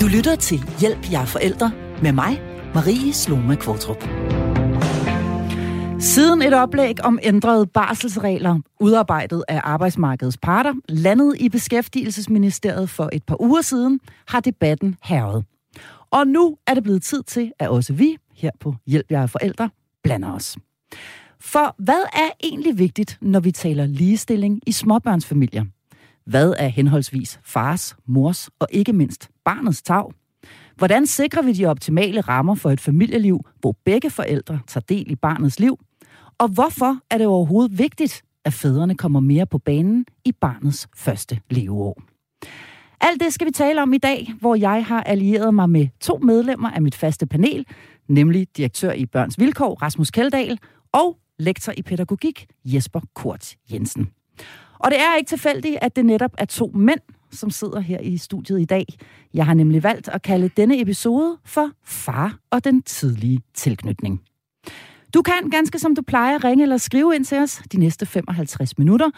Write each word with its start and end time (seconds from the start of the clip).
Du 0.00 0.06
lytter 0.06 0.36
til 0.36 0.58
Hjælp 0.80 1.12
jer 1.12 1.24
forældre 1.24 1.72
med 2.02 2.12
mig, 2.12 2.42
Marie 2.74 3.12
Sloma 3.12 3.54
Kvartrup. 3.54 4.02
Siden 6.00 6.42
et 6.42 6.54
oplæg 6.54 7.04
om 7.04 7.18
ændrede 7.22 7.66
barselsregler, 7.66 8.60
udarbejdet 8.80 9.44
af 9.48 9.60
arbejdsmarkedets 9.64 10.36
parter, 10.42 10.72
landede 10.88 11.38
i 11.38 11.48
Beskæftigelsesministeriet 11.48 12.90
for 12.90 13.10
et 13.12 13.24
par 13.24 13.42
uger 13.42 13.62
siden, 13.62 14.00
har 14.28 14.40
debatten 14.40 14.96
herret. 15.02 15.44
Og 16.10 16.26
nu 16.26 16.56
er 16.66 16.74
det 16.74 16.82
blevet 16.82 17.02
tid 17.02 17.22
til, 17.22 17.52
at 17.58 17.68
også 17.68 17.92
vi 17.92 18.16
her 18.34 18.50
på 18.60 18.74
Hjælp 18.86 19.10
jer 19.10 19.26
forældre 19.26 19.70
blander 20.02 20.32
os. 20.32 20.56
For 21.40 21.74
hvad 21.78 22.02
er 22.12 22.30
egentlig 22.44 22.78
vigtigt, 22.78 23.18
når 23.20 23.40
vi 23.40 23.52
taler 23.52 23.86
ligestilling 23.86 24.60
i 24.66 24.72
småbørnsfamilier? 24.72 25.64
Hvad 26.28 26.54
er 26.58 26.68
henholdsvis 26.68 27.40
fars, 27.44 27.96
mors 28.06 28.50
og 28.58 28.68
ikke 28.70 28.92
mindst 28.92 29.30
barnets 29.44 29.82
tag? 29.82 30.04
Hvordan 30.76 31.06
sikrer 31.06 31.42
vi 31.42 31.52
de 31.52 31.66
optimale 31.66 32.20
rammer 32.20 32.54
for 32.54 32.70
et 32.70 32.80
familieliv, 32.80 33.40
hvor 33.60 33.76
begge 33.84 34.10
forældre 34.10 34.60
tager 34.66 34.84
del 34.88 35.10
i 35.10 35.14
barnets 35.14 35.60
liv? 35.60 35.78
Og 36.38 36.48
hvorfor 36.48 36.98
er 37.10 37.18
det 37.18 37.26
overhovedet 37.26 37.78
vigtigt, 37.78 38.22
at 38.44 38.52
fædrene 38.52 38.94
kommer 38.94 39.20
mere 39.20 39.46
på 39.46 39.58
banen 39.58 40.06
i 40.24 40.32
barnets 40.32 40.88
første 40.96 41.40
leveår? 41.50 42.02
Alt 43.00 43.20
det 43.20 43.32
skal 43.32 43.46
vi 43.46 43.52
tale 43.52 43.82
om 43.82 43.92
i 43.92 43.98
dag, 43.98 44.34
hvor 44.40 44.54
jeg 44.54 44.84
har 44.84 45.02
allieret 45.02 45.54
mig 45.54 45.70
med 45.70 45.88
to 46.00 46.18
medlemmer 46.18 46.70
af 46.70 46.82
mit 46.82 46.94
faste 46.94 47.26
panel, 47.26 47.66
nemlig 48.08 48.46
direktør 48.56 48.92
i 48.92 49.06
Børns 49.06 49.38
Vilkår, 49.38 49.74
Rasmus 49.82 50.10
Keldahl, 50.10 50.58
og 50.92 51.18
lektor 51.38 51.72
i 51.76 51.82
pædagogik, 51.82 52.46
Jesper 52.64 53.00
Kort 53.14 53.56
Jensen. 53.72 54.17
Og 54.78 54.90
det 54.90 55.00
er 55.00 55.16
ikke 55.16 55.28
tilfældigt, 55.28 55.78
at 55.80 55.96
det 55.96 56.06
netop 56.06 56.34
er 56.38 56.44
to 56.44 56.70
mænd, 56.74 57.00
som 57.30 57.50
sidder 57.50 57.80
her 57.80 58.00
i 58.00 58.16
studiet 58.16 58.60
i 58.60 58.64
dag. 58.64 58.86
Jeg 59.34 59.46
har 59.46 59.54
nemlig 59.54 59.82
valgt 59.82 60.08
at 60.08 60.22
kalde 60.22 60.48
denne 60.48 60.80
episode 60.80 61.38
for 61.44 61.70
Far 61.84 62.38
og 62.50 62.64
den 62.64 62.82
tidlige 62.82 63.40
tilknytning. 63.54 64.20
Du 65.14 65.22
kan 65.22 65.50
ganske 65.50 65.78
som 65.78 65.94
du 65.94 66.02
plejer 66.02 66.44
ringe 66.44 66.62
eller 66.62 66.76
skrive 66.76 67.14
ind 67.14 67.24
til 67.24 67.38
os 67.38 67.62
de 67.72 67.78
næste 67.78 68.06
55 68.06 68.78
minutter. 68.78 69.10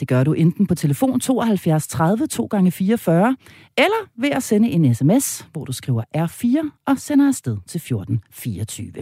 Det 0.00 0.08
gør 0.08 0.24
du 0.24 0.32
enten 0.32 0.66
på 0.66 0.74
telefon 0.74 1.20
72 1.20 1.86
30 1.88 2.26
2 2.26 2.46
gange 2.46 2.70
44 2.72 3.36
eller 3.76 4.08
ved 4.16 4.30
at 4.30 4.42
sende 4.42 4.70
en 4.70 4.94
sms, 4.94 5.46
hvor 5.52 5.64
du 5.64 5.72
skriver 5.72 6.02
R4 6.16 6.80
og 6.86 6.98
sender 6.98 7.28
afsted 7.28 7.56
til 7.66 7.78
1424. 7.78 8.92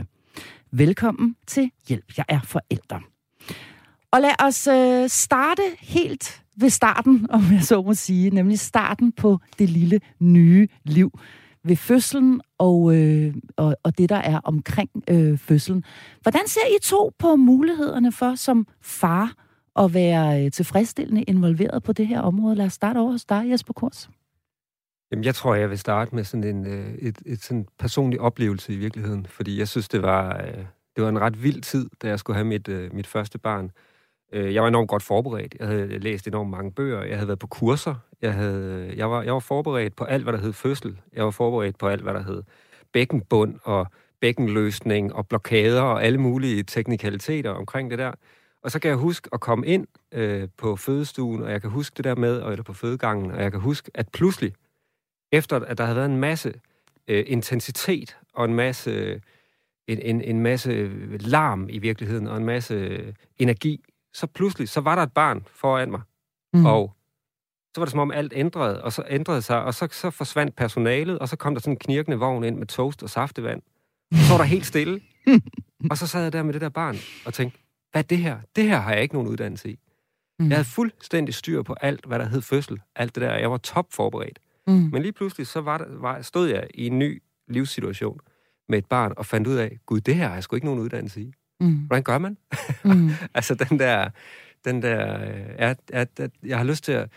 Velkommen 0.71 1.37
til 1.47 1.71
Hjælp, 1.89 2.13
jeg 2.17 2.25
er 2.29 2.41
forældre. 2.41 3.14
Og 4.15 4.21
lad 4.21 4.43
os 4.47 4.67
øh, 4.67 5.09
starte 5.09 5.63
helt 5.81 6.43
ved 6.57 6.71
starten, 6.71 7.27
om 7.31 7.43
jeg 7.53 7.63
så 7.63 7.83
må 7.83 7.95
sige, 7.95 8.31
nemlig 8.31 8.59
starten 8.59 9.13
på 9.13 9.39
det 9.59 9.71
lille 9.71 10.01
nye 10.21 10.69
liv 10.85 11.19
ved 11.65 11.77
fødslen 11.77 12.41
og, 12.59 12.97
øh, 12.97 13.35
og, 13.57 13.77
og 13.83 13.99
det, 13.99 14.09
der 14.09 14.17
er 14.17 14.41
omkring 14.45 14.91
øh, 15.11 15.39
fødslen. 15.39 15.85
Hvordan 16.23 16.49
ser 16.49 16.61
I 16.77 16.79
to 16.83 17.13
på 17.19 17.37
mulighederne 17.37 18.13
for 18.13 18.35
som 18.35 18.67
far 18.83 19.33
at 19.79 19.95
være 19.95 20.45
øh, 20.45 20.51
tilfredsstillende 20.51 21.23
involveret 21.23 21.83
på 21.83 21.93
det 21.93 22.07
her 22.07 22.21
område? 22.21 22.55
Lad 22.55 22.67
os 22.67 22.73
starte 22.73 22.99
over 22.99 23.13
hos 23.13 23.25
dig, 23.25 23.51
Jesper 23.51 23.73
Kors. 23.73 24.11
Jamen, 25.13 25.25
jeg 25.25 25.35
tror, 25.35 25.55
jeg 25.55 25.71
vil 25.71 25.79
starte 25.79 26.15
med 26.15 26.25
sådan 26.25 26.45
en 26.45 26.67
øh, 26.67 26.95
et, 26.95 27.19
et 27.27 27.43
sådan 27.43 27.67
personlig 27.79 28.21
oplevelse 28.21 28.75
i 28.75 28.77
virkeligheden, 28.77 29.27
fordi 29.27 29.59
jeg 29.59 29.69
synes, 29.69 29.89
det 29.89 30.03
var, 30.03 30.43
øh, 30.47 30.65
det 30.97 31.05
var 31.05 31.09
en 31.09 31.21
ret 31.21 31.43
vild 31.43 31.63
tid, 31.63 31.91
da 32.03 32.09
jeg 32.09 32.19
skulle 32.19 32.37
have 32.37 32.47
mit, 32.47 32.69
øh, 32.69 32.95
mit 32.95 33.07
første 33.07 33.39
barn. 33.39 33.71
Øh, 34.33 34.55
jeg 34.55 34.63
var 34.63 34.69
enormt 34.69 34.89
godt 34.89 35.03
forberedt. 35.03 35.57
Jeg 35.61 35.67
havde 35.67 35.99
læst 35.99 36.27
enormt 36.27 36.51
mange 36.51 36.73
bøger. 36.73 37.03
Jeg 37.03 37.17
havde 37.17 37.29
været 37.29 37.39
på 37.39 37.47
kurser. 37.47 37.95
Jeg, 38.23 38.35
havde, 38.35 38.93
jeg, 38.97 39.11
var, 39.11 39.23
jeg 39.23 39.33
var 39.33 39.41
forberedt 39.41 39.97
på 39.97 40.05
alt, 40.05 40.23
hvad 40.23 40.33
der 40.33 40.39
hed 40.39 40.53
fødsel. 40.53 41.01
Jeg 41.13 41.25
var 41.25 41.31
forberedt 41.31 41.79
på 41.79 41.89
alt, 41.89 42.03
hvad 42.03 42.15
der 42.15 42.23
hed 42.23 42.43
bækkenbund 42.93 43.59
og 43.63 43.87
bækkenløsning 44.21 45.15
og 45.15 45.29
blokader 45.29 45.83
og 45.83 46.05
alle 46.05 46.19
mulige 46.19 46.63
teknikaliteter 46.63 47.51
omkring 47.51 47.91
det 47.91 47.99
der. 47.99 48.13
Og 48.63 48.71
så 48.71 48.79
kan 48.79 48.89
jeg 48.89 48.97
huske 48.97 49.29
at 49.33 49.41
komme 49.41 49.67
ind 49.67 49.87
øh, 50.13 50.49
på 50.57 50.77
fødestuen, 50.77 51.43
og 51.43 51.51
jeg 51.51 51.61
kan 51.61 51.71
huske 51.71 51.95
det 51.97 52.05
der 52.05 52.15
med, 52.15 52.43
eller 52.43 52.63
på 52.63 52.73
fødegangen, 52.73 53.31
og 53.31 53.43
jeg 53.43 53.51
kan 53.51 53.61
huske, 53.61 53.91
at 53.95 54.09
pludselig, 54.13 54.53
efter 55.33 55.61
at 55.61 55.79
der 55.79 55.85
havde 55.85 55.97
været 55.97 56.11
en 56.11 56.17
masse 56.17 56.55
øh, 57.09 57.25
intensitet 57.27 58.17
og 58.35 58.45
en 58.45 58.55
masse, 58.55 59.21
en, 59.89 59.99
en, 59.99 60.21
en 60.21 60.41
masse 60.41 60.91
larm 61.19 61.69
i 61.71 61.79
virkeligheden, 61.79 62.27
og 62.27 62.37
en 62.37 62.45
masse 62.45 62.75
øh, 62.75 63.13
energi 63.39 63.85
så 64.15 64.27
pludselig, 64.27 64.69
så 64.69 64.81
var 64.81 64.95
der 64.95 65.03
et 65.03 65.13
barn 65.13 65.47
foran 65.55 65.91
mig. 65.91 66.01
Mm. 66.53 66.67
Og 66.67 66.97
så 67.75 67.81
var 67.81 67.85
det 67.85 67.91
som 67.91 68.01
om 68.01 68.11
alt 68.11 68.33
ændrede, 68.37 68.83
og 68.83 68.93
så 68.93 69.05
ændrede 69.09 69.43
sig, 69.43 69.63
og 69.63 69.75
så, 69.75 69.89
så 69.93 70.11
forsvandt 70.11 70.57
personalet, 70.57 71.19
og 71.19 71.29
så 71.29 71.37
kom 71.37 71.55
der 71.55 71.61
sådan 71.61 71.73
en 71.73 71.79
knirkende 71.79 72.19
vogn 72.19 72.45
ind 72.45 72.57
med 72.57 72.67
toast 72.67 73.03
og 73.03 73.11
saftevand. 73.11 73.63
Så 74.13 74.31
var 74.31 74.37
der 74.37 74.45
helt 74.45 74.67
stille. 74.67 75.01
og 75.91 75.99
så 75.99 76.07
sad 76.07 76.23
jeg 76.23 76.33
der 76.33 76.43
med 76.43 76.53
det 76.53 76.61
der 76.61 76.69
barn 76.69 76.97
og 77.27 77.35
tænkte, 77.35 77.59
hvad 77.93 78.03
er 78.03 78.07
det 78.07 78.19
her? 78.19 78.39
Det 78.57 78.65
her 78.65 78.79
har 78.79 78.93
jeg 78.93 79.03
ikke 79.03 79.15
nogen 79.15 79.29
uddannelse 79.29 79.71
i. 79.71 79.79
Mm. 80.39 80.49
Jeg 80.49 80.57
havde 80.57 80.69
fuldstændig 80.69 81.35
styr 81.35 81.63
på 81.63 81.75
alt, 81.81 82.05
hvad 82.07 82.19
der 82.19 82.29
hed 82.29 82.43
fødsel. 82.43 82.81
Alt 82.97 83.15
det 83.15 83.23
der. 83.23 83.35
Jeg 83.35 83.51
var 83.51 83.57
top 83.57 83.87
forberedt. 83.93 84.39
Mm. 84.67 84.73
Men 84.73 85.03
lige 85.03 85.13
pludselig, 85.13 85.47
så 85.47 85.61
var 85.61 85.79
der, 85.79 85.99
var, 85.99 86.23
stod 86.23 86.49
jeg 86.49 86.67
i 86.75 86.87
en 86.87 86.99
ny 86.99 87.23
livssituation 87.49 88.21
med 88.69 88.79
et 88.79 88.87
barn, 88.87 89.13
og 89.17 89.27
fandt 89.27 89.47
ud 89.47 89.55
af, 89.55 89.79
gud, 89.87 90.01
det 90.01 90.15
her 90.15 90.27
har 90.27 90.35
jeg 90.35 90.43
sgu 90.43 90.57
ikke 90.57 90.67
nogen 90.67 90.81
uddannelse 90.81 91.21
i. 91.21 91.33
Mm. 91.61 91.75
Hvordan 91.75 92.03
gør 92.03 92.19
man? 92.19 92.39
Mm. 92.85 93.11
altså 93.35 93.55
den 93.55 93.79
der, 93.79 94.11
den 94.65 94.83
der 94.83 94.97
er, 95.59 95.75
er, 95.93 96.05
er, 96.19 96.29
jeg 96.45 96.59
har 96.59 96.65
lyst 96.65 96.85
til 96.85 96.93
at, 96.93 97.11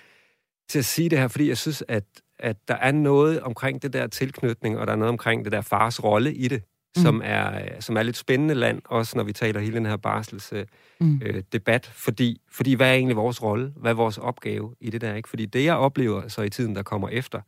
til 0.69 0.79
at 0.79 0.85
sige 0.85 1.09
det 1.09 1.19
her, 1.19 1.27
fordi 1.27 1.47
jeg 1.47 1.57
synes, 1.57 1.83
at, 1.87 2.03
at 2.39 2.67
der 2.67 2.75
er 2.75 2.91
noget 2.91 3.41
omkring 3.41 3.81
det 3.81 3.93
der 3.93 4.07
tilknytning, 4.07 4.77
og 4.77 4.87
der 4.87 4.93
er 4.93 4.97
noget 4.97 5.09
omkring 5.09 5.45
det 5.45 5.51
der 5.51 5.61
fars 5.61 6.03
rolle 6.03 6.33
i 6.33 6.47
det, 6.47 6.63
mm. 6.97 7.01
som, 7.01 7.21
er, 7.23 7.81
som 7.81 7.97
er 7.97 8.03
lidt 8.03 8.17
spændende 8.17 8.53
land, 8.53 8.81
også 8.85 9.17
når 9.17 9.23
vi 9.23 9.33
taler 9.33 9.59
hele 9.59 9.75
den 9.75 9.85
her 9.85 9.97
barsels 9.97 10.53
mm. 10.99 11.21
øh, 11.23 11.43
debat, 11.51 11.85
fordi, 11.85 12.41
fordi 12.51 12.73
hvad 12.73 12.89
er 12.89 12.93
egentlig 12.93 13.15
vores 13.15 13.43
rolle? 13.43 13.73
Hvad 13.75 13.91
er 13.91 13.95
vores 13.95 14.17
opgave 14.17 14.75
i 14.81 14.89
det 14.89 15.01
der? 15.01 15.15
Ikke? 15.15 15.29
Fordi 15.29 15.45
det, 15.45 15.63
jeg 15.63 15.75
oplever 15.75 16.27
så 16.27 16.41
i 16.41 16.49
tiden, 16.49 16.75
der 16.75 16.83
kommer 16.83 17.09
efter, 17.09 17.41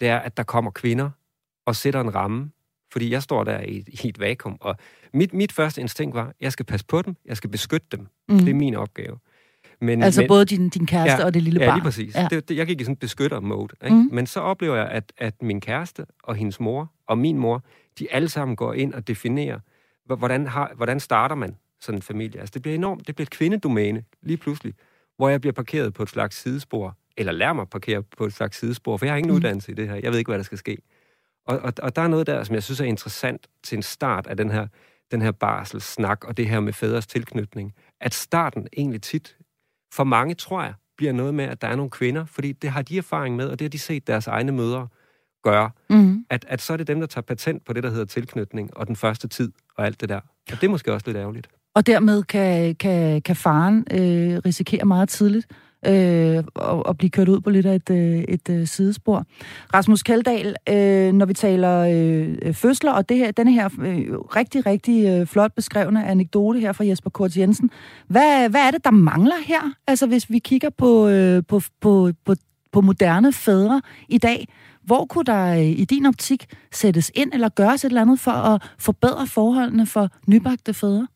det 0.00 0.08
er, 0.08 0.18
at 0.18 0.36
der 0.36 0.42
kommer 0.42 0.70
kvinder 0.70 1.10
og 1.66 1.76
sætter 1.76 2.00
en 2.00 2.14
ramme 2.14 2.50
fordi 2.96 3.10
jeg 3.10 3.22
står 3.22 3.44
der 3.44 3.60
i, 3.60 3.84
i 3.86 4.08
et 4.08 4.20
vakuum, 4.20 4.56
og 4.60 4.76
mit, 5.12 5.34
mit 5.34 5.52
første 5.52 5.80
instinkt 5.80 6.14
var, 6.14 6.32
jeg 6.40 6.52
skal 6.52 6.66
passe 6.66 6.86
på 6.86 7.02
dem, 7.02 7.16
jeg 7.24 7.36
skal 7.36 7.50
beskytte 7.50 7.86
dem. 7.92 8.06
Mm. 8.28 8.38
Det 8.38 8.48
er 8.48 8.54
min 8.54 8.74
opgave. 8.74 9.18
Men, 9.80 10.02
altså 10.02 10.20
men, 10.20 10.28
både 10.28 10.44
din, 10.44 10.68
din 10.68 10.86
kæreste 10.86 11.20
ja, 11.20 11.24
og 11.24 11.34
det 11.34 11.42
lille 11.42 11.60
barn? 11.60 11.68
Ja, 11.68 11.74
lige 11.74 11.84
præcis. 11.84 12.14
Ja. 12.14 12.28
Det, 12.30 12.48
det, 12.48 12.56
jeg 12.56 12.66
gik 12.66 12.80
i 12.80 12.84
sådan 12.84 12.92
en 12.92 12.96
beskytter-mode. 12.96 13.74
Ikke? 13.84 13.96
Mm. 13.96 14.08
Men 14.12 14.26
så 14.26 14.40
oplever 14.40 14.76
jeg, 14.76 14.88
at, 14.88 15.12
at 15.18 15.42
min 15.42 15.60
kæreste 15.60 16.06
og 16.22 16.34
hendes 16.34 16.60
mor 16.60 16.92
og 17.08 17.18
min 17.18 17.38
mor, 17.38 17.64
de 17.98 18.12
alle 18.12 18.28
sammen 18.28 18.56
går 18.56 18.72
ind 18.72 18.94
og 18.94 19.08
definerer, 19.08 19.60
hvordan, 20.04 20.46
har, 20.46 20.72
hvordan 20.76 21.00
starter 21.00 21.34
man 21.34 21.56
sådan 21.80 21.98
en 21.98 22.02
familie. 22.02 22.40
Altså 22.40 22.52
det 22.52 22.62
bliver 22.62 22.74
enormt, 22.74 23.06
det 23.06 23.14
bliver 23.14 23.26
et 23.26 23.30
kvindedomæne 23.30 24.04
lige 24.22 24.36
pludselig, 24.36 24.74
hvor 25.16 25.28
jeg 25.28 25.40
bliver 25.40 25.54
parkeret 25.54 25.94
på 25.94 26.02
et 26.02 26.08
slags 26.08 26.42
sidespor, 26.42 26.96
eller 27.16 27.32
lærer 27.32 27.52
mig 27.52 27.68
parkere 27.68 28.02
på 28.02 28.24
et 28.24 28.32
slags 28.32 28.58
sidespor, 28.58 28.96
for 28.96 29.06
jeg 29.06 29.12
har 29.12 29.18
ingen 29.18 29.30
mm. 29.30 29.36
uddannelse 29.36 29.72
i 29.72 29.74
det 29.74 29.88
her. 29.88 29.94
Jeg 29.94 30.10
ved 30.10 30.18
ikke, 30.18 30.28
hvad 30.28 30.38
der 30.38 30.44
skal 30.44 30.58
ske. 30.58 30.76
Og, 31.46 31.58
og, 31.58 31.72
og 31.82 31.96
der 31.96 32.02
er 32.02 32.08
noget 32.08 32.26
der, 32.26 32.44
som 32.44 32.54
jeg 32.54 32.62
synes 32.62 32.80
er 32.80 32.84
interessant 32.84 33.46
til 33.64 33.76
en 33.76 33.82
start 33.82 34.26
af 34.26 34.36
den 34.36 34.50
her, 34.50 34.66
den 35.10 35.22
her 35.22 35.32
barselssnak 35.32 36.24
og 36.24 36.36
det 36.36 36.48
her 36.48 36.60
med 36.60 36.72
fædres 36.72 37.06
tilknytning. 37.06 37.74
At 38.00 38.14
starten 38.14 38.66
egentlig 38.76 39.02
tit, 39.02 39.36
for 39.92 40.04
mange 40.04 40.34
tror 40.34 40.62
jeg, 40.62 40.74
bliver 40.96 41.12
noget 41.12 41.34
med, 41.34 41.44
at 41.44 41.62
der 41.62 41.68
er 41.68 41.76
nogle 41.76 41.90
kvinder, 41.90 42.24
fordi 42.24 42.52
det 42.52 42.70
har 42.70 42.82
de 42.82 42.98
erfaring 42.98 43.36
med, 43.36 43.48
og 43.48 43.58
det 43.58 43.64
har 43.64 43.70
de 43.70 43.78
set 43.78 44.06
deres 44.06 44.26
egne 44.26 44.52
mødre 44.52 44.88
gøre, 45.42 45.70
mm. 45.90 46.24
at, 46.30 46.44
at 46.48 46.62
så 46.62 46.72
er 46.72 46.76
det 46.76 46.86
dem, 46.86 47.00
der 47.00 47.06
tager 47.06 47.22
patent 47.22 47.64
på 47.64 47.72
det, 47.72 47.82
der 47.82 47.90
hedder 47.90 48.04
tilknytning, 48.04 48.76
og 48.76 48.86
den 48.86 48.96
første 48.96 49.28
tid, 49.28 49.52
og 49.76 49.86
alt 49.86 50.00
det 50.00 50.08
der. 50.08 50.20
Og 50.52 50.60
det 50.60 50.64
er 50.64 50.68
måske 50.68 50.92
også 50.92 51.06
lidt 51.06 51.16
ærgerligt. 51.16 51.48
Og 51.74 51.86
dermed 51.86 52.22
kan, 52.22 52.74
kan, 52.74 53.22
kan 53.22 53.36
faren 53.36 53.78
øh, 53.90 54.38
risikere 54.46 54.84
meget 54.84 55.08
tidligt 55.08 55.46
øh, 55.86 56.44
og, 56.54 56.86
og 56.86 56.98
blive 56.98 57.10
kørt 57.10 57.28
ud 57.28 57.40
på 57.40 57.50
lidt 57.50 57.66
af 57.66 57.74
et, 57.74 57.90
øh, 57.90 58.18
et, 58.28 58.48
øh, 58.50 58.66
sidespor. 58.66 59.24
Rasmus 59.74 60.02
Kaldal, 60.02 60.56
øh, 60.68 61.12
når 61.12 61.26
vi 61.26 61.34
taler 61.34 61.80
øh, 61.80 62.54
fødsler, 62.54 62.92
og 62.92 63.08
det 63.08 63.16
her, 63.16 63.30
denne 63.30 63.52
her 63.52 63.68
øh, 63.82 64.18
rigtig, 64.18 64.66
rigtig 64.66 65.06
øh, 65.06 65.26
flot 65.26 65.52
beskrevne 65.54 66.06
anekdote 66.06 66.60
her 66.60 66.72
fra 66.72 66.86
Jesper 66.86 67.10
Kort 67.10 67.36
Jensen, 67.36 67.70
hvad, 68.08 68.48
hvad 68.48 68.60
er 68.60 68.70
det, 68.70 68.84
der 68.84 68.90
mangler 68.90 69.36
her? 69.46 69.72
Altså 69.86 70.06
hvis 70.06 70.30
vi 70.30 70.38
kigger 70.38 70.70
på, 70.70 71.08
øh, 71.08 71.42
på, 71.48 71.60
på, 71.80 72.12
på, 72.24 72.34
på 72.72 72.80
moderne 72.80 73.32
fædre 73.32 73.82
i 74.08 74.18
dag, 74.18 74.48
hvor 74.82 75.04
kunne 75.04 75.24
der 75.24 75.52
øh, 75.52 75.64
i 75.64 75.84
din 75.84 76.06
optik 76.06 76.46
sættes 76.72 77.10
ind 77.14 77.32
eller 77.32 77.48
gøres 77.48 77.84
et 77.84 77.88
eller 77.88 78.00
andet 78.00 78.20
for 78.20 78.30
at 78.30 78.62
forbedre 78.78 79.26
forholdene 79.26 79.86
for 79.86 80.08
nybagte 80.26 80.74
fædre? 80.74 81.06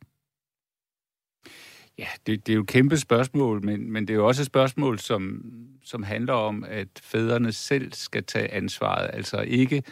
Ja, 2.00 2.06
det, 2.26 2.47
det 2.47 2.52
er 2.52 2.55
jo 2.56 2.62
et 2.62 2.67
kæmpe 2.67 2.97
spørgsmål, 2.97 3.64
men, 3.64 3.93
men 3.93 4.08
det 4.08 4.14
er 4.14 4.19
jo 4.19 4.26
også 4.26 4.43
et 4.43 4.47
spørgsmål, 4.47 4.99
som, 4.99 5.44
som 5.85 6.02
handler 6.02 6.32
om, 6.32 6.64
at 6.69 6.88
fædrene 7.02 7.52
selv 7.52 7.93
skal 7.93 8.25
tage 8.25 8.55
ansvaret. 8.55 9.11
Altså 9.12 9.41
ikke 9.41 9.82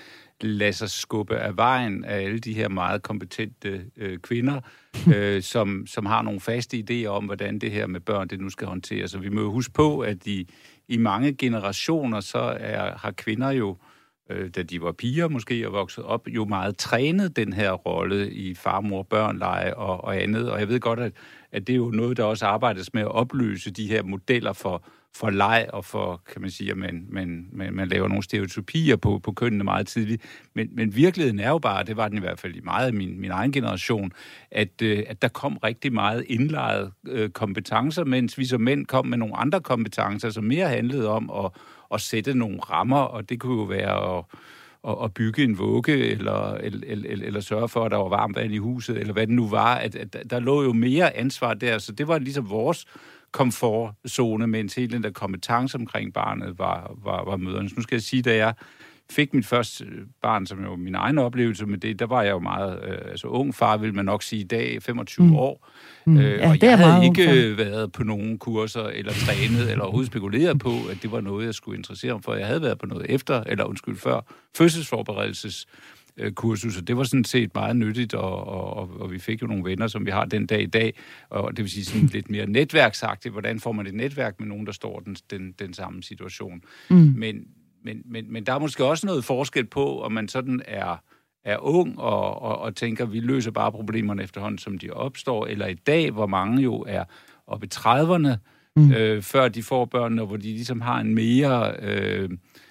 lade 0.40 0.72
sig 0.72 0.90
skubbe 0.90 1.36
af 1.36 1.56
vejen 1.56 2.04
af 2.04 2.20
alle 2.20 2.38
de 2.38 2.54
her 2.54 2.68
meget 2.68 3.02
kompetente 3.02 3.84
øh, 3.96 4.18
kvinder, 4.18 4.60
øh, 5.14 5.42
som, 5.42 5.86
som 5.86 6.06
har 6.06 6.22
nogle 6.22 6.40
faste 6.40 6.84
idéer 6.90 7.06
om, 7.06 7.24
hvordan 7.24 7.58
det 7.58 7.70
her 7.70 7.86
med 7.86 8.00
børn 8.00 8.28
det 8.28 8.40
nu 8.40 8.50
skal 8.50 8.66
håndteres. 8.66 9.10
Så 9.10 9.18
vi 9.18 9.28
må 9.28 9.40
jo 9.40 9.50
huske 9.50 9.72
på, 9.72 10.00
at 10.00 10.26
i, 10.26 10.48
i 10.88 10.96
mange 10.96 11.34
generationer, 11.34 12.20
så 12.20 12.38
er, 12.60 12.96
har 12.98 13.10
kvinder 13.10 13.50
jo 13.50 13.76
øh, 14.30 14.50
da 14.50 14.62
de 14.62 14.82
var 14.82 14.92
piger 14.92 15.28
måske 15.28 15.66
og 15.66 15.72
vokset 15.72 16.04
op, 16.04 16.28
jo 16.28 16.44
meget 16.44 16.76
trænet 16.76 17.36
den 17.36 17.52
her 17.52 17.72
rolle 17.72 18.30
i 18.30 18.54
far, 18.54 18.80
mor, 18.80 19.02
børn, 19.02 19.38
leje 19.38 19.74
og, 19.74 20.04
og 20.04 20.22
andet. 20.22 20.50
Og 20.50 20.60
jeg 20.60 20.68
ved 20.68 20.80
godt, 20.80 21.00
at, 21.00 21.12
at 21.52 21.66
det 21.66 21.72
er 21.72 21.76
jo 21.76 21.90
noget, 21.90 22.16
der 22.16 22.24
også 22.24 22.46
arbejdes 22.46 22.94
med 22.94 23.02
at 23.02 23.12
opløse 23.12 23.70
de 23.70 23.86
her 23.86 24.02
modeller 24.02 24.52
for, 24.52 24.84
for 25.16 25.30
leg 25.30 25.66
og 25.72 25.84
for, 25.84 26.22
kan 26.32 26.42
man 26.42 26.50
sige, 26.50 26.70
at 26.70 26.76
man, 26.76 27.06
man, 27.08 27.48
man, 27.52 27.74
man 27.74 27.88
laver 27.88 28.08
nogle 28.08 28.22
stereotypier 28.22 28.96
på, 28.96 29.18
på 29.18 29.32
kønnene 29.32 29.64
meget 29.64 29.86
tidligt. 29.86 30.22
Men, 30.54 30.68
men 30.72 30.96
virkeligheden 30.96 31.40
er 31.40 31.48
jo 31.48 31.58
bare, 31.58 31.84
det 31.84 31.96
var 31.96 32.08
den 32.08 32.16
i 32.16 32.20
hvert 32.20 32.40
fald 32.40 32.54
i 32.54 32.60
meget 32.60 32.86
af 32.86 32.92
min, 32.92 33.20
min 33.20 33.30
egen 33.30 33.52
generation, 33.52 34.12
at, 34.50 34.82
øh, 34.82 35.04
at 35.06 35.22
der 35.22 35.28
kom 35.28 35.56
rigtig 35.56 35.92
meget 35.92 36.24
indlejet 36.28 36.92
øh, 37.08 37.30
kompetencer, 37.30 38.04
mens 38.04 38.38
vi 38.38 38.44
som 38.44 38.60
mænd 38.60 38.86
kom 38.86 39.06
med 39.06 39.18
nogle 39.18 39.36
andre 39.36 39.60
kompetencer, 39.60 40.30
som 40.30 40.44
mere 40.44 40.68
handlede 40.68 41.08
om 41.08 41.30
at, 41.30 41.50
at 41.94 42.00
sætte 42.00 42.34
nogle 42.34 42.60
rammer, 42.60 43.00
og 43.00 43.28
det 43.28 43.40
kunne 43.40 43.58
jo 43.60 43.64
være 43.64 44.18
at 44.18 44.24
at, 44.88 44.96
at 45.04 45.14
bygge 45.14 45.44
en 45.44 45.58
vugge, 45.58 45.92
eller, 45.92 46.54
eller, 46.54 46.80
eller, 46.86 47.26
eller 47.26 47.40
sørge 47.40 47.68
for, 47.68 47.84
at 47.84 47.90
der 47.90 47.96
var 47.96 48.08
varmt 48.08 48.36
vand 48.36 48.52
i 48.52 48.58
huset, 48.58 48.98
eller 48.98 49.12
hvad 49.12 49.26
det 49.26 49.34
nu 49.34 49.48
var. 49.48 49.74
At, 49.74 49.94
at 49.94 50.16
der 50.30 50.40
lå 50.40 50.62
jo 50.62 50.72
mere 50.72 51.16
ansvar 51.16 51.54
der, 51.54 51.78
så 51.78 51.92
det 51.92 52.08
var 52.08 52.18
ligesom 52.18 52.50
vores 52.50 52.86
komfortzone, 53.32 54.46
mens 54.46 54.74
hele 54.74 54.92
den 54.92 55.02
der 55.02 55.10
kompetence 55.10 55.78
omkring 55.78 56.14
barnet 56.14 56.58
var, 56.58 56.94
var, 57.04 57.24
var 57.24 57.36
mødernes. 57.36 57.76
Nu 57.76 57.82
skal 57.82 57.96
jeg 57.96 58.02
sige, 58.02 58.22
da 58.22 58.36
jeg 58.36 58.54
fik 59.10 59.34
mit 59.34 59.46
første 59.46 59.84
barn, 60.22 60.46
som 60.46 60.64
jo 60.64 60.76
min 60.76 60.94
egen 60.94 61.18
oplevelse 61.18 61.66
med 61.66 61.78
det, 61.78 61.98
der 61.98 62.06
var 62.06 62.22
jeg 62.22 62.30
jo 62.30 62.38
meget 62.38 62.80
øh, 62.88 62.98
altså 63.10 63.26
ung 63.26 63.54
far, 63.54 63.76
vil 63.76 63.94
man 63.94 64.04
nok 64.04 64.22
sige 64.22 64.40
i 64.40 64.44
dag, 64.44 64.82
25 64.82 65.26
mm. 65.26 65.36
år. 65.36 65.68
Mm. 66.06 66.18
Øh, 66.18 66.38
ja, 66.38 66.50
og 66.50 66.58
jeg 66.62 66.78
havde 66.78 67.04
ikke 67.04 67.48
ung, 67.48 67.58
været 67.58 67.92
på 67.92 68.04
nogen 68.04 68.38
kurser, 68.38 68.84
eller 68.84 69.12
trænet, 69.12 69.70
eller 69.70 69.82
overhovedet 69.84 70.10
spekuleret 70.10 70.58
på, 70.58 70.70
at 70.90 70.98
det 71.02 71.12
var 71.12 71.20
noget, 71.20 71.46
jeg 71.46 71.54
skulle 71.54 71.78
interessere 71.78 72.12
mig 72.12 72.24
for. 72.24 72.34
Jeg 72.34 72.46
havde 72.46 72.62
været 72.62 72.78
på 72.78 72.86
noget 72.86 73.06
efter, 73.08 73.42
eller 73.46 73.64
undskyld, 73.64 73.96
før 73.96 74.20
fødselsforberedelses 74.56 75.66
Øh, 76.20 76.32
kursus, 76.32 76.76
og 76.76 76.88
det 76.88 76.96
var 76.96 77.04
sådan 77.04 77.24
set 77.24 77.54
meget 77.54 77.76
nyttigt, 77.76 78.14
og, 78.14 78.46
og, 78.46 79.00
og 79.00 79.12
vi 79.12 79.18
fik 79.18 79.42
jo 79.42 79.46
nogle 79.46 79.64
venner, 79.64 79.86
som 79.86 80.06
vi 80.06 80.10
har 80.10 80.24
den 80.24 80.46
dag 80.46 80.62
i 80.62 80.66
dag, 80.66 80.94
og 81.30 81.56
det 81.56 81.62
vil 81.62 81.70
sige 81.70 81.84
sådan 81.84 82.06
lidt 82.06 82.30
mere 82.30 82.46
netværksagtigt, 82.46 83.32
hvordan 83.32 83.60
får 83.60 83.72
man 83.72 83.86
et 83.86 83.94
netværk 83.94 84.40
med 84.40 84.48
nogen, 84.48 84.66
der 84.66 84.72
står 84.72 85.00
den, 85.00 85.16
den, 85.30 85.54
den 85.58 85.74
samme 85.74 86.02
situation. 86.02 86.62
Mm. 86.90 86.96
Men, 86.96 87.44
men, 87.88 88.02
men, 88.04 88.32
men 88.32 88.46
der 88.46 88.52
er 88.52 88.58
måske 88.58 88.84
også 88.84 89.06
noget 89.06 89.24
forskel 89.24 89.66
på, 89.66 90.02
om 90.02 90.12
man 90.12 90.28
sådan 90.28 90.62
er 90.66 90.96
er 91.44 91.56
ung 91.58 91.98
og, 92.00 92.42
og, 92.42 92.58
og 92.58 92.76
tænker, 92.76 93.06
vi 93.06 93.20
løser 93.20 93.50
bare 93.50 93.72
problemerne 93.72 94.22
efterhånden, 94.22 94.58
som 94.58 94.78
de 94.78 94.90
opstår, 94.90 95.46
eller 95.46 95.66
i 95.66 95.74
dag, 95.74 96.10
hvor 96.10 96.26
mange 96.26 96.62
jo 96.62 96.84
er 96.88 97.04
oppe 97.46 97.66
i 97.66 97.70
30'erne, 97.74 98.28
mm. 98.76 98.92
øh, 98.92 99.22
før 99.22 99.48
de 99.48 99.62
får 99.62 99.84
børn, 99.84 100.18
og 100.18 100.26
hvor 100.26 100.36
de 100.36 100.42
ligesom 100.42 100.80
har 100.80 101.00
en 101.00 101.14
mere... 101.14 101.74
Øh, 101.82 102.30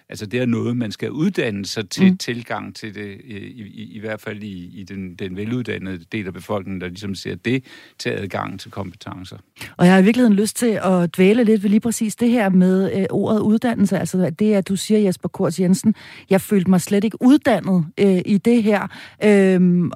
Altså 0.09 0.25
det 0.25 0.42
er 0.42 0.45
noget, 0.45 0.77
man 0.77 0.92
skal 0.92 1.12
uddanne 1.12 1.65
sig 1.65 1.89
til 1.89 2.12
mm. 2.12 2.18
tilgang 2.18 2.75
til 2.75 2.95
det, 2.95 3.21
i, 3.24 3.38
i, 3.62 3.95
i 3.95 4.00
hvert 4.00 4.21
fald 4.21 4.44
i, 4.44 4.80
i 4.80 4.83
den, 4.83 5.15
den 5.15 5.36
veluddannede 5.36 6.06
del 6.12 6.27
af 6.27 6.33
befolkningen, 6.33 6.81
der 6.81 6.88
ligesom 6.88 7.15
ser 7.15 7.36
det 7.36 7.63
til 8.00 8.09
adgang 8.09 8.59
til 8.59 8.71
kompetencer. 8.71 9.38
Og 9.77 9.86
jeg 9.86 9.94
har 9.94 10.00
i 10.00 10.04
virkeligheden 10.04 10.36
lyst 10.36 10.56
til 10.57 10.80
at 10.83 11.15
dvæle 11.15 11.44
lidt 11.44 11.63
ved 11.63 11.69
lige 11.69 11.80
præcis 11.80 12.15
det 12.15 12.30
her 12.30 12.50
med 12.50 13.00
øh, 13.00 13.06
ordet 13.09 13.39
uddannelse, 13.39 14.00
altså 14.00 14.30
det, 14.39 14.54
at 14.54 14.68
du 14.68 14.75
siger, 14.75 15.00
Jesper 15.00 15.30
Kors 15.30 15.59
Jensen, 15.59 15.95
jeg 16.30 16.42
følte 16.42 16.69
mig 16.69 16.81
slet 16.81 17.04
ikke 17.04 17.18
uddannet 17.21 17.86
øh, 18.00 18.21
i 18.25 18.38
det 18.38 18.63
her. 18.63 18.88
Øh, 19.24 19.92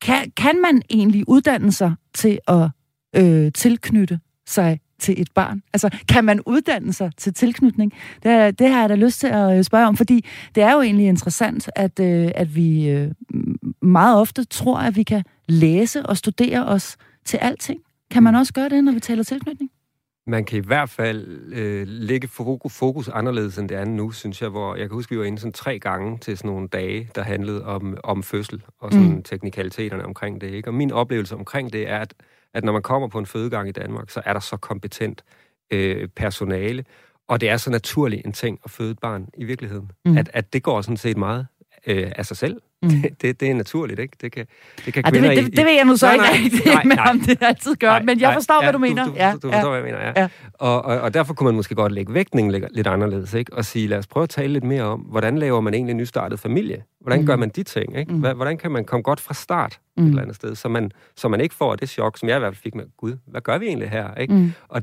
kan, 0.00 0.32
kan 0.36 0.60
man 0.62 0.82
egentlig 0.90 1.28
uddanne 1.28 1.72
sig 1.72 1.94
til 2.14 2.38
at 2.48 2.68
øh, 3.16 3.52
tilknytte 3.52 4.20
sig 4.46 4.80
til 5.00 5.20
et 5.20 5.28
barn? 5.34 5.62
Altså, 5.72 5.98
kan 6.08 6.24
man 6.24 6.40
uddanne 6.46 6.92
sig 6.92 7.12
til 7.16 7.34
tilknytning? 7.34 7.92
Det, 8.22 8.58
det 8.58 8.68
har 8.68 8.80
jeg 8.80 8.88
da 8.88 8.94
lyst 8.94 9.20
til 9.20 9.26
at 9.26 9.58
øh, 9.58 9.64
spørge 9.64 9.86
om, 9.86 9.96
fordi 9.96 10.24
det 10.54 10.62
er 10.62 10.72
jo 10.72 10.80
egentlig 10.80 11.06
interessant, 11.06 11.70
at, 11.76 12.00
øh, 12.00 12.30
at 12.34 12.56
vi 12.56 12.88
øh, 12.88 13.10
meget 13.82 14.20
ofte 14.20 14.44
tror, 14.44 14.78
at 14.78 14.96
vi 14.96 15.02
kan 15.02 15.24
læse 15.48 16.06
og 16.06 16.16
studere 16.16 16.66
os 16.66 16.96
til 17.24 17.36
alting. 17.36 17.80
Kan 18.10 18.22
man 18.22 18.34
også 18.34 18.52
gøre 18.52 18.68
det, 18.68 18.84
når 18.84 18.92
vi 18.92 19.00
taler 19.00 19.22
tilknytning? 19.22 19.70
Man 20.26 20.44
kan 20.44 20.58
i 20.58 20.66
hvert 20.66 20.90
fald 20.90 21.26
øh, 21.52 21.88
lægge 21.88 22.28
fokus 22.68 23.08
anderledes, 23.08 23.58
end 23.58 23.68
det 23.68 23.76
er 23.76 23.84
nu, 23.84 24.10
synes 24.10 24.42
jeg, 24.42 24.48
hvor 24.48 24.74
jeg 24.74 24.88
kan 24.88 24.94
huske, 24.94 25.10
vi 25.10 25.18
var 25.18 25.24
inde 25.24 25.38
sådan 25.38 25.52
tre 25.52 25.78
gange 25.78 26.18
til 26.18 26.36
sådan 26.36 26.50
nogle 26.50 26.68
dage, 26.68 27.08
der 27.14 27.22
handlede 27.22 27.64
om, 27.64 27.96
om 28.04 28.22
fødsel 28.22 28.62
og 28.78 28.92
sådan 28.92 29.08
mm. 29.08 29.22
teknikaliteterne 29.22 30.04
omkring 30.04 30.40
det. 30.40 30.50
Ikke? 30.50 30.68
Og 30.68 30.74
min 30.74 30.92
oplevelse 30.92 31.34
omkring 31.34 31.72
det 31.72 31.88
er, 31.88 31.98
at 31.98 32.14
at 32.54 32.64
når 32.64 32.72
man 32.72 32.82
kommer 32.82 33.08
på 33.08 33.18
en 33.18 33.26
fødegang 33.26 33.68
i 33.68 33.72
Danmark, 33.72 34.10
så 34.10 34.22
er 34.24 34.32
der 34.32 34.40
så 34.40 34.56
kompetent 34.56 35.24
øh, 35.70 36.08
personale, 36.08 36.84
og 37.28 37.40
det 37.40 37.48
er 37.48 37.56
så 37.56 37.70
naturlig 37.70 38.22
en 38.24 38.32
ting 38.32 38.58
at 38.64 38.70
føde 38.70 38.90
et 38.90 38.98
barn 38.98 39.28
i 39.36 39.44
virkeligheden, 39.44 39.90
mm. 40.04 40.18
at, 40.18 40.30
at 40.32 40.52
det 40.52 40.62
går 40.62 40.82
sådan 40.82 40.96
set 40.96 41.16
meget 41.16 41.46
øh, 41.86 42.12
af 42.16 42.26
sig 42.26 42.36
selv. 42.36 42.60
Mm. 42.82 42.88
Det, 43.02 43.22
det, 43.22 43.40
det 43.40 43.50
er 43.50 43.54
naturligt, 43.54 44.00
ikke? 44.00 44.16
Det 44.20 44.32
kan, 44.32 44.46
det 44.84 44.94
kan 44.94 45.02
ja, 45.06 45.10
det, 45.10 45.22
ved, 45.22 45.44
det, 45.44 45.56
det 45.56 45.64
ved 45.64 45.72
jeg 45.72 45.84
nu 45.84 45.96
så 45.96 46.06
nej, 46.06 46.14
ikke 46.14 46.44
rigtigt, 46.44 46.66
nej, 46.66 46.84
nej, 46.84 47.10
om 47.10 47.20
det 47.20 47.38
altid 47.40 47.76
gør, 47.76 47.88
nej, 47.88 48.02
men 48.02 48.20
jeg 48.20 48.34
forstår, 48.34 48.54
nej, 48.54 48.64
hvad 48.64 48.72
du 48.72 48.78
mener. 48.78 49.04
Du, 49.04 49.10
du, 49.10 49.16
ja, 49.16 49.32
du, 49.32 49.40
forstår, 49.40 49.74
ja, 49.74 49.80
hvad 49.80 49.90
jeg 49.90 49.98
mener, 49.98 49.98
ja. 49.98 50.20
ja. 50.20 50.28
Og, 50.54 50.84
og, 50.84 51.00
og 51.00 51.14
derfor 51.14 51.34
kunne 51.34 51.44
man 51.44 51.54
måske 51.54 51.74
godt 51.74 51.92
lægge 51.92 52.14
vægtningen 52.14 52.52
lidt, 52.52 52.64
lidt 52.70 52.86
anderledes, 52.86 53.34
ikke? 53.34 53.52
Og 53.52 53.64
sige, 53.64 53.88
lad 53.88 53.98
os 53.98 54.06
prøve 54.06 54.24
at 54.24 54.30
tale 54.30 54.52
lidt 54.52 54.64
mere 54.64 54.82
om, 54.82 55.00
hvordan 55.00 55.38
laver 55.38 55.60
man 55.60 55.74
egentlig 55.74 55.90
en 55.90 55.96
nystartet 55.96 56.40
familie? 56.40 56.82
Hvordan 57.00 57.20
mm. 57.20 57.26
gør 57.26 57.36
man 57.36 57.48
de 57.48 57.62
ting, 57.62 57.98
ikke? 57.98 58.12
Mm. 58.12 58.20
Hvordan 58.20 58.58
kan 58.58 58.70
man 58.70 58.84
komme 58.84 59.02
godt 59.02 59.20
fra 59.20 59.34
start 59.34 59.78
mm. 59.96 60.02
et 60.02 60.08
eller 60.08 60.22
andet 60.22 60.36
sted, 60.36 60.54
så 60.54 60.68
man, 60.68 60.90
så 61.16 61.28
man 61.28 61.40
ikke 61.40 61.54
får 61.54 61.76
det 61.76 61.88
chok, 61.88 62.18
som 62.18 62.28
jeg 62.28 62.36
i 62.36 62.38
hvert 62.38 62.54
fald 62.54 62.62
fik 62.62 62.74
med, 62.74 62.84
gud, 62.96 63.16
hvad 63.26 63.40
gør 63.40 63.58
vi 63.58 63.66
egentlig 63.66 63.90
her, 63.90 64.14
ikke? 64.14 64.34
Mm. 64.34 64.52
Og 64.68 64.82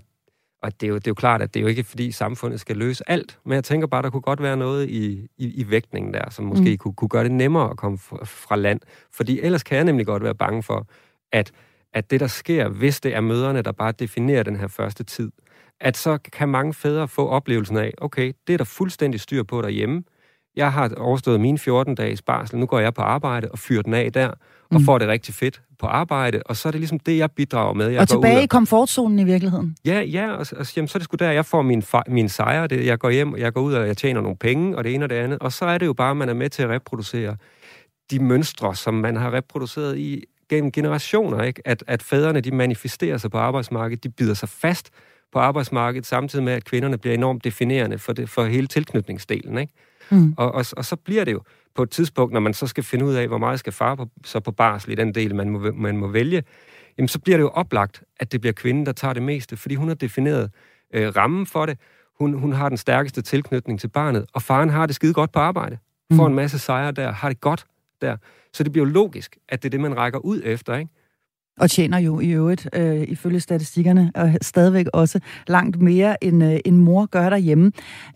og 0.61 0.81
det 0.81 0.87
er, 0.87 0.89
jo, 0.89 0.95
det 0.95 1.07
er 1.07 1.11
jo 1.11 1.15
klart, 1.15 1.41
at 1.41 1.53
det 1.53 1.59
er 1.59 1.61
jo 1.61 1.67
ikke 1.67 1.83
fordi 1.83 2.11
samfundet 2.11 2.59
skal 2.59 2.77
løse 2.77 3.03
alt, 3.09 3.39
men 3.45 3.53
jeg 3.53 3.63
tænker 3.63 3.87
bare, 3.87 4.01
der 4.01 4.09
kunne 4.09 4.21
godt 4.21 4.41
være 4.41 4.57
noget 4.57 4.89
i, 4.89 5.27
i, 5.37 5.47
i 5.47 5.69
vægtningen 5.69 6.13
der, 6.13 6.29
som 6.29 6.45
måske 6.45 6.71
mm. 6.71 6.77
kunne, 6.77 6.93
kunne 6.93 7.09
gøre 7.09 7.23
det 7.23 7.31
nemmere 7.31 7.69
at 7.69 7.77
komme 7.77 7.97
fra, 7.97 8.17
fra 8.25 8.55
land. 8.55 8.79
Fordi 9.11 9.39
ellers 9.39 9.63
kan 9.63 9.75
jeg 9.77 9.85
nemlig 9.85 10.05
godt 10.05 10.23
være 10.23 10.35
bange 10.35 10.63
for, 10.63 10.87
at, 11.31 11.51
at 11.93 12.11
det, 12.11 12.19
der 12.19 12.27
sker, 12.27 12.69
hvis 12.69 13.01
det 13.01 13.15
er 13.15 13.21
møderne, 13.21 13.61
der 13.61 13.71
bare 13.71 13.91
definerer 13.91 14.43
den 14.43 14.55
her 14.55 14.67
første 14.67 15.03
tid, 15.03 15.31
at 15.79 15.97
så 15.97 16.17
kan 16.17 16.49
mange 16.49 16.73
fædre 16.73 17.07
få 17.07 17.27
oplevelsen 17.27 17.77
af, 17.77 17.93
okay, 17.97 18.33
det 18.47 18.53
er 18.53 18.57
der 18.57 18.65
fuldstændig 18.65 19.19
styr 19.19 19.43
på 19.43 19.61
derhjemme. 19.61 20.03
Jeg 20.55 20.73
har 20.73 20.93
overstået 20.97 21.41
mine 21.41 21.57
14 21.59 21.95
dages 21.95 22.21
barsel, 22.21 22.59
nu 22.59 22.65
går 22.65 22.79
jeg 22.79 22.93
på 22.93 23.01
arbejde 23.01 23.51
og 23.51 23.59
fyrer 23.59 23.81
den 23.81 23.93
af 23.93 24.13
der, 24.13 24.31
og 24.69 24.79
mm. 24.79 24.85
får 24.85 24.97
det 24.97 25.07
rigtig 25.07 25.33
fedt 25.33 25.61
på 25.79 25.85
arbejde, 25.85 26.41
og 26.45 26.55
så 26.57 26.69
er 26.69 26.71
det 26.71 26.81
ligesom 26.81 26.99
det, 26.99 27.17
jeg 27.17 27.31
bidrager 27.31 27.73
med. 27.73 27.87
Jeg 27.87 28.01
og 28.01 28.09
tilbage 28.09 28.37
og... 28.37 28.43
i 28.43 28.45
komfortzonen 28.45 29.19
i 29.19 29.23
virkeligheden? 29.23 29.75
Ja, 29.85 30.01
ja, 30.01 30.31
og, 30.31 30.45
og 30.57 30.75
jamen, 30.75 30.87
så 30.87 30.97
er 30.97 30.99
det 30.99 31.03
sgu 31.03 31.15
der, 31.19 31.31
jeg 31.31 31.45
får 31.45 31.61
min, 31.61 31.83
min 32.07 32.29
sejr. 32.29 32.67
Det, 32.67 32.85
jeg 32.85 32.99
går 32.99 33.09
hjem, 33.09 33.37
jeg 33.37 33.53
går 33.53 33.61
ud, 33.61 33.73
og 33.73 33.87
jeg 33.87 33.97
tjener 33.97 34.21
nogle 34.21 34.37
penge, 34.37 34.77
og 34.77 34.83
det 34.83 34.93
ene 34.93 35.05
og 35.05 35.09
det 35.09 35.15
andet. 35.15 35.39
Og 35.39 35.53
så 35.53 35.65
er 35.65 35.77
det 35.77 35.85
jo 35.85 35.93
bare, 35.93 36.11
at 36.11 36.17
man 36.17 36.29
er 36.29 36.33
med 36.33 36.49
til 36.49 36.63
at 36.63 36.69
reproducere 36.69 37.35
de 38.11 38.19
mønstre, 38.19 38.75
som 38.75 38.93
man 38.93 39.15
har 39.15 39.33
reproduceret 39.33 39.97
i 39.97 40.23
gennem 40.49 40.71
generationer, 40.71 41.43
ikke? 41.43 41.61
At, 41.65 41.83
at 41.87 42.03
fædrene, 42.03 42.41
de 42.41 42.51
manifesterer 42.51 43.17
sig 43.17 43.31
på 43.31 43.37
arbejdsmarkedet, 43.37 44.03
de 44.03 44.09
bider 44.09 44.33
sig 44.33 44.49
fast 44.49 44.89
på 45.33 45.39
arbejdsmarkedet, 45.39 46.05
samtidig 46.05 46.45
med, 46.45 46.53
at 46.53 46.65
kvinderne 46.65 46.97
bliver 46.97 47.13
enormt 47.13 47.43
definerende 47.43 47.97
for, 47.97 48.13
det, 48.13 48.29
for 48.29 48.45
hele 48.45 48.67
tilknytningsdelen, 48.67 49.57
ikke? 49.57 49.73
Mm. 50.09 50.33
Og, 50.37 50.51
og, 50.51 50.65
og 50.77 50.85
så 50.85 50.95
bliver 50.95 51.23
det 51.23 51.31
jo 51.31 51.41
på 51.77 51.83
et 51.83 51.89
tidspunkt, 51.89 52.33
når 52.33 52.39
man 52.39 52.53
så 52.53 52.67
skal 52.67 52.83
finde 52.83 53.05
ud 53.05 53.13
af, 53.13 53.27
hvor 53.27 53.37
meget 53.37 53.59
skal 53.59 53.73
far 53.73 53.95
på, 53.95 54.07
så 54.23 54.39
på 54.39 54.51
barsel 54.51 54.91
i 54.91 54.95
den 54.95 55.15
del, 55.15 55.35
man 55.35 55.49
må, 55.49 55.71
man 55.71 55.97
må 55.97 56.07
vælge, 56.07 56.43
jamen 56.97 57.07
så 57.07 57.19
bliver 57.19 57.37
det 57.37 57.43
jo 57.43 57.49
oplagt, 57.49 58.03
at 58.19 58.31
det 58.31 58.41
bliver 58.41 58.53
kvinden, 58.53 58.85
der 58.85 58.91
tager 58.91 59.13
det 59.13 59.23
meste, 59.23 59.57
fordi 59.57 59.75
hun 59.75 59.87
har 59.87 59.95
defineret 59.95 60.51
øh, 60.93 61.15
rammen 61.15 61.45
for 61.45 61.65
det. 61.65 61.79
Hun, 62.19 62.33
hun 62.33 62.53
har 62.53 62.69
den 62.69 62.77
stærkeste 62.77 63.21
tilknytning 63.21 63.79
til 63.79 63.87
barnet, 63.87 64.25
og 64.33 64.41
faren 64.41 64.69
har 64.69 64.85
det 64.85 64.95
skide 64.95 65.13
godt 65.13 65.31
på 65.31 65.39
arbejde. 65.39 65.77
Får 66.13 66.27
mm. 66.27 66.31
en 66.31 66.35
masse 66.35 66.59
sejre 66.59 66.91
der, 66.91 67.11
har 67.11 67.29
det 67.29 67.41
godt 67.41 67.65
der. 68.01 68.17
Så 68.53 68.63
det 68.63 68.71
bliver 68.71 68.87
jo 68.87 68.91
logisk, 68.91 69.37
at 69.49 69.63
det 69.63 69.69
er 69.69 69.71
det, 69.71 69.79
man 69.79 69.97
rækker 69.97 70.19
ud 70.19 70.41
efter, 70.45 70.75
ikke? 70.75 70.91
Og 71.57 71.71
tjener 71.71 71.97
jo 71.97 72.19
i 72.19 72.29
øvrigt, 72.29 72.69
øh, 72.73 73.01
ifølge 73.07 73.39
statistikkerne, 73.39 74.11
og 74.15 74.33
stadigvæk 74.41 74.85
også 74.93 75.19
langt 75.47 75.81
mere, 75.81 76.23
end, 76.23 76.43
øh, 76.43 76.59
end 76.65 76.75
mor 76.77 77.05
gør 77.05 77.29
derhjemme. 77.29 77.71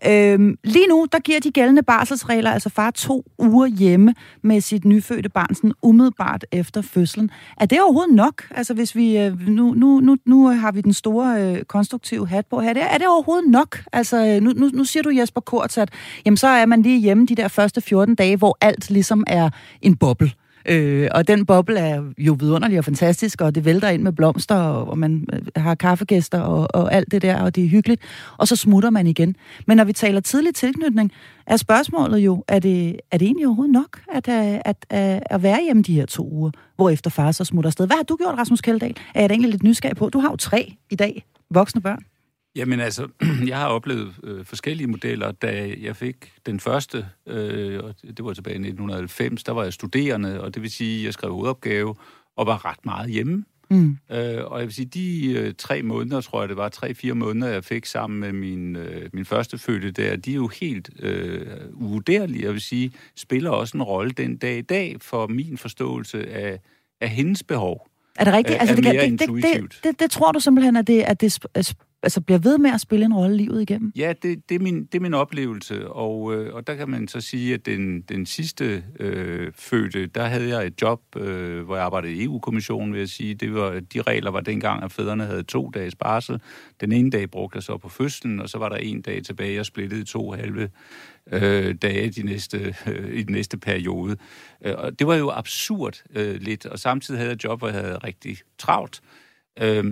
Øh, 0.06 0.56
lige 0.64 0.86
nu, 0.88 1.06
der 1.12 1.18
giver 1.18 1.40
de 1.40 1.50
gældende 1.50 1.82
barselsregler, 1.82 2.50
altså 2.50 2.68
far 2.68 2.90
to 2.90 3.24
uger 3.38 3.66
hjemme 3.66 4.14
med 4.42 4.60
sit 4.60 4.84
nyfødte 4.84 5.28
barn, 5.28 5.54
sådan 5.54 5.72
umiddelbart 5.82 6.44
efter 6.52 6.82
fødslen. 6.82 7.30
Er 7.60 7.66
det 7.66 7.80
overhovedet 7.82 8.14
nok? 8.14 8.42
Altså 8.50 8.74
hvis 8.74 8.96
vi, 8.96 9.18
øh, 9.18 9.48
nu, 9.48 9.74
nu, 9.74 10.00
nu, 10.00 10.16
nu 10.26 10.46
har 10.46 10.72
vi 10.72 10.80
den 10.80 10.92
store 10.92 11.42
øh, 11.42 11.62
konstruktive 11.64 12.28
hat 12.28 12.46
på 12.46 12.60
her. 12.60 12.68
Er 12.70 12.74
det, 12.74 12.82
er 12.82 12.98
det 12.98 13.06
overhovedet 13.08 13.50
nok? 13.50 13.82
Altså 13.92 14.26
øh, 14.26 14.42
nu, 14.42 14.52
nu, 14.56 14.70
nu 14.74 14.84
siger 14.84 15.02
du 15.02 15.10
Jesper 15.10 15.40
Kort, 15.40 15.78
at 15.78 15.90
jamen, 16.26 16.36
så 16.36 16.48
er 16.48 16.66
man 16.66 16.82
lige 16.82 17.00
hjemme 17.00 17.26
de 17.26 17.34
der 17.34 17.48
første 17.48 17.80
14 17.80 18.14
dage, 18.14 18.36
hvor 18.36 18.58
alt 18.60 18.90
ligesom 18.90 19.24
er 19.26 19.50
en 19.82 19.96
boble. 19.96 20.32
Øh, 20.68 21.08
og 21.14 21.28
den 21.28 21.46
boble 21.46 21.78
er 21.80 22.02
jo 22.18 22.36
vidunderlig 22.40 22.78
og 22.78 22.84
fantastisk, 22.84 23.40
og 23.40 23.54
det 23.54 23.64
vælter 23.64 23.88
ind 23.88 24.02
med 24.02 24.12
blomster, 24.12 24.54
og, 24.54 24.88
og 24.88 24.98
man 24.98 25.26
øh, 25.32 25.40
har 25.56 25.74
kaffegæster 25.74 26.40
og, 26.40 26.68
og 26.74 26.94
alt 26.94 27.12
det 27.12 27.22
der, 27.22 27.42
og 27.42 27.56
det 27.56 27.64
er 27.64 27.68
hyggeligt. 27.68 28.02
Og 28.38 28.48
så 28.48 28.56
smutter 28.56 28.90
man 28.90 29.06
igen. 29.06 29.36
Men 29.66 29.76
når 29.76 29.84
vi 29.84 29.92
taler 29.92 30.20
tidlig 30.20 30.54
tilknytning, 30.54 31.12
er 31.46 31.56
spørgsmålet 31.56 32.18
jo, 32.18 32.44
er 32.48 32.58
det, 32.58 33.00
er 33.10 33.18
det 33.18 33.26
egentlig 33.26 33.46
overhovedet 33.46 33.72
nok 33.72 34.00
at, 34.14 34.28
øh, 34.28 34.60
at, 34.64 34.76
at, 34.90 35.22
at 35.26 35.42
være 35.42 35.64
hjemme 35.64 35.82
de 35.82 35.94
her 35.94 36.06
to 36.06 36.28
uger, 36.32 36.50
hvor 36.76 36.90
efter 36.90 37.10
far 37.10 37.32
så 37.32 37.44
smutter 37.44 37.68
afsted? 37.68 37.86
Hvad 37.86 37.96
har 37.96 38.04
du 38.04 38.16
gjort, 38.16 38.38
Rasmus 38.38 38.60
Kjeldahl? 38.60 38.96
Er 39.14 39.20
jeg 39.20 39.28
da 39.28 39.32
egentlig 39.32 39.50
lidt 39.50 39.62
nysgerrig 39.62 39.96
på? 39.96 40.08
Du 40.08 40.18
har 40.18 40.30
jo 40.30 40.36
tre 40.36 40.74
i 40.90 40.96
dag 40.96 41.24
voksne 41.50 41.80
børn. 41.80 42.02
Jamen 42.56 42.80
altså, 42.80 43.08
jeg 43.50 43.58
har 43.58 43.66
oplevet 43.66 44.14
øh, 44.24 44.44
forskellige 44.44 44.86
modeller. 44.86 45.32
Da 45.32 45.74
jeg 45.80 45.96
fik 45.96 46.32
den 46.46 46.60
første, 46.60 47.06
øh, 47.26 47.84
og 47.84 47.94
det 48.02 48.24
var 48.24 48.32
tilbage 48.32 48.54
i 48.54 48.58
1990, 48.58 49.44
der 49.44 49.52
var 49.52 49.62
jeg 49.62 49.72
studerende, 49.72 50.40
og 50.40 50.54
det 50.54 50.62
vil 50.62 50.70
sige, 50.70 50.98
at 50.98 51.04
jeg 51.04 51.12
skrev 51.12 51.32
hovedopgave 51.32 51.94
og 52.36 52.46
var 52.46 52.64
ret 52.64 52.84
meget 52.84 53.10
hjemme. 53.10 53.44
Mm. 53.70 53.98
Øh, 54.10 54.44
og 54.44 54.58
jeg 54.58 54.66
vil 54.66 54.74
sige, 54.74 54.86
de 54.86 55.32
øh, 55.32 55.54
tre 55.58 55.82
måneder, 55.82 56.20
tror 56.20 56.42
jeg 56.42 56.48
det 56.48 56.56
var, 56.56 56.68
tre-fire 56.68 57.14
måneder, 57.14 57.52
jeg 57.52 57.64
fik 57.64 57.86
sammen 57.86 58.20
med 58.20 58.32
min, 58.32 58.76
øh, 58.76 59.10
min 59.12 59.24
første 59.24 59.58
fødte 59.58 59.90
der, 59.90 60.16
de 60.16 60.30
er 60.30 60.34
jo 60.34 60.48
helt 60.60 60.90
øh, 60.98 61.46
uvurderlige. 61.72 62.44
Jeg 62.44 62.52
vil 62.52 62.60
sige, 62.60 62.92
spiller 63.16 63.50
også 63.50 63.76
en 63.76 63.82
rolle 63.82 64.10
den 64.10 64.36
dag 64.36 64.58
i 64.58 64.62
dag 64.62 64.96
for 65.00 65.26
min 65.26 65.58
forståelse 65.58 66.30
af, 66.30 66.60
af 67.00 67.08
hendes 67.08 67.42
behov. 67.42 67.88
Er 68.16 68.24
det 68.24 68.34
rigtigt? 68.34 68.60
Altså, 68.60 68.76
det, 68.76 68.84
kan, 68.84 68.94
det, 68.94 69.20
det, 69.20 69.28
det, 69.42 69.80
det, 69.84 70.00
det 70.00 70.10
tror 70.10 70.32
du 70.32 70.40
simpelthen, 70.40 70.76
at 70.76 70.86
det, 70.86 71.02
at 71.02 71.20
det 71.20 71.32
altså 72.02 72.20
bliver 72.20 72.38
ved 72.38 72.58
med 72.58 72.70
at 72.70 72.80
spille 72.80 73.04
en 73.06 73.14
rolle 73.14 73.36
livet 73.36 73.62
igennem? 73.62 73.92
Ja, 73.96 74.12
det, 74.22 74.48
det, 74.48 74.54
er, 74.54 74.58
min, 74.58 74.84
det 74.84 74.94
er 74.94 75.00
min 75.00 75.14
oplevelse, 75.14 75.88
og, 75.88 76.34
øh, 76.34 76.54
og 76.54 76.66
der 76.66 76.74
kan 76.74 76.90
man 76.90 77.08
så 77.08 77.20
sige, 77.20 77.54
at 77.54 77.66
den, 77.66 78.00
den 78.00 78.26
sidste 78.26 78.84
øh, 79.00 79.52
fødte, 79.54 80.06
der 80.06 80.24
havde 80.24 80.48
jeg 80.48 80.66
et 80.66 80.82
job, 80.82 81.00
øh, 81.16 81.62
hvor 81.64 81.76
jeg 81.76 81.84
arbejdede 81.84 82.12
i 82.12 82.24
EU-kommissionen, 82.24 82.92
vil 82.92 82.98
jeg 82.98 83.08
sige. 83.08 83.34
Det 83.34 83.54
var, 83.54 83.80
de 83.94 84.02
regler 84.02 84.30
var 84.30 84.40
dengang, 84.40 84.82
at 84.82 84.92
fædrene 84.92 85.24
havde 85.24 85.42
to 85.42 85.70
dages 85.70 85.94
barsel. 85.94 86.40
Den 86.80 86.92
ene 86.92 87.10
dag 87.10 87.30
brugte 87.30 87.56
jeg 87.56 87.62
så 87.62 87.76
på 87.76 87.88
fødslen, 87.88 88.40
og 88.40 88.48
så 88.48 88.58
var 88.58 88.68
der 88.68 88.76
en 88.76 89.02
dag 89.02 89.22
tilbage, 89.22 89.54
jeg 89.54 89.66
splittede 89.66 90.00
i 90.00 90.04
to 90.04 90.30
halve 90.30 90.68
øh, 91.32 91.74
dage 91.74 92.10
de 92.10 92.22
næste, 92.22 92.74
øh, 92.86 93.14
i 93.14 93.22
den 93.22 93.32
næste 93.32 93.58
periode. 93.58 94.16
Øh, 94.64 94.74
og 94.78 94.98
det 94.98 95.06
var 95.06 95.14
jo 95.14 95.30
absurd 95.30 96.02
øh, 96.16 96.40
lidt, 96.40 96.66
og 96.66 96.78
samtidig 96.78 97.18
havde 97.18 97.28
jeg 97.28 97.34
et 97.34 97.44
job, 97.44 97.58
hvor 97.58 97.68
jeg 97.68 97.80
havde 97.80 97.98
rigtig 97.98 98.36
travlt. 98.58 99.00
Øh, 99.62 99.84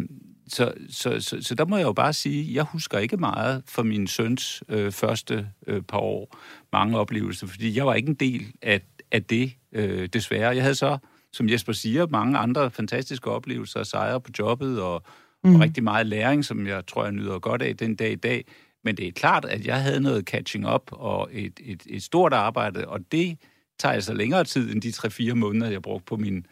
så, 0.52 0.72
så, 0.90 1.20
så, 1.20 1.42
så 1.42 1.54
der 1.54 1.64
må 1.64 1.76
jeg 1.76 1.84
jo 1.84 1.92
bare 1.92 2.12
sige, 2.12 2.54
jeg 2.54 2.64
husker 2.64 2.98
ikke 2.98 3.16
meget 3.16 3.62
for 3.66 3.82
min 3.82 4.06
søns 4.06 4.62
øh, 4.68 4.92
første 4.92 5.48
øh, 5.66 5.82
par 5.82 5.98
år, 5.98 6.36
mange 6.72 6.98
oplevelser, 6.98 7.46
fordi 7.46 7.76
jeg 7.76 7.86
var 7.86 7.94
ikke 7.94 8.08
en 8.08 8.14
del 8.14 8.52
af, 8.62 8.80
af 9.10 9.24
det, 9.24 9.52
øh, 9.72 10.08
desværre. 10.12 10.54
Jeg 10.54 10.62
havde 10.62 10.74
så, 10.74 10.98
som 11.32 11.48
Jesper 11.48 11.72
siger, 11.72 12.06
mange 12.06 12.38
andre 12.38 12.70
fantastiske 12.70 13.30
oplevelser, 13.30 13.82
sejre 13.82 14.20
på 14.20 14.30
jobbet 14.38 14.80
og, 14.82 15.02
mm. 15.44 15.54
og 15.54 15.60
rigtig 15.60 15.84
meget 15.84 16.06
læring, 16.06 16.44
som 16.44 16.66
jeg 16.66 16.86
tror, 16.86 17.04
jeg 17.04 17.12
nyder 17.12 17.38
godt 17.38 17.62
af 17.62 17.76
den 17.76 17.96
dag 17.96 18.12
i 18.12 18.16
dag. 18.16 18.44
Men 18.84 18.96
det 18.96 19.08
er 19.08 19.12
klart, 19.12 19.44
at 19.44 19.66
jeg 19.66 19.82
havde 19.82 20.00
noget 20.00 20.24
catching 20.24 20.74
up 20.74 20.82
og 20.92 21.28
et, 21.32 21.60
et, 21.64 21.82
et 21.86 22.02
stort 22.02 22.32
arbejde, 22.32 22.88
og 22.88 23.00
det 23.12 23.38
tager 23.78 23.92
altså 23.92 24.14
længere 24.14 24.44
tid 24.44 24.72
end 24.72 24.82
de 24.82 24.88
3-4 24.88 25.34
måneder, 25.34 25.70
jeg 25.70 25.82
brugte 25.82 26.04
på 26.04 26.16
min, 26.16 26.46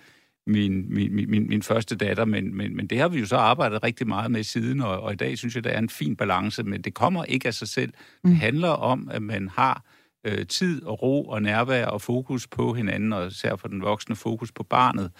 min, 0.48 0.94
min, 0.94 1.30
min, 1.30 1.48
min 1.48 1.62
første 1.62 1.96
datter, 1.96 2.24
men, 2.24 2.56
men, 2.56 2.76
men 2.76 2.86
det 2.86 2.98
har 2.98 3.08
vi 3.08 3.20
jo 3.20 3.26
så 3.26 3.36
arbejdet 3.36 3.82
rigtig 3.82 4.08
meget 4.08 4.30
med 4.30 4.42
siden, 4.42 4.80
og, 4.80 5.00
og 5.00 5.12
i 5.12 5.16
dag 5.16 5.38
synes 5.38 5.54
jeg, 5.54 5.64
der 5.64 5.70
er 5.70 5.78
en 5.78 5.88
fin 5.88 6.16
balance, 6.16 6.62
men 6.62 6.82
det 6.82 6.94
kommer 6.94 7.24
ikke 7.24 7.48
af 7.48 7.54
sig 7.54 7.68
selv. 7.68 7.92
Mm. 8.24 8.30
Det 8.30 8.38
handler 8.38 8.68
om, 8.68 9.08
at 9.12 9.22
man 9.22 9.48
har 9.48 9.84
øh, 10.24 10.46
tid 10.46 10.82
og 10.84 11.02
ro 11.02 11.24
og 11.24 11.42
nærvær 11.42 11.86
og 11.86 12.00
fokus 12.02 12.46
på 12.46 12.72
hinanden, 12.74 13.12
og 13.12 13.26
især 13.26 13.56
for 13.56 13.68
den 13.68 13.82
voksne 13.82 14.16
fokus 14.16 14.52
på 14.52 14.62
barnet 14.62 15.10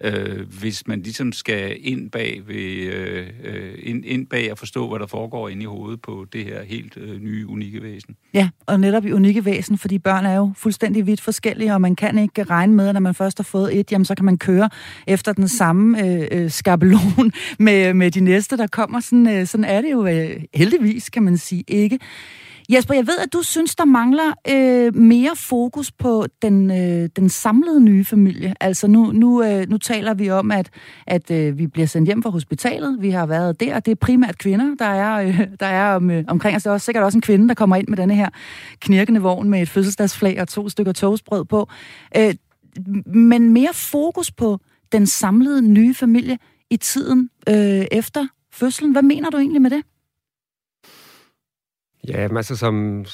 øh, 0.00 0.48
hvis 0.60 0.86
man 0.86 1.02
ligesom 1.02 1.32
skal 1.32 1.76
ind 1.80 2.10
bag, 2.10 2.42
ved, 2.46 2.92
øh, 2.92 3.26
øh 3.44 3.74
ind, 3.82 4.04
ind 4.04 4.26
bag 4.26 4.50
at 4.50 4.58
forstå, 4.58 4.88
hvad 4.88 4.98
der 4.98 5.06
foregår 5.06 5.48
inde 5.48 5.62
i 5.62 5.66
hovedet 5.66 6.02
på 6.02 6.26
det 6.32 6.44
her 6.44 6.62
helt 6.62 6.96
øh, 6.96 7.20
nye, 7.20 7.48
unikke 7.48 7.82
væsen. 7.82 8.16
Ja, 8.34 8.48
og 8.66 8.80
netop 8.80 9.06
i 9.06 9.12
unikke 9.12 9.44
væsen, 9.44 9.78
fordi 9.78 9.98
børn 9.98 10.26
er 10.26 10.34
jo 10.34 10.52
fuldstændig 10.56 11.06
vidt 11.06 11.20
forskellige, 11.20 11.74
og 11.74 11.80
man 11.80 11.96
kan 11.96 12.18
ikke 12.18 12.42
regne 12.42 12.74
med, 12.74 12.88
at 12.88 12.94
når 12.94 13.00
man 13.00 13.14
først 13.14 13.38
har 13.38 13.44
fået 13.44 13.78
et, 13.78 13.92
jamen 13.92 14.04
så 14.04 14.14
kan 14.14 14.24
man 14.24 14.38
køre 14.38 14.70
efter 15.06 15.32
den 15.32 15.48
samme 15.48 16.06
øh, 16.06 16.28
øh 16.30 16.50
skabelon 16.50 17.32
med, 17.58 17.94
med 17.94 18.10
de 18.10 18.20
næste, 18.20 18.56
der 18.56 18.66
kommer. 18.66 19.00
Sådan, 19.00 19.28
øh, 19.28 19.46
sådan 19.46 19.64
er 19.64 19.80
det 19.80 19.92
jo 19.92 20.06
øh, 20.06 20.42
heldigvis, 20.54 21.10
kan 21.10 21.22
man 21.22 21.38
sige, 21.38 21.64
ikke. 21.68 21.98
Jesper, 22.70 22.94
jeg 22.94 23.06
ved, 23.06 23.18
at 23.18 23.32
du 23.32 23.42
synes, 23.42 23.74
der 23.74 23.84
mangler 23.84 24.32
øh, 24.48 24.96
mere 24.96 25.36
fokus 25.36 25.92
på 25.92 26.26
den, 26.42 26.70
øh, 26.70 27.08
den 27.16 27.28
samlede 27.28 27.80
nye 27.80 28.04
familie. 28.04 28.54
Altså 28.60 28.86
nu, 28.86 29.12
nu, 29.12 29.44
øh, 29.44 29.68
nu 29.68 29.78
taler 29.78 30.14
vi 30.14 30.30
om, 30.30 30.50
at, 30.50 30.70
at 31.06 31.30
øh, 31.30 31.58
vi 31.58 31.66
bliver 31.66 31.86
sendt 31.86 32.08
hjem 32.08 32.22
fra 32.22 32.30
hospitalet. 32.30 32.96
Vi 33.00 33.10
har 33.10 33.26
været 33.26 33.60
der. 33.60 33.80
Det 33.80 33.90
er 33.90 33.94
primært 33.94 34.38
kvinder, 34.38 34.74
der 34.78 34.84
er, 34.84 35.26
øh, 35.26 35.40
der 35.60 35.66
er 35.66 35.94
om, 35.94 36.10
øh, 36.10 36.24
omkring 36.28 36.56
os. 36.56 36.62
Der 36.62 36.70
er 36.70 36.74
også 36.74 36.84
sikkert 36.84 37.04
også 37.04 37.18
en 37.18 37.22
kvinde, 37.22 37.48
der 37.48 37.54
kommer 37.54 37.76
ind 37.76 37.88
med 37.88 37.96
denne 37.96 38.14
her 38.14 38.28
knirkende 38.80 39.20
vogn 39.20 39.48
med 39.48 39.62
et 39.62 39.68
fødselsdagsflag 39.68 40.40
og 40.40 40.48
to 40.48 40.68
stykker 40.68 40.92
toastbrød 40.92 41.44
på. 41.44 41.68
Øh, 42.16 42.34
men 43.06 43.52
mere 43.52 43.70
fokus 43.72 44.30
på 44.30 44.58
den 44.92 45.06
samlede 45.06 45.62
nye 45.62 45.94
familie 45.94 46.38
i 46.70 46.76
tiden 46.76 47.30
øh, 47.48 47.86
efter 47.92 48.26
fødslen. 48.52 48.92
Hvad 48.92 49.02
mener 49.02 49.30
du 49.30 49.36
egentlig 49.36 49.62
med 49.62 49.70
det? 49.70 49.82
Ja, 52.08 52.28
altså 52.36 52.56
som 52.56 53.04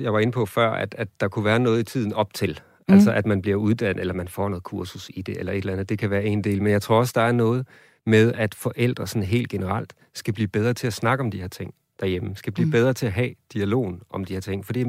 jeg 0.00 0.12
var 0.12 0.18
inde 0.18 0.32
på 0.32 0.46
før, 0.46 0.70
at, 0.70 0.94
at 0.98 1.08
der 1.20 1.28
kunne 1.28 1.44
være 1.44 1.58
noget 1.58 1.80
i 1.80 1.84
tiden 1.84 2.12
op 2.12 2.34
til. 2.34 2.60
Mm. 2.88 2.94
Altså 2.94 3.12
at 3.12 3.26
man 3.26 3.42
bliver 3.42 3.56
uddannet, 3.56 4.00
eller 4.00 4.14
man 4.14 4.28
får 4.28 4.48
noget 4.48 4.62
kursus 4.64 5.10
i 5.14 5.22
det, 5.22 5.38
eller 5.38 5.52
et 5.52 5.58
eller 5.58 5.72
andet. 5.72 5.88
Det 5.88 5.98
kan 5.98 6.10
være 6.10 6.24
en 6.24 6.44
del. 6.44 6.62
Men 6.62 6.72
jeg 6.72 6.82
tror 6.82 6.98
også, 6.98 7.12
der 7.14 7.22
er 7.22 7.32
noget 7.32 7.66
med, 8.06 8.32
at 8.32 8.54
forældre 8.54 9.06
sådan 9.06 9.22
helt 9.22 9.48
generelt 9.48 9.94
skal 10.14 10.34
blive 10.34 10.48
bedre 10.48 10.74
til 10.74 10.86
at 10.86 10.92
snakke 10.92 11.24
om 11.24 11.30
de 11.30 11.40
her 11.40 11.48
ting 11.48 11.74
derhjemme. 12.00 12.36
Skal 12.36 12.52
blive 12.52 12.64
mm. 12.64 12.70
bedre 12.70 12.92
til 12.92 13.06
at 13.06 13.12
have 13.12 13.34
dialogen 13.52 14.02
om 14.10 14.24
de 14.24 14.32
her 14.32 14.40
ting. 14.40 14.66
Fordi 14.66 14.84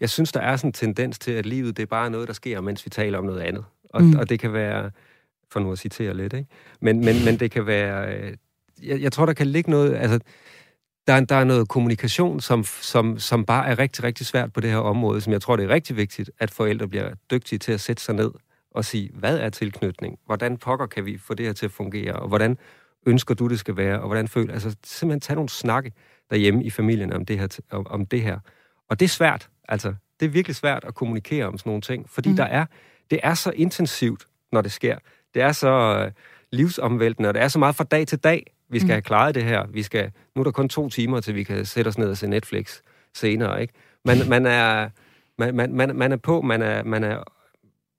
jeg 0.00 0.10
synes, 0.10 0.32
der 0.32 0.40
er 0.40 0.56
sådan 0.56 0.68
en 0.68 0.72
tendens 0.72 1.18
til, 1.18 1.32
at 1.32 1.46
livet 1.46 1.76
det 1.76 1.82
er 1.82 1.86
bare 1.86 2.10
noget, 2.10 2.28
der 2.28 2.34
sker, 2.34 2.60
mens 2.60 2.84
vi 2.84 2.90
taler 2.90 3.18
om 3.18 3.24
noget 3.24 3.40
andet. 3.40 3.64
Og, 3.84 4.02
mm. 4.02 4.16
og 4.16 4.28
det 4.28 4.40
kan 4.40 4.52
være, 4.52 4.90
for 5.50 5.60
nu 5.60 5.72
at 5.72 5.78
citere 5.78 6.16
lidt, 6.16 6.32
ikke? 6.32 6.48
Men, 6.80 7.04
men, 7.04 7.24
men 7.24 7.40
det 7.40 7.50
kan 7.50 7.66
være... 7.66 8.16
Øh, 8.16 8.36
jeg, 8.82 9.00
jeg 9.00 9.12
tror, 9.12 9.26
der 9.26 9.32
kan 9.32 9.46
ligge 9.46 9.70
noget... 9.70 9.94
Altså, 9.94 10.20
der, 11.06 11.20
der 11.20 11.36
er 11.36 11.44
noget 11.44 11.68
kommunikation, 11.68 12.40
som, 12.40 12.64
som, 12.64 13.18
som 13.18 13.44
bare 13.44 13.66
er 13.66 13.78
rigtig, 13.78 14.04
rigtig 14.04 14.26
svært 14.26 14.52
på 14.52 14.60
det 14.60 14.70
her 14.70 14.78
område, 14.78 15.20
som 15.20 15.32
jeg 15.32 15.42
tror, 15.42 15.56
det 15.56 15.64
er 15.64 15.68
rigtig 15.68 15.96
vigtigt, 15.96 16.30
at 16.38 16.50
forældre 16.50 16.88
bliver 16.88 17.14
dygtige 17.30 17.58
til 17.58 17.72
at 17.72 17.80
sætte 17.80 18.02
sig 18.02 18.14
ned 18.14 18.30
og 18.70 18.84
sige, 18.84 19.10
hvad 19.14 19.38
er 19.38 19.50
tilknytning? 19.50 20.18
Hvordan 20.26 20.56
pokker 20.56 20.86
kan 20.86 21.06
vi 21.06 21.18
få 21.18 21.34
det 21.34 21.46
her 21.46 21.52
til 21.52 21.66
at 21.66 21.72
fungere? 21.72 22.12
Og 22.12 22.28
hvordan 22.28 22.58
ønsker 23.06 23.34
du, 23.34 23.48
det 23.48 23.58
skal 23.58 23.76
være? 23.76 24.00
Og 24.00 24.06
hvordan 24.06 24.28
føler... 24.28 24.52
Altså 24.52 24.76
simpelthen 24.84 25.20
tage 25.20 25.34
nogle 25.34 25.48
snakke 25.48 25.92
derhjemme 26.30 26.64
i 26.64 26.70
familien 26.70 27.12
om 27.12 27.24
det 27.24 27.38
her. 27.38 27.58
Om, 27.70 27.86
om 27.86 28.06
det 28.06 28.22
her. 28.22 28.38
Og 28.90 29.00
det 29.00 29.04
er 29.04 29.08
svært. 29.08 29.48
Altså, 29.68 29.94
det 30.20 30.26
er 30.26 30.30
virkelig 30.30 30.56
svært 30.56 30.84
at 30.84 30.94
kommunikere 30.94 31.46
om 31.46 31.58
sådan 31.58 31.70
nogle 31.70 31.82
ting, 31.82 32.10
fordi 32.10 32.28
mm. 32.28 32.36
der 32.36 32.44
er, 32.44 32.66
det 33.10 33.20
er 33.22 33.34
så 33.34 33.50
intensivt, 33.50 34.26
når 34.52 34.60
det 34.60 34.72
sker. 34.72 34.98
Det 35.34 35.42
er 35.42 35.52
så 35.52 36.02
øh, 36.04 36.12
livsomvæltende, 36.52 37.28
og 37.28 37.34
det 37.34 37.42
er 37.42 37.48
så 37.48 37.58
meget 37.58 37.76
fra 37.76 37.84
dag 37.84 38.06
til 38.06 38.18
dag, 38.18 38.54
vi 38.74 38.78
skal 38.78 38.86
mm. 38.86 38.92
have 38.92 39.02
klaret 39.02 39.34
det 39.34 39.44
her. 39.44 39.66
Vi 39.66 39.82
skal, 39.82 40.10
nu 40.34 40.40
er 40.40 40.44
der 40.44 40.50
kun 40.50 40.68
to 40.68 40.88
timer, 40.88 41.20
til 41.20 41.34
vi 41.34 41.42
kan 41.42 41.64
sætte 41.64 41.88
os 41.88 41.98
ned 41.98 42.10
og 42.10 42.16
se 42.16 42.26
Netflix 42.26 42.80
senere, 43.14 43.62
ikke? 43.62 43.74
Man, 44.04 44.18
man, 44.34 44.46
er, 44.46 44.88
man, 45.38 45.56
man, 45.56 45.74
man, 45.74 45.96
man 45.96 46.12
er 46.12 46.16
på, 46.16 46.40
man 46.40 46.62
er, 46.62 46.82
man 46.82 47.04
er 47.04 47.22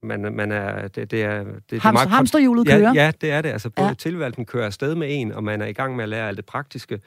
man, 0.04 0.36
man 0.36 0.52
er, 0.52 0.88
det, 0.88 1.12
det 1.12 1.24
er... 1.24 1.44
Det, 1.44 1.70
det 1.70 1.86
er 1.86 1.92
meget, 1.92 2.10
hamsterhjulet 2.10 2.68
kører? 2.68 2.80
Ja, 2.80 2.92
ja, 2.94 3.12
det 3.22 3.32
er 3.32 3.42
det. 3.42 3.50
Altså, 3.50 3.70
både 3.70 3.88
ja. 3.88 3.94
tilvalgelsen 3.94 4.46
kører 4.46 4.66
afsted 4.66 4.96
med 4.96 5.08
en, 5.12 5.32
og 5.32 5.44
man 5.44 5.62
er 5.62 5.66
i 5.66 5.74
gang 5.74 5.96
med 5.96 6.04
at 6.04 6.10
lære 6.10 6.28
alt 6.28 6.38
det 6.38 6.46
praktiske. 6.46 7.00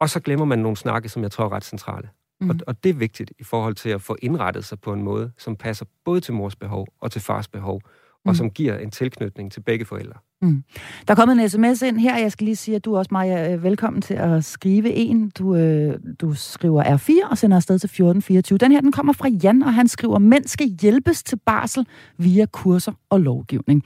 Og 0.00 0.10
så 0.10 0.20
glemmer 0.20 0.44
man 0.44 0.58
nogle 0.58 0.76
snakke, 0.76 1.08
som 1.08 1.22
jeg 1.22 1.30
tror 1.30 1.44
er 1.44 1.52
ret 1.52 1.64
centrale. 1.64 2.08
Mm. 2.40 2.50
Og, 2.50 2.56
og 2.66 2.84
det 2.84 2.90
er 2.90 2.94
vigtigt 2.94 3.32
i 3.38 3.44
forhold 3.44 3.74
til 3.74 3.90
at 3.90 4.02
få 4.02 4.16
indrettet 4.22 4.64
sig 4.64 4.80
på 4.80 4.92
en 4.92 5.02
måde, 5.02 5.32
som 5.38 5.56
passer 5.56 5.84
både 6.04 6.20
til 6.20 6.34
mors 6.34 6.56
behov 6.56 6.86
og 7.00 7.12
til 7.12 7.20
fars 7.20 7.48
behov, 7.48 7.82
og 8.24 8.30
mm. 8.30 8.34
som 8.34 8.50
giver 8.50 8.78
en 8.78 8.90
tilknytning 8.90 9.52
til 9.52 9.60
begge 9.60 9.84
forældre. 9.84 10.18
Mm. 10.42 10.64
Der 11.08 11.14
er 11.14 11.16
kommet 11.16 11.40
en 11.40 11.48
sms 11.48 11.82
ind 11.82 11.98
her, 11.98 12.18
jeg 12.18 12.32
skal 12.32 12.44
lige 12.44 12.56
sige, 12.56 12.76
at 12.76 12.84
du 12.84 12.94
er 12.94 12.98
også, 12.98 13.08
Maja, 13.12 13.52
øh, 13.52 13.62
velkommen 13.62 14.02
til 14.02 14.14
at 14.14 14.44
skrive 14.44 14.90
en. 14.90 15.30
Du, 15.38 15.56
øh, 15.56 15.94
du 16.20 16.34
skriver 16.34 16.84
R4 16.84 17.30
og 17.30 17.38
sender 17.38 17.56
afsted 17.56 17.78
til 17.78 17.86
1424. 17.86 18.58
Den 18.58 18.72
her, 18.72 18.80
den 18.80 18.92
kommer 18.92 19.12
fra 19.12 19.28
Jan, 19.28 19.62
og 19.62 19.74
han 19.74 19.88
skriver, 19.88 20.18
mænd 20.18 20.44
skal 20.44 20.66
hjælpes 20.82 21.22
til 21.22 21.38
barsel 21.46 21.86
via 22.18 22.46
kurser 22.46 22.92
og 23.10 23.20
lovgivning. 23.20 23.84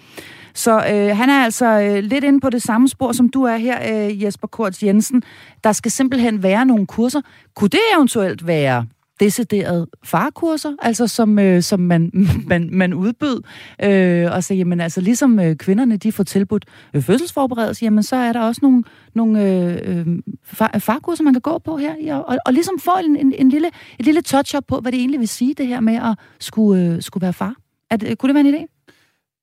Så 0.54 0.76
øh, 0.76 1.16
han 1.16 1.28
er 1.30 1.44
altså 1.44 1.80
øh, 1.80 2.04
lidt 2.04 2.24
inde 2.24 2.40
på 2.40 2.50
det 2.50 2.62
samme 2.62 2.88
spor, 2.88 3.12
som 3.12 3.28
du 3.28 3.42
er 3.42 3.56
her, 3.56 4.06
øh, 4.06 4.22
Jesper 4.22 4.48
Korts 4.48 4.82
Jensen. 4.82 5.22
Der 5.64 5.72
skal 5.72 5.90
simpelthen 5.90 6.42
være 6.42 6.66
nogle 6.66 6.86
kurser. 6.86 7.20
Kunne 7.54 7.68
det 7.70 7.80
eventuelt 7.96 8.46
være 8.46 8.86
deciderede 9.20 9.86
farkurser, 10.04 10.72
altså 10.82 11.06
som, 11.06 11.38
øh, 11.38 11.62
som 11.62 11.80
man, 11.80 12.10
man, 12.50 12.68
man 12.72 12.94
udbød, 12.94 13.42
øh, 13.82 14.32
og 14.32 14.44
så 14.44 14.54
jamen 14.54 14.80
altså 14.80 15.00
ligesom 15.00 15.40
øh, 15.40 15.56
kvinderne 15.56 15.96
de 15.96 16.12
får 16.12 16.24
tilbudt 16.24 16.64
øh, 16.94 17.02
fødselsforberedelse, 17.02 17.84
jamen 17.84 18.02
så 18.02 18.16
er 18.16 18.32
der 18.32 18.40
også 18.40 18.58
nogle, 18.62 18.84
nogle 19.14 19.42
øh, 19.42 19.98
øh 19.98 20.18
far, 20.42 20.78
farkurser, 20.78 21.24
man 21.24 21.34
kan 21.34 21.42
gå 21.42 21.58
på 21.58 21.76
her, 21.76 22.14
og, 22.14 22.28
og, 22.28 22.38
og 22.46 22.52
ligesom 22.52 22.78
få 22.78 22.90
en, 23.04 23.16
en, 23.16 23.32
en 23.32 23.48
lille, 23.48 23.70
et 23.98 24.04
lille 24.04 24.22
touch-up 24.22 24.64
på, 24.68 24.80
hvad 24.80 24.92
det 24.92 24.98
egentlig 24.98 25.20
vil 25.20 25.28
sige, 25.28 25.54
det 25.54 25.66
her 25.66 25.80
med 25.80 25.94
at 25.94 26.18
skulle, 26.40 26.82
øh, 26.82 27.02
skulle 27.02 27.22
være 27.22 27.32
far. 27.32 27.54
Er 27.90 27.96
det, 27.96 28.18
kunne 28.18 28.34
det 28.34 28.44
være 28.44 28.54
en 28.54 28.54
idé? 28.54 28.90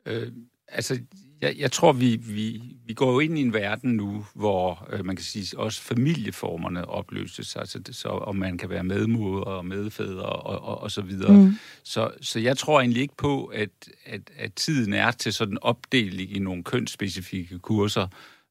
Øh, 0.05 0.31
altså, 0.67 0.99
jeg, 1.41 1.55
jeg 1.57 1.71
tror, 1.71 1.93
vi, 1.93 2.15
vi, 2.15 2.61
vi 2.85 2.93
går 2.93 3.11
jo 3.11 3.19
ind 3.19 3.37
i 3.37 3.41
en 3.41 3.53
verden 3.53 3.91
nu, 3.91 4.25
hvor 4.35 4.87
øh, 4.91 5.05
man 5.05 5.15
kan 5.15 5.25
sige, 5.25 5.59
også 5.59 5.81
familieformerne 5.81 6.85
opløses, 6.85 7.55
altså 7.55 7.79
det, 7.79 7.95
så, 7.95 8.07
om 8.07 8.35
man 8.35 8.57
kan 8.57 8.69
være 8.69 8.83
medmoder 8.83 9.43
og 9.43 9.65
medfædre 9.65 10.25
og, 10.25 10.61
og, 10.61 10.81
og 10.81 10.91
så 10.91 11.01
videre. 11.01 11.31
Mm. 11.31 11.53
Så, 11.83 12.11
så 12.21 12.39
jeg 12.39 12.57
tror 12.57 12.79
egentlig 12.79 13.01
ikke 13.01 13.17
på, 13.17 13.45
at, 13.45 13.69
at, 14.05 14.21
at 14.37 14.53
tiden 14.53 14.93
er 14.93 15.11
til 15.11 15.33
sådan 15.33 15.53
en 15.53 15.59
opdeling 15.61 16.35
i 16.35 16.39
nogle 16.39 16.63
kønsspecifikke 16.63 17.59
kurser, 17.59 18.07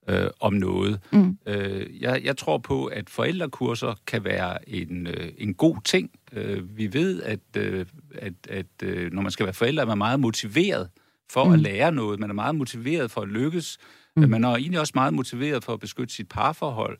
øh, 0.08 0.26
om 0.40 0.52
noget. 0.52 1.00
Mm. 1.12 1.38
Øh, 1.46 2.02
jeg, 2.02 2.20
jeg 2.24 2.36
tror 2.36 2.58
på, 2.58 2.86
at 2.86 3.10
forældrekurser 3.10 3.94
kan 4.06 4.24
være 4.24 4.68
en, 4.70 5.06
øh, 5.06 5.32
en 5.38 5.54
god 5.54 5.76
ting. 5.84 6.10
Øh, 6.32 6.76
vi 6.76 6.92
ved, 6.92 7.22
at, 7.22 7.40
øh, 7.56 7.86
at, 8.14 8.32
at 8.48 8.66
øh, 8.82 9.12
når 9.12 9.22
man 9.22 9.30
skal 9.30 9.46
være 9.46 9.54
forældre, 9.54 9.82
er 9.82 9.86
man 9.86 9.98
meget 9.98 10.20
motiveret 10.20 10.88
for 11.30 11.44
mm. 11.44 11.52
at 11.52 11.58
lære 11.58 11.92
noget. 11.92 12.20
Man 12.20 12.30
er 12.30 12.34
meget 12.34 12.54
motiveret 12.54 13.10
for 13.10 13.20
at 13.20 13.28
lykkes. 13.28 13.78
Mm. 14.16 14.28
Man 14.28 14.44
er 14.44 14.48
egentlig 14.48 14.80
også 14.80 14.92
meget 14.94 15.14
motiveret 15.14 15.64
for 15.64 15.72
at 15.72 15.80
beskytte 15.80 16.14
sit 16.14 16.28
parforhold. 16.28 16.98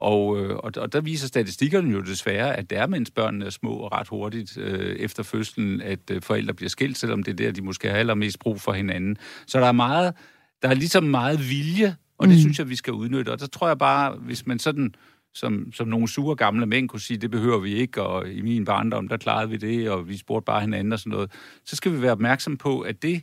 Og, 0.00 0.40
øh, 0.40 0.56
og, 0.56 0.72
og 0.76 0.92
der 0.92 1.00
viser 1.00 1.28
statistikkerne 1.28 1.92
jo 1.92 2.00
desværre, 2.00 2.56
at 2.56 2.70
det 2.70 2.78
er, 2.78 2.86
mens 2.86 3.10
børnene 3.10 3.44
er 3.44 3.50
små 3.50 3.70
og 3.70 3.92
ret 3.92 4.08
hurtigt 4.08 4.58
øh, 4.58 4.96
efter 4.96 5.22
fødslen, 5.22 5.80
at 5.80 6.10
øh, 6.10 6.22
forældre 6.22 6.54
bliver 6.54 6.68
skilt, 6.68 6.98
selvom 6.98 7.22
det 7.22 7.32
er 7.32 7.36
der, 7.36 7.52
de 7.52 7.62
måske 7.62 7.88
har 7.88 7.96
allermest 7.96 8.38
brug 8.38 8.60
for 8.60 8.72
hinanden. 8.72 9.16
Så 9.46 9.60
der 9.60 9.66
er 9.66 9.72
meget, 9.72 10.14
der 10.62 10.68
er 10.68 10.74
ligesom 10.74 11.04
meget 11.04 11.50
vilje, 11.50 11.96
og 12.18 12.28
det 12.28 12.34
mm. 12.34 12.40
synes 12.40 12.58
jeg, 12.58 12.68
vi 12.68 12.76
skal 12.76 12.92
udnytte. 12.92 13.30
Og 13.30 13.40
der 13.40 13.46
tror 13.46 13.66
jeg 13.66 13.78
bare, 13.78 14.16
hvis 14.16 14.46
man 14.46 14.58
sådan 14.58 14.94
som, 15.34 15.72
som 15.72 15.88
nogle 15.88 16.08
sure 16.08 16.36
gamle 16.36 16.66
mænd 16.66 16.88
kunne 16.88 17.00
sige, 17.00 17.18
det 17.18 17.30
behøver 17.30 17.58
vi 17.58 17.74
ikke, 17.74 18.02
og 18.02 18.28
i 18.28 18.40
min 18.40 18.64
barndom, 18.64 19.08
der 19.08 19.16
klarede 19.16 19.50
vi 19.50 19.56
det, 19.56 19.90
og 19.90 20.08
vi 20.08 20.16
spurgte 20.16 20.44
bare 20.44 20.60
hinanden 20.60 20.92
og 20.92 20.98
sådan 20.98 21.10
noget, 21.10 21.32
så 21.64 21.76
skal 21.76 21.92
vi 21.92 22.02
være 22.02 22.12
opmærksom 22.12 22.56
på, 22.56 22.80
at 22.80 23.02
det, 23.02 23.22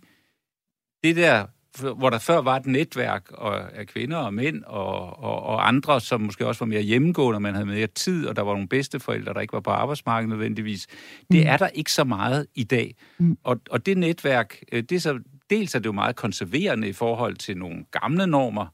det 1.05 1.15
der 1.15 1.45
hvor 1.81 2.09
der 2.09 2.19
før 2.19 2.41
var 2.41 2.55
et 2.55 2.65
netværk 2.65 3.31
af 3.73 3.87
kvinder 3.87 4.17
og 4.17 4.33
mænd 4.33 4.63
og, 4.63 5.23
og, 5.23 5.43
og 5.43 5.67
andre, 5.67 6.01
som 6.01 6.21
måske 6.21 6.47
også 6.47 6.59
var 6.59 6.65
mere 6.65 6.81
hjemmegående, 6.81 7.37
og 7.37 7.41
man 7.41 7.53
havde 7.53 7.65
mere 7.65 7.87
tid, 7.87 8.27
og 8.27 8.35
der 8.35 8.41
var 8.41 8.53
nogle 8.53 8.67
bedsteforældre, 8.67 9.33
der 9.33 9.41
ikke 9.41 9.53
var 9.53 9.59
på 9.59 9.69
arbejdsmarkedet 9.69 10.29
nødvendigvis. 10.29 10.87
Det 11.31 11.43
mm. 11.43 11.47
er 11.47 11.57
der 11.57 11.67
ikke 11.67 11.91
så 11.91 12.03
meget 12.03 12.47
i 12.55 12.63
dag. 12.63 12.95
Mm. 13.17 13.37
Og, 13.43 13.61
og 13.69 13.85
det 13.85 13.97
netværk, 13.97 14.63
øh, 14.71 14.83
det 14.83 14.95
er 14.95 14.99
så, 14.99 15.19
dels 15.49 15.75
er 15.75 15.79
det 15.79 15.85
jo 15.85 15.91
meget 15.91 16.15
konserverende 16.15 16.87
i 16.87 16.93
forhold 16.93 17.35
til 17.35 17.57
nogle 17.57 17.85
gamle 17.91 18.27
normer, 18.27 18.67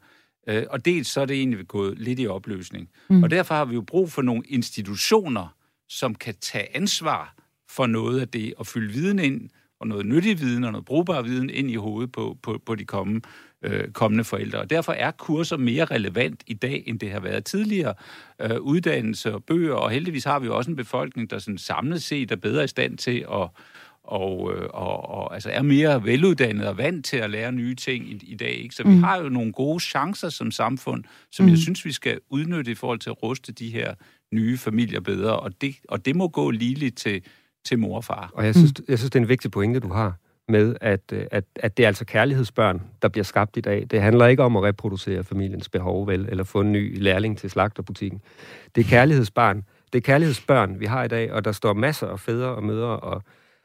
øh, 0.48 0.64
og 0.70 0.86
dels 0.86 1.08
så 1.08 1.22
er 1.22 1.26
det 1.26 1.38
egentlig 1.38 1.68
gået 1.68 2.00
lidt 2.00 2.20
i 2.20 2.28
opløsning. 2.28 2.90
Mm. 3.10 3.24
Og 3.24 3.32
derfor 3.32 3.56
har 3.56 3.66
vi 3.66 3.74
jo 3.74 3.82
brug 3.82 4.12
for 4.12 4.22
nogle 4.22 4.44
institutioner, 4.48 5.56
som 5.90 6.16
kan 6.16 6.36
tage 6.42 6.76
ansvar 6.76 7.36
for 7.70 7.86
noget 7.86 8.22
af 8.22 8.28
det, 8.28 8.54
og 8.58 8.68
fylde 8.68 8.94
viden 8.94 9.20
ind, 9.20 9.50
og 9.82 9.88
noget 9.88 10.06
nyttig 10.06 10.40
viden 10.40 10.64
og 10.64 10.72
noget 10.72 10.86
brugbar 10.86 11.22
viden 11.22 11.50
ind 11.50 11.72
i 11.72 11.76
hovedet 11.76 12.12
på, 12.12 12.38
på, 12.44 12.62
på 12.66 12.76
de 12.76 12.86
kommende, 12.86 13.22
øh, 13.62 13.92
kommende 13.92 14.24
forældre. 14.24 14.60
Og 14.60 14.70
derfor 14.70 14.92
er 14.92 15.12
kurser 15.12 15.58
mere 15.58 15.86
relevant 15.86 16.44
i 16.48 16.54
dag, 16.54 16.84
end 16.88 17.00
det 17.00 17.12
har 17.12 17.20
været 17.20 17.46
tidligere. 17.46 17.94
Øh, 18.42 18.60
uddannelse 18.60 19.34
og 19.34 19.44
bøger, 19.44 19.74
og 19.74 19.90
heldigvis 19.90 20.24
har 20.24 20.40
vi 20.40 20.46
jo 20.46 20.58
også 20.58 20.72
en 20.72 20.76
befolkning, 20.76 21.30
der 21.30 21.40
sådan 21.40 21.58
samlet 21.58 22.04
set 22.04 22.32
er 22.32 22.36
bedre 22.36 22.64
i 22.64 22.68
stand 22.68 22.98
til 22.98 23.26
at 23.34 23.48
og, 24.04 24.54
øh, 24.56 24.70
og, 24.74 25.10
og 25.10 25.34
altså 25.34 25.50
er 25.50 25.62
mere 25.62 26.04
veluddannet 26.04 26.68
og 26.68 26.78
vant 26.78 27.06
til 27.06 27.18
at 27.18 27.30
lære 27.30 27.52
nye 27.52 27.76
ting 27.76 28.10
i, 28.12 28.20
i 28.24 28.36
dag. 28.36 28.52
Ikke? 28.52 28.76
Så 28.76 28.84
mm. 28.84 28.96
vi 28.96 28.98
har 28.98 29.22
jo 29.22 29.30
nogle 29.30 29.54
gode 29.54 29.80
chancer 29.80 30.30
som 30.30 30.52
samfund, 30.52 31.04
som 31.32 31.46
mm. 31.46 31.50
jeg 31.50 31.58
synes, 31.58 31.86
vi 31.86 31.92
skal 31.92 32.20
udnytte 32.30 32.72
i 32.72 32.76
forhold 32.76 33.00
til 33.00 33.10
at 33.10 33.24
ruste 33.24 33.52
de 33.52 33.70
her 33.70 33.94
nye 34.34 34.58
familier 34.58 35.00
bedre, 35.00 35.40
og 35.40 35.62
det, 35.62 35.76
og 35.88 36.06
det 36.06 36.16
må 36.16 36.28
gå 36.28 36.52
ligeligt 36.52 36.98
til, 36.98 37.22
til 37.66 37.80
mor 37.80 37.96
og 37.96 38.04
far. 38.04 38.32
Og 38.34 38.46
jeg 38.46 38.56
synes, 38.56 38.74
mm. 38.80 38.86
jeg 38.88 38.98
synes 38.98 39.12
det 39.12 39.20
er 39.20 39.24
en 39.24 39.30
vigtig 39.30 39.52
pointe, 39.52 39.80
du 39.80 39.94
har 39.94 40.16
med, 40.48 40.76
at, 40.82 41.02
øh, 41.14 41.26
at, 41.32 41.44
at 41.56 41.78
det 41.78 41.84
er 41.84 41.88
altså 41.88 42.06
kærlighedsbørn, 42.06 42.82
der 43.02 43.08
bliver 43.08 43.24
skabt 43.24 43.58
i 43.58 43.62
dag. 43.62 43.88
Det 43.92 44.02
handler 44.02 44.28
ikke 44.28 44.44
om 44.44 44.58
at 44.58 44.64
reproducere 44.64 45.24
familiens 45.24 45.70
behov, 45.70 46.08
vel, 46.08 46.28
eller 46.30 46.44
få 46.44 46.62
en 46.62 46.72
ny 46.72 47.02
lærling 47.02 47.38
til 47.38 47.50
slagterbutikken. 47.50 48.22
Det 48.76 48.86
er 48.86 48.90
kærlighedsbarn. 48.90 49.64
Det 49.94 50.00
er 50.00 50.02
kærlighedsbørn, 50.02 50.80
vi 50.80 50.86
har 50.86 51.04
i 51.04 51.08
dag, 51.08 51.32
og 51.34 51.46
der 51.46 51.52
står 51.52 51.74
masser 51.74 52.08
af 52.08 52.20
fædre 52.20 52.48
og 52.48 52.64
mødre 52.64 53.00
og 53.00 53.24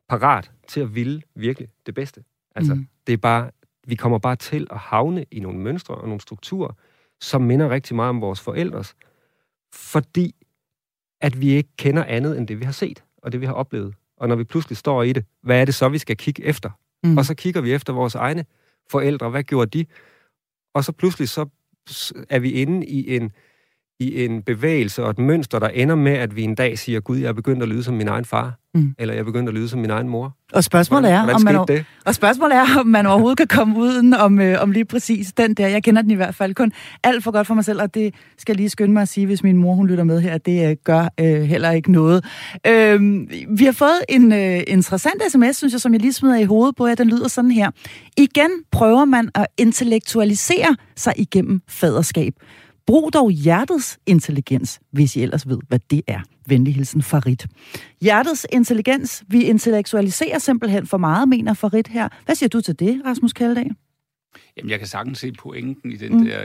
parat 0.08 0.50
til 0.68 0.80
at 0.80 0.94
ville 0.94 1.22
virkelig 1.34 1.68
det 1.86 1.94
bedste. 1.94 2.24
Altså, 2.54 2.74
mm. 2.74 2.86
det 3.06 3.12
er 3.12 3.16
bare, 3.16 3.50
vi 3.86 3.94
kommer 3.94 4.18
bare 4.18 4.36
til 4.36 4.66
at 4.70 4.78
havne 4.78 5.24
i 5.30 5.40
nogle 5.40 5.58
mønstre 5.58 5.94
og 5.94 6.08
nogle 6.08 6.20
strukturer, 6.20 6.72
som 7.20 7.42
minder 7.42 7.70
rigtig 7.70 7.96
meget 7.96 8.08
om 8.08 8.20
vores 8.20 8.40
forældres, 8.40 8.96
fordi 9.74 10.34
at 11.20 11.40
vi 11.40 11.48
ikke 11.48 11.70
kender 11.76 12.04
andet 12.04 12.38
end 12.38 12.48
det, 12.48 12.60
vi 12.60 12.64
har 12.64 12.72
set 12.72 13.02
og 13.26 13.32
det, 13.32 13.40
vi 13.40 13.46
har 13.46 13.52
oplevet. 13.52 13.94
Og 14.16 14.28
når 14.28 14.36
vi 14.36 14.44
pludselig 14.44 14.76
står 14.76 15.02
i 15.02 15.12
det, 15.12 15.24
hvad 15.42 15.60
er 15.60 15.64
det 15.64 15.74
så, 15.74 15.88
vi 15.88 15.98
skal 15.98 16.16
kigge 16.16 16.44
efter? 16.44 16.70
Mm. 17.04 17.18
Og 17.18 17.24
så 17.24 17.34
kigger 17.34 17.60
vi 17.60 17.72
efter 17.72 17.92
vores 17.92 18.14
egne 18.14 18.44
forældre. 18.90 19.30
Hvad 19.30 19.42
gjorde 19.42 19.78
de? 19.78 19.86
Og 20.74 20.84
så 20.84 20.92
pludselig 20.92 21.28
så 21.28 21.46
er 22.28 22.38
vi 22.38 22.50
inde 22.50 22.86
i 22.86 23.16
en, 23.16 23.32
i 24.00 24.24
en 24.24 24.42
bevægelse 24.42 25.04
og 25.04 25.10
et 25.10 25.18
mønster, 25.18 25.58
der 25.58 25.68
ender 25.68 25.94
med, 25.94 26.12
at 26.12 26.36
vi 26.36 26.42
en 26.42 26.54
dag 26.54 26.78
siger, 26.78 27.00
Gud, 27.00 27.16
jeg 27.16 27.28
er 27.28 27.32
begyndt 27.32 27.62
at 27.62 27.68
lyde 27.68 27.82
som 27.82 27.94
min 27.94 28.08
egen 28.08 28.24
far, 28.24 28.58
mm. 28.74 28.94
eller 28.98 29.14
jeg 29.14 29.20
er 29.20 29.24
begyndt 29.24 29.48
at 29.48 29.54
lyde 29.54 29.68
som 29.68 29.80
min 29.80 29.90
egen 29.90 30.08
mor. 30.08 30.36
Og 30.52 30.64
spørgsmålet 30.64 31.10
er, 31.10 31.24
hvordan, 31.24 31.42
hvordan 31.42 31.56
om 31.56 31.66
man, 31.68 31.76
det? 31.76 31.84
og 32.06 32.14
spørgsmålet 32.14 32.56
er, 32.56 32.80
om 32.80 32.86
man 32.86 33.06
overhovedet 33.06 33.38
kan 33.38 33.46
komme 33.46 33.78
uden 33.78 34.14
om, 34.14 34.40
øh, 34.40 34.62
om 34.62 34.70
lige 34.70 34.84
præcis 34.84 35.32
den 35.32 35.54
der. 35.54 35.68
Jeg 35.68 35.82
kender 35.82 36.02
den 36.02 36.10
i 36.10 36.14
hvert 36.14 36.34
fald 36.34 36.54
kun 36.54 36.72
alt 37.04 37.24
for 37.24 37.30
godt 37.30 37.46
for 37.46 37.54
mig 37.54 37.64
selv, 37.64 37.82
og 37.82 37.94
det 37.94 38.14
skal 38.38 38.52
jeg 38.52 38.56
lige 38.56 38.68
skynde 38.68 38.92
mig 38.92 39.02
at 39.02 39.08
sige, 39.08 39.26
hvis 39.26 39.42
min 39.42 39.56
mor 39.56 39.74
hun 39.74 39.86
lytter 39.86 40.04
med 40.04 40.20
her, 40.20 40.38
det 40.38 40.70
øh, 40.70 40.76
gør 40.84 41.08
øh, 41.20 41.42
heller 41.42 41.70
ikke 41.70 41.92
noget. 41.92 42.24
Øh, 42.66 43.00
vi 43.58 43.64
har 43.64 43.72
fået 43.72 44.00
en 44.08 44.32
øh, 44.32 44.62
interessant 44.66 45.22
sms, 45.32 45.56
synes 45.56 45.72
jeg, 45.72 45.80
som 45.80 45.92
jeg 45.92 46.00
lige 46.00 46.12
smider 46.12 46.36
i 46.36 46.44
hovedet 46.44 46.76
på 46.76 46.86
jer. 46.86 46.94
Den 46.94 47.08
lyder 47.08 47.28
sådan 47.28 47.50
her. 47.50 47.70
Igen 48.16 48.50
prøver 48.72 49.04
man 49.04 49.30
at 49.34 49.46
intellektualisere 49.58 50.76
sig 50.96 51.12
igennem 51.16 51.60
faderskab. 51.68 52.34
Brug 52.86 53.12
dog 53.12 53.30
hjertets 53.30 53.98
intelligens, 54.06 54.80
hvis 54.90 55.16
I 55.16 55.22
ellers 55.22 55.48
ved, 55.48 55.58
hvad 55.68 55.78
det 55.90 56.02
er. 56.06 56.20
Venlig 56.46 56.74
hilsen, 56.74 57.02
Farid. 57.02 57.36
Hjertets 58.00 58.46
intelligens. 58.52 59.24
Vi 59.28 59.44
intellektualiserer 59.44 60.38
simpelthen 60.38 60.86
for 60.86 60.98
meget, 60.98 61.28
mener 61.28 61.54
Farid 61.54 61.84
her. 61.90 62.08
Hvad 62.24 62.34
siger 62.34 62.48
du 62.48 62.60
til 62.60 62.78
det, 62.78 63.02
Rasmus 63.04 63.32
Kaldag? 63.32 63.70
Jamen, 64.56 64.70
jeg 64.70 64.78
kan 64.78 64.88
sagtens 64.88 65.18
se 65.18 65.32
pointen 65.32 65.92
i 65.92 65.96
den 65.96 66.18
mm. 66.18 66.24
der 66.24 66.44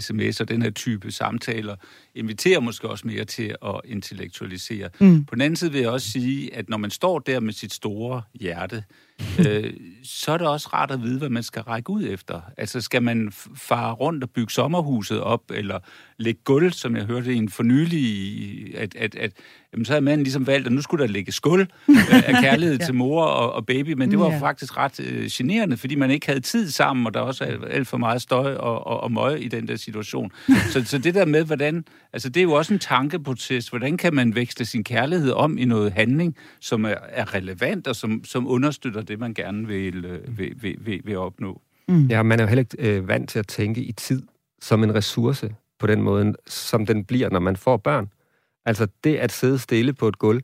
sms 0.00 0.40
og 0.40 0.48
den 0.48 0.62
her 0.62 0.70
type 0.70 1.10
samtaler. 1.10 1.76
Inviterer 2.14 2.60
måske 2.60 2.88
også 2.88 3.06
mere 3.06 3.24
til 3.24 3.54
at 3.64 3.80
intellektualisere. 3.84 4.88
Mm. 5.00 5.24
På 5.24 5.34
den 5.34 5.42
anden 5.42 5.56
side 5.56 5.72
vil 5.72 5.80
jeg 5.80 5.90
også 5.90 6.10
sige, 6.10 6.54
at 6.54 6.68
når 6.68 6.76
man 6.76 6.90
står 6.90 7.18
der 7.18 7.40
med 7.40 7.52
sit 7.52 7.72
store 7.72 8.22
hjerte, 8.34 8.84
øh, 9.48 9.72
så 10.04 10.32
er 10.32 10.38
det 10.38 10.46
også 10.46 10.68
rart 10.72 10.90
at 10.90 11.02
vide, 11.02 11.18
hvad 11.18 11.28
man 11.28 11.42
skal 11.42 11.62
række 11.62 11.90
ud 11.90 12.04
efter. 12.08 12.40
Altså, 12.56 12.80
skal 12.80 13.02
man 13.02 13.32
fare 13.56 13.92
rundt 13.92 14.24
og 14.24 14.30
bygge 14.30 14.52
sommerhuset 14.52 15.20
op, 15.20 15.42
eller 15.50 15.78
lægge 16.18 16.40
gulv, 16.44 16.72
som 16.72 16.96
jeg 16.96 17.04
hørte 17.04 17.34
i 17.34 17.36
en 17.36 17.48
fornyelig, 17.48 18.78
at, 18.78 18.96
at, 18.96 19.14
at 19.14 19.32
jamen, 19.72 19.84
så 19.84 19.92
havde 19.92 20.04
manden 20.04 20.22
ligesom 20.22 20.46
valgt, 20.46 20.66
at 20.66 20.72
nu 20.72 20.82
skulle 20.82 21.06
der 21.06 21.12
lægge 21.12 21.32
skuld 21.32 21.66
øh, 21.88 22.28
af 22.28 22.34
kærlighed 22.44 22.78
ja. 22.78 22.84
til 22.84 22.94
mor 22.94 23.24
og, 23.24 23.52
og 23.52 23.66
baby, 23.66 23.92
men 23.92 24.10
det 24.10 24.18
var 24.18 24.30
ja. 24.30 24.38
faktisk 24.38 24.76
ret 24.76 25.00
øh, 25.00 25.28
generende, 25.32 25.76
fordi 25.76 25.94
man 25.94 26.10
ikke 26.10 26.26
havde 26.26 26.40
tid 26.40 26.70
sammen, 26.70 27.06
og 27.06 27.14
der 27.14 27.20
også 27.20 27.44
er 27.44 27.66
alt 27.66 27.88
for 27.88 27.96
meget 27.96 28.22
støj 28.22 28.54
og, 28.54 28.86
og, 28.86 29.00
og 29.00 29.12
møg 29.12 29.44
i 29.44 29.48
den 29.48 29.68
der 29.68 29.76
situation. 29.76 30.32
så, 30.72 30.84
så 30.84 30.98
det 30.98 31.14
der 31.14 31.24
med, 31.24 31.44
hvordan, 31.44 31.84
altså 32.12 32.28
det 32.28 32.40
er 32.40 32.44
jo 32.44 32.52
også 32.52 32.72
en 32.72 32.78
tankeproces, 32.78 33.68
hvordan 33.68 33.96
kan 33.96 34.14
man 34.14 34.34
vækste 34.34 34.64
sin 34.64 34.84
kærlighed 34.84 35.32
om 35.32 35.58
i 35.58 35.64
noget 35.64 35.92
handling, 35.92 36.36
som 36.60 36.84
er, 36.84 36.94
er 37.08 37.34
relevant 37.34 37.86
og 37.86 37.96
som, 37.96 38.24
som 38.24 38.48
understøtter 38.48 39.02
det, 39.02 39.18
man 39.18 39.34
gerne 39.34 39.66
vil, 39.66 39.91
øh, 39.94 40.38
vil, 40.38 40.54
vil, 40.62 40.76
vil, 40.80 41.00
vil 41.04 41.16
opnå. 41.16 41.60
Mm. 41.88 42.06
Ja, 42.06 42.22
man 42.22 42.40
er 42.40 42.44
jo 42.44 42.48
heller 42.48 42.60
ikke 42.60 42.96
øh, 42.96 43.08
vant 43.08 43.30
til 43.30 43.38
at 43.38 43.48
tænke 43.48 43.82
i 43.82 43.92
tid 43.92 44.22
som 44.60 44.84
en 44.84 44.94
ressource 44.94 45.54
på 45.78 45.86
den 45.86 46.02
måde, 46.02 46.34
som 46.46 46.86
den 46.86 47.04
bliver, 47.04 47.30
når 47.30 47.40
man 47.40 47.56
får 47.56 47.76
børn. 47.76 48.10
Altså 48.64 48.88
det 49.04 49.16
at 49.16 49.32
sidde 49.32 49.58
stille 49.58 49.92
på 49.92 50.08
et 50.08 50.18
gulv, 50.18 50.42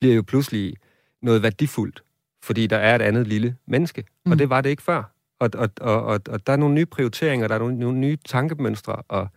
bliver 0.00 0.14
jo 0.14 0.22
pludselig 0.22 0.76
noget 1.22 1.42
værdifuldt, 1.42 2.02
fordi 2.42 2.66
der 2.66 2.76
er 2.76 2.94
et 2.94 3.02
andet 3.02 3.26
lille 3.26 3.56
menneske, 3.66 4.04
mm. 4.26 4.32
og 4.32 4.38
det 4.38 4.50
var 4.50 4.60
det 4.60 4.70
ikke 4.70 4.82
før. 4.82 5.12
Og, 5.40 5.50
og, 5.54 5.70
og, 5.80 6.02
og, 6.04 6.20
og 6.28 6.46
der 6.46 6.52
er 6.52 6.56
nogle 6.56 6.74
nye 6.74 6.86
prioriteringer, 6.86 7.48
der 7.48 7.54
er 7.54 7.58
nogle, 7.58 7.78
nogle 7.78 7.98
nye 7.98 8.16
tankemønstre, 8.24 8.96
og 9.08 9.28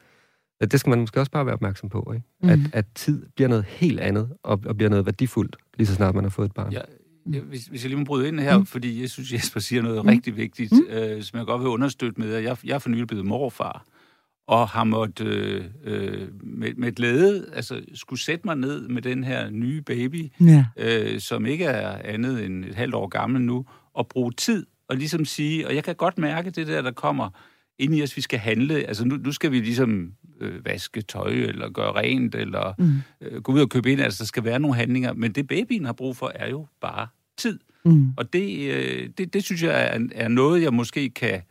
det 0.61 0.79
skal 0.79 0.89
man 0.89 0.99
måske 0.99 1.19
også 1.19 1.31
bare 1.31 1.45
være 1.45 1.53
opmærksom 1.53 1.89
på, 1.89 2.11
ikke? 2.13 2.25
Mm. 2.41 2.49
At, 2.49 2.59
at 2.73 2.85
tid 2.95 3.25
bliver 3.35 3.47
noget 3.47 3.65
helt 3.65 3.99
andet, 3.99 4.29
og, 4.43 4.61
og 4.65 4.75
bliver 4.77 4.89
noget 4.89 5.05
værdifuldt, 5.05 5.55
lige 5.77 5.87
så 5.87 5.95
snart 5.95 6.15
man 6.15 6.23
har 6.23 6.29
fået 6.29 6.45
et 6.45 6.53
barn. 6.53 6.71
Ja, 6.71 6.81
hvis, 7.37 7.65
hvis 7.65 7.83
jeg 7.83 7.89
lige 7.89 7.99
må 7.99 8.05
bryde 8.05 8.27
ind 8.27 8.39
her, 8.39 8.57
mm. 8.57 8.65
fordi 8.65 9.01
jeg 9.01 9.09
synes, 9.09 9.33
Jesper 9.33 9.59
siger 9.59 9.81
noget 9.81 10.05
mm. 10.05 10.09
rigtig 10.09 10.37
vigtigt, 10.37 10.71
mm. 10.71 10.93
øh, 10.93 11.23
som 11.23 11.37
jeg 11.37 11.45
godt 11.45 11.61
vil 11.61 11.67
understøtte 11.67 12.21
med, 12.21 12.33
at 12.33 12.43
jeg, 12.43 12.57
jeg 12.63 12.75
er 12.75 12.79
for 12.79 12.89
nylig 12.89 13.07
blevet 13.07 13.25
morfar 13.25 13.85
og 14.49 14.69
har 14.69 14.83
måttet 14.83 15.27
øh, 15.27 15.65
øh, 15.83 16.27
med, 16.43 16.73
med 16.77 16.91
glæde 16.91 17.45
altså, 17.53 17.81
skulle 17.93 18.19
sætte 18.19 18.41
mig 18.45 18.55
ned 18.55 18.87
med 18.87 19.01
den 19.01 19.23
her 19.23 19.49
nye 19.49 19.81
baby, 19.81 20.31
ja. 20.41 20.65
øh, 20.77 21.19
som 21.19 21.45
ikke 21.45 21.65
er 21.65 22.01
andet 22.03 22.45
end 22.45 22.65
et 22.65 22.75
halvt 22.75 22.95
år 22.95 23.07
gammel 23.07 23.41
nu, 23.41 23.65
og 23.93 24.07
bruge 24.07 24.31
tid 24.31 24.65
og 24.87 24.95
ligesom 24.95 25.25
sige, 25.25 25.67
og 25.67 25.75
jeg 25.75 25.83
kan 25.83 25.95
godt 25.95 26.17
mærke 26.17 26.49
det 26.49 26.67
der, 26.67 26.81
der 26.81 26.91
kommer 26.91 27.29
ind 27.79 27.95
i 27.95 28.03
os, 28.03 28.17
vi 28.17 28.21
skal 28.21 28.39
handle. 28.39 28.75
Altså 28.75 29.05
nu, 29.05 29.15
nu 29.15 29.31
skal 29.31 29.51
vi 29.51 29.59
ligesom 29.59 30.13
øh, 30.41 30.65
vaske 30.65 31.01
tøj, 31.01 31.31
eller 31.31 31.69
gøre 31.69 31.91
rent, 31.91 32.35
eller 32.35 32.73
mm. 32.77 32.93
øh, 33.21 33.41
gå 33.41 33.51
ud 33.51 33.61
og 33.61 33.69
købe 33.69 33.91
ind. 33.91 34.01
Altså 34.01 34.23
der 34.23 34.27
skal 34.27 34.43
være 34.43 34.59
nogle 34.59 34.75
handlinger, 34.75 35.13
men 35.13 35.31
det 35.31 35.47
babyen 35.47 35.85
har 35.85 35.93
brug 35.93 36.17
for, 36.17 36.31
er 36.35 36.49
jo 36.49 36.67
bare 36.81 37.07
tid. 37.39 37.59
Mm. 37.85 38.13
Og 38.17 38.33
det, 38.33 38.71
øh, 38.71 39.09
det, 39.17 39.33
det 39.33 39.43
synes 39.43 39.63
jeg 39.63 39.95
er, 39.95 40.07
er 40.15 40.27
noget, 40.27 40.61
jeg 40.61 40.73
måske 40.73 41.09
kan 41.09 41.41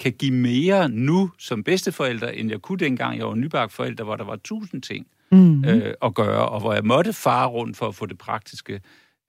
kan 0.00 0.12
give 0.12 0.32
mere 0.32 0.88
nu 0.88 1.30
som 1.38 1.64
bedsteforælder, 1.64 2.28
end 2.28 2.50
jeg 2.50 2.62
kunne 2.62 2.78
dengang, 2.78 3.18
jeg 3.18 3.26
var 3.26 3.34
nybagt 3.34 3.72
forælder, 3.72 4.04
hvor 4.04 4.16
der 4.16 4.24
var 4.24 4.36
tusind 4.36 4.82
ting 4.82 5.06
mm. 5.32 5.64
øh, 5.64 5.94
at 6.02 6.14
gøre, 6.14 6.48
og 6.48 6.60
hvor 6.60 6.72
jeg 6.72 6.84
måtte 6.84 7.12
fare 7.12 7.46
rundt 7.46 7.76
for 7.76 7.88
at 7.88 7.94
få 7.94 8.06
det 8.06 8.18
praktiske 8.18 8.80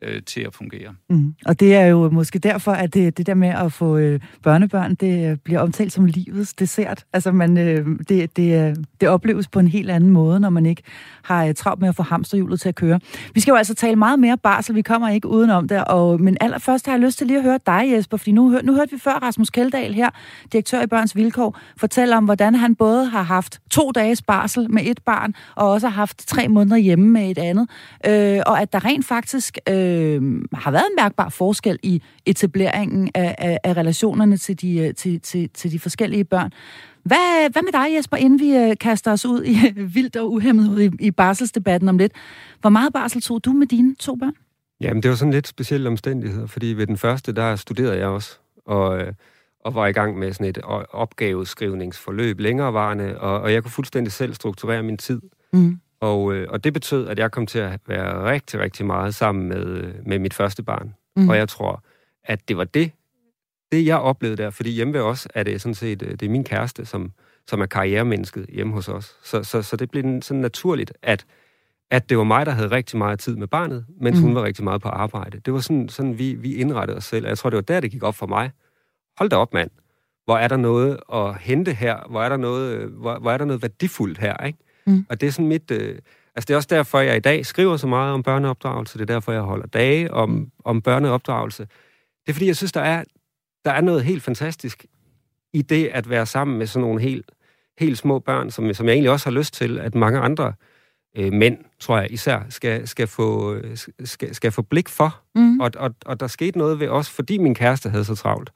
øh, 0.02 0.22
til 0.24 0.42
at 0.42 0.54
fungere. 0.54 0.94
Mm. 1.10 1.34
Og 1.46 1.60
det 1.60 1.76
er 1.76 1.86
jo 1.86 2.10
måske 2.10 2.40
derfor, 2.40 2.72
at 2.72 2.94
det, 2.94 3.18
det 3.18 3.28
der 3.28 3.34
med 3.34 3.50
at 3.50 3.74
få 3.74 3.98
øh, 3.98 4.20
børnebørn, 4.44 4.96
det 4.96 5.32
øh, 5.32 5.38
bliver 5.38 5.60
omtalt 5.60 5.94
som 5.94 6.06
livets 6.06 6.54
dessert. 6.54 7.06
Altså 7.14 7.32
man, 7.32 7.58
øh, 7.58 7.86
det, 8.10 8.38
det, 8.38 8.70
øh, 8.70 8.76
det 9.02 9.10
opleves 9.10 9.48
på 9.48 9.60
en 9.60 9.68
helt 9.68 9.90
anden 9.90 10.10
måde, 10.10 10.40
når 10.40 10.50
man 10.50 10.66
ikke 10.66 10.82
har 11.24 11.46
øh, 11.46 11.54
travlt 11.54 11.82
med 11.82 11.90
at 11.90 11.96
få 11.96 12.04
hamsterhjulet 12.04 12.60
til 12.60 12.70
at 12.70 12.76
køre. 12.76 13.00
Vi 13.34 13.40
skal 13.40 13.52
jo 13.52 13.56
altså 13.56 13.74
tale 13.76 13.96
meget 13.96 14.20
mere 14.20 14.38
barsel, 14.38 14.76
vi 14.76 14.82
kommer 14.82 15.10
ikke 15.10 15.28
udenom 15.28 15.68
det. 15.68 15.84
Og, 15.84 16.22
men 16.22 16.38
allerførst 16.42 16.86
har 16.86 16.94
jeg 16.94 17.02
lyst 17.02 17.18
til 17.18 17.28
lige 17.28 17.38
at 17.38 17.44
høre 17.44 17.60
dig, 17.66 17.92
Jesper, 17.94 18.18
fordi 18.18 18.32
nu, 18.32 18.60
nu 18.64 18.74
hørte 18.74 18.92
vi 18.92 19.00
før 19.00 19.12
Rasmus 19.12 19.50
Keldahl 19.50 19.94
her, 19.94 20.10
direktør 20.52 20.82
i 20.82 20.88
Børns 20.88 21.16
Vilkår, 21.16 21.60
fortælle 21.78 22.18
om, 22.18 22.26
hvordan 22.26 22.56
han 22.56 22.76
både 22.76 23.06
har 23.06 23.24
haft 23.24 23.60
to 23.70 23.92
dages 23.92 24.22
barsel 24.22 24.72
med 24.72 24.82
et 24.86 25.00
barn, 25.06 25.34
og 25.56 25.70
også 25.70 25.88
har 25.88 25.96
haft 25.96 26.28
tre 26.28 26.48
måneder 26.48 26.78
hjemme 26.78 27.10
med 27.10 27.32
et 27.32 27.38
andet. 27.38 27.70
Øh, 28.06 28.42
og 28.46 28.62
at 28.62 28.74
der 28.74 28.86
rent 28.86 29.06
faktisk 29.06 29.58
øh, 29.70 29.87
har 30.54 30.72
været 30.72 30.86
en 30.90 30.96
mærkbar 30.98 31.30
forskel 31.30 31.80
i 31.84 32.02
etableringen 32.26 33.12
af, 33.16 33.36
af, 33.38 33.60
af 33.64 33.78
relationerne 33.78 34.38
til 34.38 34.62
de, 34.62 34.78
øh, 34.78 34.94
til, 34.94 35.22
til, 35.22 35.50
til 35.50 35.72
de 35.72 35.80
forskellige 35.80 36.24
børn. 36.24 36.52
Hvad, 37.04 37.52
hvad 37.52 37.62
med 37.62 37.72
dig, 37.72 37.96
Jesper, 37.98 38.18
inden 38.18 38.40
vi 38.40 38.56
øh, 38.56 38.78
kaster 38.80 39.12
os 39.12 39.26
ud 39.26 39.44
i 39.44 39.56
vildt 39.96 40.16
og 40.16 40.32
uhemmet 40.32 40.70
ud 40.70 40.82
i, 40.82 40.90
i 41.00 41.12
barselsdebatten 41.12 41.90
om 41.90 41.98
lidt? 41.98 42.12
Hvor 42.62 42.70
meget 42.70 42.94
barsel 42.94 43.22
tog 43.22 43.46
du 43.46 43.52
med 43.52 43.68
dine 43.68 43.96
to 43.96 44.16
børn? 44.16 44.34
Jamen, 44.82 45.04
det 45.04 45.10
var 45.10 45.16
sådan 45.16 45.34
lidt 45.34 45.48
specielle 45.48 45.90
omstændigheder, 45.90 46.48
fordi 46.48 46.66
ved 46.66 46.88
den 46.88 46.98
første, 46.98 47.32
der 47.32 47.56
studerede 47.56 47.98
jeg 47.98 48.08
også, 48.08 48.38
og, 48.66 49.00
øh, 49.00 49.14
og 49.66 49.76
var 49.76 49.88
i 49.88 49.92
gang 49.92 50.18
med 50.18 50.34
sådan 50.34 50.46
et 50.46 50.58
opgaveskrivningsforløb 50.92 52.40
længerevarende, 52.40 53.20
og, 53.20 53.42
og 53.42 53.54
jeg 53.54 53.64
kunne 53.64 53.72
fuldstændig 53.72 54.14
selv 54.14 54.34
strukturere 54.34 54.84
min 54.84 54.98
tid. 54.98 55.22
Mm. 55.54 55.80
Og, 56.00 56.34
øh, 56.34 56.48
og 56.50 56.64
det 56.64 56.74
betød, 56.74 57.08
at 57.08 57.20
jeg 57.20 57.32
kom 57.32 57.46
til 57.46 57.60
at 57.60 57.80
være 57.88 58.32
rigtig, 58.32 58.60
rigtig 58.60 58.86
meget 58.86 59.16
sammen 59.16 59.48
med, 59.48 59.94
med 60.06 60.20
mit 60.20 60.34
første 60.34 60.64
barn. 60.64 60.94
Mm. 61.16 61.30
Og 61.30 61.38
jeg 61.38 61.50
tror, 61.50 61.84
at 62.24 62.48
det 62.48 62.58
var 62.58 62.64
det, 62.64 62.92
det 63.72 63.86
jeg 63.86 63.98
oplevede 63.98 64.44
der. 64.44 64.50
Fordi 64.50 64.70
hjemme 64.70 64.94
ved 64.94 65.02
os 65.02 65.28
er 65.34 65.44
det 65.44 65.62
sådan 65.62 65.76
set 65.76 66.00
det 66.00 66.24
er 66.24 66.30
min 66.30 66.44
kæreste, 66.44 66.86
som, 66.86 67.12
som 67.48 67.62
er 67.62 67.66
karrieremennesket 67.66 68.46
hjemme 68.50 68.74
hos 68.74 68.90
os. 68.90 69.16
Så, 69.24 69.44
så, 69.44 69.62
så 69.62 69.76
det 69.76 69.92
blev 69.92 70.22
sådan 70.22 70.42
naturligt, 70.42 70.94
at, 71.02 71.26
at 71.92 72.10
det 72.10 72.18
var 72.18 72.24
mig, 72.24 72.46
der 72.46 72.52
havde 72.52 72.72
rigtig 72.72 72.98
meget 72.98 73.20
tid 73.20 73.36
med 73.36 73.48
barnet, 73.48 73.86
mens 74.02 74.18
mm. 74.18 74.24
hun 74.24 74.36
var 74.36 74.44
rigtig 74.44 74.64
meget 74.64 74.82
på 74.82 74.90
arbejde. 74.90 75.40
Det 75.40 75.54
var 75.54 75.60
sådan, 75.60 75.90
sådan 75.90 76.18
vi, 76.18 76.34
vi 76.34 76.56
indrettede 76.56 76.98
os 76.98 77.06
selv. 77.06 77.26
Og 77.26 77.30
jeg 77.30 77.38
tror, 77.38 77.50
det 77.50 77.58
var 77.58 77.62
der, 77.62 77.80
det 77.80 77.92
gik 77.92 78.04
op 78.04 78.16
for 78.16 78.28
mig. 78.28 78.52
Hold 79.18 79.30
da 79.30 79.36
op, 79.36 79.54
mand. 79.54 79.70
Hvor 80.26 80.38
er 80.38 80.48
der 80.48 80.58
noget 80.58 81.00
at 81.14 81.38
hente 81.38 81.74
her? 81.74 82.08
Hvor 82.10 82.24
er 82.24 82.30
der 82.30 82.38
noget, 82.38 82.88
hvor, 82.88 83.20
hvor 83.20 83.32
er 83.32 83.38
der 83.38 83.46
noget 83.46 83.62
værdifuldt 83.62 84.18
her, 84.18 84.46
ikke? 84.46 84.60
Mm. 84.88 85.06
Og 85.10 85.22
det 85.22 85.28
er 85.28 85.32
sådan 85.32 85.48
mit... 85.48 85.72
Øh, 85.72 86.00
altså 86.36 86.46
det 86.48 86.50
er 86.50 86.56
også 86.56 86.68
derfor, 86.72 87.00
jeg 87.00 87.18
i 87.18 87.20
dag 87.20 87.46
skriver 87.46 87.78
så 87.78 87.88
meget 87.88 88.14
om 88.14 88.24
børneopdragelse. 88.24 88.94
Det 88.98 89.10
er 89.10 89.14
derfor, 89.14 89.32
jeg 89.32 89.42
holder 89.42 89.68
dage 89.68 90.14
om, 90.14 90.30
mm. 90.30 90.52
om 90.66 90.82
børneopdragelse. 90.82 91.64
Det 92.26 92.30
er 92.30 92.34
fordi, 92.34 92.48
jeg 92.48 92.56
synes, 92.56 92.72
der 92.72 92.82
er, 92.82 93.04
der 93.66 93.72
er 93.72 93.82
noget 93.82 94.04
helt 94.04 94.24
fantastisk 94.24 94.86
i 95.54 95.62
det 95.62 95.88
at 95.88 96.10
være 96.10 96.26
sammen 96.26 96.58
med 96.58 96.68
sådan 96.68 96.82
nogle 96.82 97.02
helt, 97.02 97.32
helt 97.80 97.98
små 97.98 98.20
børn, 98.20 98.52
som, 98.52 98.74
som 98.74 98.86
jeg 98.86 98.94
egentlig 98.94 99.12
også 99.12 99.30
har 99.30 99.38
lyst 99.38 99.54
til, 99.54 99.80
at 99.80 99.96
mange 99.96 100.20
andre 100.20 100.54
øh, 101.18 101.34
mænd, 101.34 101.58
tror 101.80 101.98
jeg 101.98 102.12
især, 102.12 102.40
skal, 102.50 102.88
skal, 102.88 103.08
få, 103.08 103.58
skal, 104.04 104.36
skal 104.36 104.52
få 104.52 104.62
blik 104.62 104.90
for. 104.90 105.22
Mm. 105.36 105.60
Og, 105.60 105.72
og, 105.78 105.96
og 106.06 106.20
der 106.20 106.28
skete 106.28 106.58
noget 106.58 106.80
ved 106.80 106.88
os, 106.88 107.10
fordi 107.10 107.38
min 107.38 107.56
kæreste 107.56 107.90
havde 107.90 108.06
så 108.06 108.16
travlt 108.16 108.52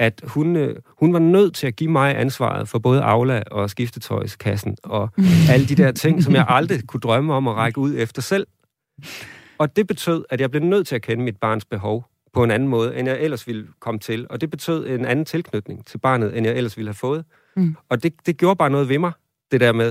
at 0.00 0.20
hun, 0.24 0.56
øh, 0.56 0.76
hun 0.86 1.12
var 1.12 1.18
nødt 1.18 1.54
til 1.54 1.66
at 1.66 1.76
give 1.76 1.90
mig 1.90 2.18
ansvaret 2.18 2.68
for 2.68 2.78
både 2.78 3.02
Aula 3.02 3.42
og 3.50 3.70
skiftetøjskassen 3.70 4.76
og 4.82 5.10
alle 5.52 5.66
de 5.66 5.74
der 5.74 5.92
ting, 5.92 6.22
som 6.22 6.34
jeg 6.34 6.46
aldrig 6.48 6.86
kunne 6.86 7.00
drømme 7.00 7.34
om 7.34 7.48
at 7.48 7.54
række 7.54 7.78
ud 7.78 7.94
efter 7.96 8.22
selv. 8.22 8.46
Og 9.58 9.76
det 9.76 9.86
betød, 9.86 10.24
at 10.30 10.40
jeg 10.40 10.50
blev 10.50 10.62
nødt 10.62 10.86
til 10.86 10.94
at 10.94 11.02
kende 11.02 11.24
mit 11.24 11.36
barns 11.36 11.64
behov 11.64 12.06
på 12.32 12.44
en 12.44 12.50
anden 12.50 12.68
måde, 12.68 12.96
end 12.96 13.08
jeg 13.08 13.20
ellers 13.20 13.46
ville 13.46 13.68
komme 13.80 14.00
til. 14.00 14.26
Og 14.30 14.40
det 14.40 14.50
betød 14.50 14.86
en 14.88 15.04
anden 15.04 15.24
tilknytning 15.24 15.86
til 15.86 15.98
barnet, 15.98 16.36
end 16.36 16.46
jeg 16.46 16.56
ellers 16.56 16.76
ville 16.76 16.88
have 16.88 16.94
fået. 16.94 17.24
Mm. 17.56 17.76
Og 17.88 18.02
det, 18.02 18.26
det 18.26 18.36
gjorde 18.36 18.56
bare 18.56 18.70
noget 18.70 18.88
ved 18.88 18.98
mig, 18.98 19.12
det 19.52 19.60
der 19.60 19.72
med 19.72 19.88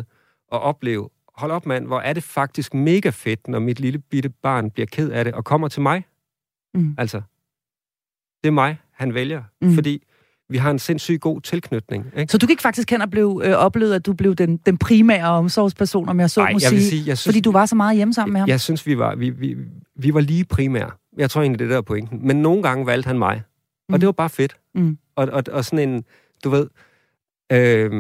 at 0.52 0.62
opleve, 0.62 1.10
hold 1.38 1.52
op 1.52 1.66
mand, 1.66 1.88
hvor 1.88 2.00
er 2.00 2.14
det 2.14 2.24
faktisk 2.24 2.74
mega 2.74 3.10
fedt, 3.10 3.48
når 3.48 3.60
mit 3.60 3.80
lille 3.80 4.00
bitte 4.00 4.30
barn 4.30 4.72
bliver 4.72 4.88
ked 4.92 5.12
af 5.12 5.26
det 5.26 5.34
og 5.34 5.46
kommer 5.46 5.68
til 5.68 5.82
mig. 5.82 6.04
Mm. 6.74 6.96
Altså, 6.98 7.22
det 8.44 8.48
er 8.48 8.52
mig, 8.52 8.78
han 9.00 9.14
vælger. 9.14 9.44
Mm. 9.62 9.74
Fordi 9.74 10.04
vi 10.50 10.58
har 10.58 10.72
en 10.72 10.80
sindssygt 10.80 11.22
god 11.22 11.42
tilknytning. 11.42 12.06
Ikke? 12.18 12.32
Så 12.32 12.38
du 12.38 12.48
gik 12.48 12.62
faktisk 12.62 12.92
hen 12.92 13.02
og 13.02 13.10
blev, 13.10 13.42
øh, 13.46 13.52
oplevede, 13.52 13.96
at 13.96 14.06
du 14.06 14.14
blev 14.14 14.36
den, 14.36 14.58
den 14.58 14.78
primære 14.78 15.30
omsorgsperson, 15.30 16.10
om 16.10 16.20
jeg 16.20 16.30
så 16.30 16.42
Ej, 16.42 16.52
må 16.52 16.60
jeg 16.62 16.70
sige, 16.70 16.82
sige 16.82 17.04
jeg 17.08 17.18
synes, 17.18 17.28
fordi 17.34 17.42
du 17.42 17.52
var 17.52 17.66
så 17.66 17.76
meget 17.76 17.96
hjemme 17.96 18.14
sammen 18.14 18.34
med 18.34 18.40
ham? 18.40 18.48
Jeg, 18.48 18.52
jeg 18.52 18.62
synes, 18.62 18.88
vi 18.88 18.98
var, 18.98 19.16
vi, 19.16 19.30
vi, 19.30 19.56
vi 19.96 20.14
var 20.14 20.22
lige 20.22 20.46
primære. 20.46 20.92
Jeg 21.18 21.30
tror 21.30 21.42
egentlig, 21.42 21.60
det 21.60 21.70
der 21.70 21.78
er 21.78 21.82
pointen. 21.82 22.28
Men 22.28 22.42
nogle 22.42 22.64
gange 22.64 22.86
valgte 22.86 23.08
han 23.08 23.18
mig. 23.18 23.42
Og 23.90 23.94
mm. 23.94 24.00
det 24.00 24.06
var 24.06 24.12
bare 24.12 24.30
fedt. 24.30 24.58
Mm. 24.76 24.98
Og, 25.16 25.28
og, 25.28 25.44
og 25.52 25.66
sådan 25.66 25.90
en, 25.90 26.04
du 26.44 26.50
ved... 26.50 26.68
Øh, 27.52 27.92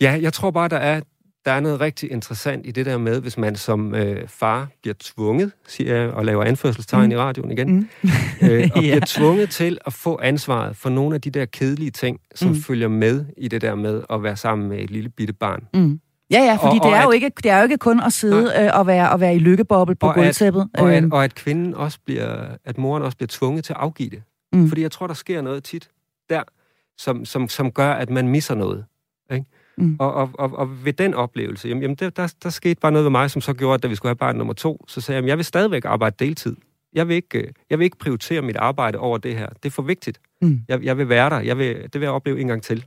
ja, 0.00 0.18
jeg 0.22 0.32
tror 0.32 0.50
bare, 0.50 0.68
der 0.68 0.76
er, 0.76 1.00
der 1.46 1.52
er 1.52 1.60
noget 1.60 1.80
rigtig 1.80 2.10
interessant 2.10 2.66
i 2.66 2.70
det 2.70 2.86
der 2.86 2.98
med, 2.98 3.20
hvis 3.20 3.38
man 3.38 3.56
som 3.56 3.94
øh, 3.94 4.28
far 4.28 4.68
bliver 4.82 4.94
tvunget, 5.00 5.52
siger 5.66 5.96
jeg, 5.96 6.10
og 6.10 6.24
laver 6.24 6.44
anførselstegn 6.44 7.04
mm. 7.04 7.10
i 7.10 7.16
radioen 7.16 7.50
igen, 7.50 7.68
mm. 7.70 8.08
øh, 8.48 8.70
og 8.74 8.78
bliver 8.82 9.00
tvunget 9.06 9.50
til 9.50 9.78
at 9.86 9.92
få 9.92 10.20
ansvaret 10.22 10.76
for 10.76 10.90
nogle 10.90 11.14
af 11.14 11.20
de 11.20 11.30
der 11.30 11.44
kedelige 11.44 11.90
ting, 11.90 12.20
som 12.34 12.48
mm. 12.48 12.56
følger 12.56 12.88
med 12.88 13.24
i 13.36 13.48
det 13.48 13.60
der 13.60 13.74
med 13.74 14.02
at 14.10 14.22
være 14.22 14.36
sammen 14.36 14.68
med 14.68 14.78
et 14.78 14.90
lille 14.90 15.08
bitte 15.08 15.32
barn. 15.32 15.62
Mm. 15.74 16.00
Ja, 16.30 16.38
ja, 16.38 16.54
fordi 16.54 16.78
og, 16.80 16.86
det, 16.86 16.92
er 16.92 17.00
at, 17.00 17.04
jo 17.04 17.10
ikke, 17.10 17.30
det 17.36 17.50
er 17.50 17.56
jo 17.58 17.62
ikke 17.62 17.76
kun 17.78 18.00
at 18.00 18.12
sidde 18.12 18.52
øh, 18.58 18.70
og, 18.78 18.86
være, 18.86 19.10
og 19.10 19.20
være 19.20 19.34
i 19.36 19.38
lykkeboble 19.38 19.94
på 19.94 20.12
gulvtæppet. 20.12 20.68
Og, 20.74 20.94
at, 20.94 21.02
øhm. 21.02 21.12
og 21.12 21.24
at 21.24 21.34
kvinden 21.34 21.74
også 21.74 21.98
bliver, 22.04 22.46
at 22.64 22.78
moren 22.78 23.02
også 23.02 23.16
bliver 23.16 23.28
tvunget 23.28 23.64
til 23.64 23.72
at 23.72 23.78
afgive 23.78 24.10
det. 24.10 24.22
Mm. 24.52 24.68
Fordi 24.68 24.82
jeg 24.82 24.90
tror, 24.90 25.06
der 25.06 25.14
sker 25.14 25.42
noget 25.42 25.64
tit 25.64 25.88
der, 26.30 26.42
som, 26.98 27.24
som, 27.24 27.48
som 27.48 27.72
gør, 27.72 27.92
at 27.92 28.10
man 28.10 28.28
misser 28.28 28.54
noget. 28.54 28.84
Ikke? 29.32 29.46
Mm. 29.78 29.96
Og, 29.98 30.14
og, 30.14 30.30
og, 30.34 30.58
og 30.58 30.84
ved 30.84 30.92
den 30.92 31.14
oplevelse, 31.14 31.68
jamen, 31.68 31.82
jamen 31.82 31.94
der, 31.94 32.10
der, 32.10 32.34
der 32.42 32.50
skete 32.50 32.80
bare 32.80 32.92
noget 32.92 33.04
ved 33.04 33.10
mig, 33.10 33.30
som 33.30 33.42
så 33.42 33.52
gjorde, 33.52 33.74
at 33.74 33.82
da 33.82 33.88
vi 33.88 33.94
skulle 33.94 34.10
have 34.10 34.16
barn 34.16 34.36
nummer 34.36 34.54
to, 34.54 34.84
så 34.88 35.00
sagde 35.00 35.20
jeg, 35.20 35.28
jeg 35.28 35.36
vil 35.36 35.44
stadigvæk 35.44 35.84
arbejde 35.84 36.16
deltid. 36.18 36.56
Jeg 36.92 37.08
vil 37.08 37.16
ikke, 37.16 37.54
jeg 37.70 37.78
vil 37.78 37.84
ikke 37.84 37.98
prioritere 37.98 38.42
mit 38.42 38.56
arbejde 38.56 38.98
over 38.98 39.18
det 39.18 39.36
her. 39.38 39.48
Det 39.48 39.66
er 39.66 39.70
for 39.70 39.82
vigtigt. 39.82 40.20
Mm. 40.42 40.60
Jeg, 40.68 40.82
jeg 40.82 40.98
vil 40.98 41.08
være 41.08 41.30
der. 41.30 41.40
Jeg 41.40 41.58
vil, 41.58 41.82
det 41.82 41.94
vil 41.94 42.02
jeg 42.02 42.10
opleve 42.10 42.40
en 42.40 42.46
gang 42.46 42.62
til. 42.62 42.84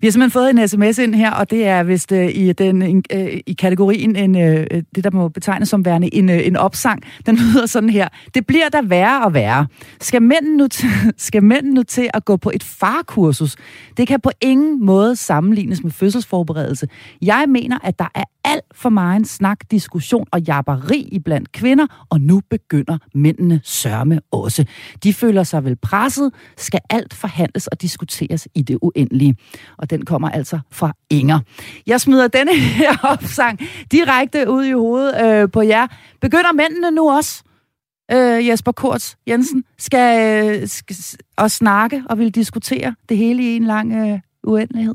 Vi 0.00 0.06
har 0.06 0.12
simpelthen 0.12 0.30
fået 0.30 0.50
en 0.50 0.68
sms 0.68 0.98
ind 0.98 1.14
her, 1.14 1.30
og 1.30 1.50
det 1.50 1.66
er 1.66 1.82
vist 1.82 2.12
øh, 2.12 2.28
i, 2.28 2.52
den, 2.52 3.02
uh, 3.14 3.20
i 3.46 3.56
kategorien 3.58 4.16
en, 4.16 4.36
øh, 4.36 4.66
øh, 4.70 4.82
det, 4.94 5.04
der 5.04 5.10
må 5.10 5.28
betegnes 5.28 5.68
som 5.68 5.84
værende 5.84 6.14
en, 6.14 6.30
øh, 6.30 6.46
en 6.46 6.56
opsang. 6.56 7.02
Den 7.26 7.36
lyder 7.42 7.66
sådan 7.66 7.90
her. 7.90 8.08
Det 8.34 8.46
bliver 8.46 8.68
der 8.68 8.82
værre 8.82 9.24
og 9.24 9.34
værre. 9.34 9.66
Skal 10.00 10.22
mænd, 10.22 10.56
nu 10.56 10.68
skal 11.16 11.42
mænd 11.42 11.66
nu 11.66 11.82
til 11.82 12.10
at 12.14 12.24
gå 12.24 12.36
på 12.36 12.50
et 12.54 12.62
farkursus? 12.62 13.56
Det 13.96 14.08
kan 14.08 14.20
på 14.20 14.30
ingen 14.40 14.86
måde 14.86 15.16
sammenlignes 15.16 15.82
med 15.82 15.90
fødselsforberedelse. 15.90 16.88
Jeg 17.22 17.44
mener, 17.48 17.78
at 17.82 17.98
der 17.98 18.08
er 18.14 18.24
alt 18.46 18.64
for 18.74 18.88
meget 18.88 19.28
snak, 19.28 19.58
diskussion 19.70 20.26
og 20.32 20.40
jabberi 20.40 21.08
iblandt 21.12 21.52
kvinder, 21.52 22.06
og 22.10 22.20
nu 22.20 22.42
begynder 22.50 22.98
mændene 23.14 23.60
sørme 23.64 24.20
også. 24.30 24.64
De 25.04 25.14
føler 25.14 25.42
sig 25.42 25.64
vel 25.64 25.76
presset, 25.76 26.32
skal 26.56 26.80
alt 26.90 27.14
forhandles 27.14 27.66
og 27.66 27.82
diskuteres 27.82 28.48
i 28.54 28.62
det 28.62 28.78
uendelige. 28.82 29.36
Og 29.78 29.85
den 29.86 30.04
kommer 30.04 30.30
altså 30.30 30.58
fra 30.70 30.92
Inger. 31.10 31.40
Jeg 31.86 32.00
smider 32.00 32.28
denne 32.28 32.56
her 32.80 32.96
opsang 33.02 33.60
direkte 33.92 34.50
ud 34.50 34.64
i 34.64 34.72
hovedet 34.72 35.24
øh, 35.24 35.50
på 35.50 35.62
jer. 35.62 35.86
Begynder 36.20 36.52
mændene 36.52 36.90
nu 36.90 37.10
også? 37.10 37.42
øh, 38.12 38.48
Jesper 38.48 38.72
Korts 38.72 39.18
Jensen, 39.28 39.64
skal, 39.78 40.60
øh, 40.62 40.68
skal 40.68 40.96
og 41.36 41.50
snakke 41.50 42.02
og 42.08 42.18
vil 42.18 42.34
diskutere 42.34 42.94
det 43.08 43.16
hele 43.16 43.42
i 43.42 43.56
en 43.56 43.64
lang 43.64 43.92
øh, 43.92 44.18
uendelighed? 44.42 44.94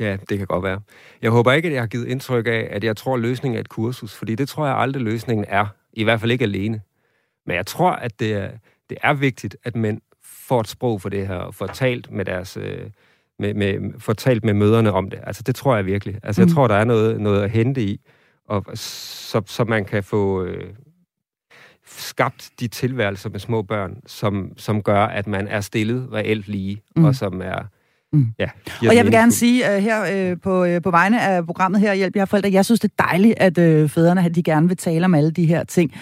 Ja, 0.00 0.16
det 0.28 0.38
kan 0.38 0.46
godt 0.46 0.64
være. 0.64 0.80
Jeg 1.22 1.30
håber 1.30 1.52
ikke, 1.52 1.68
at 1.68 1.74
jeg 1.74 1.82
har 1.82 1.86
givet 1.86 2.06
indtryk 2.06 2.46
af, 2.46 2.68
at 2.70 2.84
jeg 2.84 2.96
tror, 2.96 3.14
at 3.14 3.20
løsningen 3.20 3.56
er 3.56 3.60
et 3.60 3.68
kursus, 3.68 4.14
fordi 4.14 4.34
det 4.34 4.48
tror 4.48 4.66
jeg 4.66 4.76
aldrig, 4.76 5.02
løsningen 5.02 5.46
er. 5.48 5.66
I 5.92 6.04
hvert 6.04 6.20
fald 6.20 6.30
ikke 6.30 6.42
alene. 6.42 6.80
Men 7.46 7.56
jeg 7.56 7.66
tror, 7.66 7.90
at 7.90 8.20
det 8.20 8.32
er, 8.32 8.50
det 8.90 8.98
er 9.02 9.14
vigtigt, 9.14 9.56
at 9.64 9.76
mænd 9.76 10.00
får 10.22 10.60
et 10.60 10.68
sprog 10.68 11.02
for 11.02 11.08
det 11.08 11.26
her, 11.26 11.36
og 11.36 11.54
får 11.54 11.66
talt 11.66 12.10
med 12.10 12.24
deres... 12.24 12.56
Øh, 12.56 12.90
med, 13.40 13.54
med, 13.54 14.00
får 14.00 14.12
talt 14.12 14.44
med 14.44 14.54
møderne 14.54 14.92
om 14.92 15.10
det. 15.10 15.20
Altså, 15.22 15.42
det 15.42 15.54
tror 15.54 15.76
jeg 15.76 15.86
virkelig. 15.86 16.18
Altså, 16.22 16.42
jeg 16.42 16.46
mm. 16.46 16.54
tror, 16.54 16.68
der 16.68 16.74
er 16.74 16.84
noget, 16.84 17.20
noget 17.20 17.42
at 17.42 17.50
hente 17.50 17.82
i, 17.82 18.00
og, 18.48 18.64
så, 18.74 19.42
så 19.46 19.64
man 19.64 19.84
kan 19.84 20.04
få 20.04 20.44
øh, 20.44 20.74
skabt 21.86 22.50
de 22.60 22.68
tilværelser 22.68 23.30
med 23.30 23.40
små 23.40 23.62
børn, 23.62 24.00
som, 24.06 24.52
som 24.56 24.82
gør, 24.82 25.04
at 25.04 25.26
man 25.26 25.48
er 25.48 25.60
stillet 25.60 26.12
reelt 26.12 26.48
lige, 26.48 26.82
mm. 26.96 27.04
og 27.04 27.14
som 27.14 27.40
er 27.44 27.66
Mm. 28.12 28.26
Ja, 28.38 28.46
og 28.88 28.96
jeg 28.96 29.04
vil 29.04 29.12
gerne 29.12 29.32
sige 29.32 29.64
uh, 29.64 29.82
her 29.82 30.32
uh, 30.32 30.40
på, 30.42 30.64
uh, 30.64 30.82
på 30.82 30.90
vegne 30.90 31.22
af 31.22 31.46
programmet 31.46 31.80
her, 31.80 31.94
Hjælp 31.94 32.16
jer 32.16 32.24
forældre, 32.24 32.52
jeg 32.52 32.64
synes, 32.64 32.80
det 32.80 32.90
er 32.98 33.04
dejligt, 33.04 33.34
at 33.36 33.58
uh, 33.58 33.90
fædrene 33.90 34.28
de 34.28 34.42
gerne 34.42 34.68
vil 34.68 34.76
tale 34.76 35.04
om 35.04 35.14
alle 35.14 35.30
de 35.30 35.46
her 35.46 35.64
ting. 35.64 35.92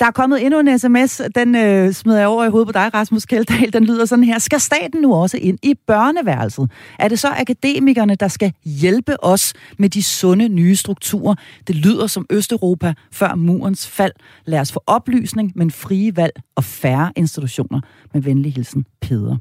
Der 0.00 0.06
er 0.06 0.10
kommet 0.10 0.44
endnu 0.44 0.60
en 0.60 0.78
sms, 0.78 1.20
den 1.34 1.48
uh, 1.48 1.92
smider 1.92 2.18
jeg 2.18 2.28
over 2.28 2.44
i 2.44 2.50
hovedet 2.50 2.68
på 2.68 2.72
dig, 2.72 2.94
Rasmus 2.94 3.24
Kjeldahl. 3.24 3.72
Den 3.72 3.84
lyder 3.84 4.04
sådan 4.04 4.24
her. 4.24 4.38
Skal 4.38 4.60
staten 4.60 5.00
nu 5.00 5.14
også 5.14 5.36
ind 5.36 5.58
i 5.62 5.74
børneværelset? 5.86 6.70
Er 6.98 7.08
det 7.08 7.18
så 7.18 7.28
akademikerne, 7.28 8.14
der 8.14 8.28
skal 8.28 8.52
hjælpe 8.64 9.24
os 9.24 9.52
med 9.78 9.88
de 9.88 10.02
sunde 10.02 10.48
nye 10.48 10.76
strukturer? 10.76 11.34
Det 11.66 11.76
lyder 11.76 12.06
som 12.06 12.26
Østeuropa 12.30 12.94
før 13.12 13.34
murens 13.34 13.88
fald. 13.88 14.12
Lad 14.46 14.60
os 14.60 14.72
få 14.72 14.82
oplysning, 14.86 15.52
men 15.54 15.70
frie 15.70 16.16
valg 16.16 16.32
og 16.56 16.64
færre 16.64 17.12
institutioner. 17.16 17.80
Med 18.14 18.22
venlig 18.22 18.54
hilsen, 18.54 18.86
Peder. 19.00 19.36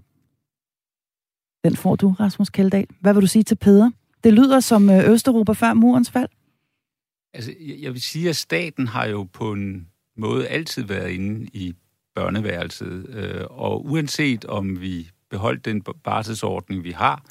Den 1.63 1.75
får 1.75 1.95
du, 1.95 2.15
Rasmus 2.19 2.49
Kjeldahl. 2.49 2.87
Hvad 2.99 3.13
vil 3.13 3.21
du 3.21 3.27
sige 3.27 3.43
til 3.43 3.55
Peder? 3.55 3.91
Det 4.23 4.33
lyder 4.33 4.59
som 4.59 4.89
øh, 4.89 5.09
Østeuropa 5.09 5.51
før 5.51 5.73
murens 5.73 6.11
fald. 6.11 6.29
Altså, 7.33 7.53
jeg 7.59 7.93
vil 7.93 8.01
sige, 8.01 8.29
at 8.29 8.35
staten 8.35 8.87
har 8.87 9.05
jo 9.05 9.23
på 9.23 9.51
en 9.51 9.87
måde 10.17 10.47
altid 10.47 10.83
været 10.83 11.11
inde 11.11 11.49
i 11.53 11.73
børneværelset. 12.15 13.05
Øh, 13.09 13.41
og 13.49 13.85
uanset 13.85 14.45
om 14.45 14.81
vi 14.81 15.09
beholdt 15.29 15.65
den 15.65 15.81
barselsordning, 16.03 16.83
vi 16.83 16.91
har, 16.91 17.25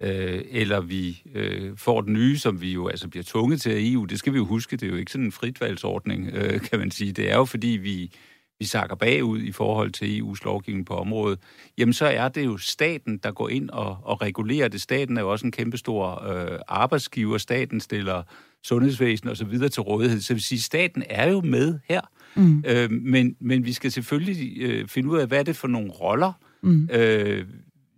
øh, 0.00 0.42
eller 0.50 0.80
vi 0.80 1.22
øh, 1.34 1.76
får 1.76 2.00
den 2.00 2.12
nye, 2.12 2.38
som 2.38 2.60
vi 2.60 2.72
jo 2.72 2.88
altså 2.88 3.08
bliver 3.08 3.24
tvunget 3.24 3.60
til 3.60 3.70
af 3.70 3.78
EU, 3.78 4.04
det 4.04 4.18
skal 4.18 4.32
vi 4.32 4.38
jo 4.38 4.44
huske, 4.44 4.76
det 4.76 4.86
er 4.86 4.90
jo 4.90 4.96
ikke 4.96 5.12
sådan 5.12 5.24
en 5.24 5.32
fritvalgsordning, 5.32 6.30
øh, 6.32 6.60
kan 6.60 6.78
man 6.78 6.90
sige. 6.90 7.12
Det 7.12 7.30
er 7.30 7.36
jo 7.36 7.44
fordi, 7.44 7.68
vi 7.68 8.12
vi 8.58 8.64
sakker 8.64 8.96
bagud 8.96 9.40
i 9.40 9.52
forhold 9.52 9.90
til 9.90 10.20
EU's 10.20 10.44
lovgivning 10.44 10.86
på 10.86 10.94
området, 10.94 11.38
jamen 11.78 11.92
så 11.92 12.06
er 12.06 12.28
det 12.28 12.44
jo 12.44 12.56
staten, 12.56 13.18
der 13.18 13.32
går 13.32 13.48
ind 13.48 13.70
og, 13.70 13.98
og 14.02 14.22
regulerer 14.22 14.68
det. 14.68 14.80
Staten 14.80 15.16
er 15.16 15.20
jo 15.20 15.30
også 15.30 15.46
en 15.46 15.52
kæmpestor 15.52 16.28
øh, 16.28 16.58
arbejdsgiver. 16.68 17.38
Staten 17.38 17.80
stiller 17.80 18.22
sundhedsvæsen 18.64 19.28
og 19.28 19.36
så 19.36 19.44
videre 19.44 19.68
til 19.68 19.82
rådighed. 19.82 20.20
Så 20.20 20.34
vil 20.34 20.42
sige, 20.42 20.60
staten 20.60 21.02
er 21.10 21.30
jo 21.30 21.40
med 21.40 21.78
her. 21.88 22.00
Mm. 22.36 22.64
Øh, 22.66 22.90
men, 22.90 23.36
men 23.40 23.64
vi 23.64 23.72
skal 23.72 23.92
selvfølgelig 23.92 24.62
øh, 24.62 24.88
finde 24.88 25.08
ud 25.08 25.18
af, 25.18 25.26
hvad 25.26 25.38
er 25.38 25.42
det 25.42 25.56
for 25.56 25.68
nogle 25.68 25.90
roller, 25.90 26.32
mm. 26.62 26.88
øh, 26.92 27.44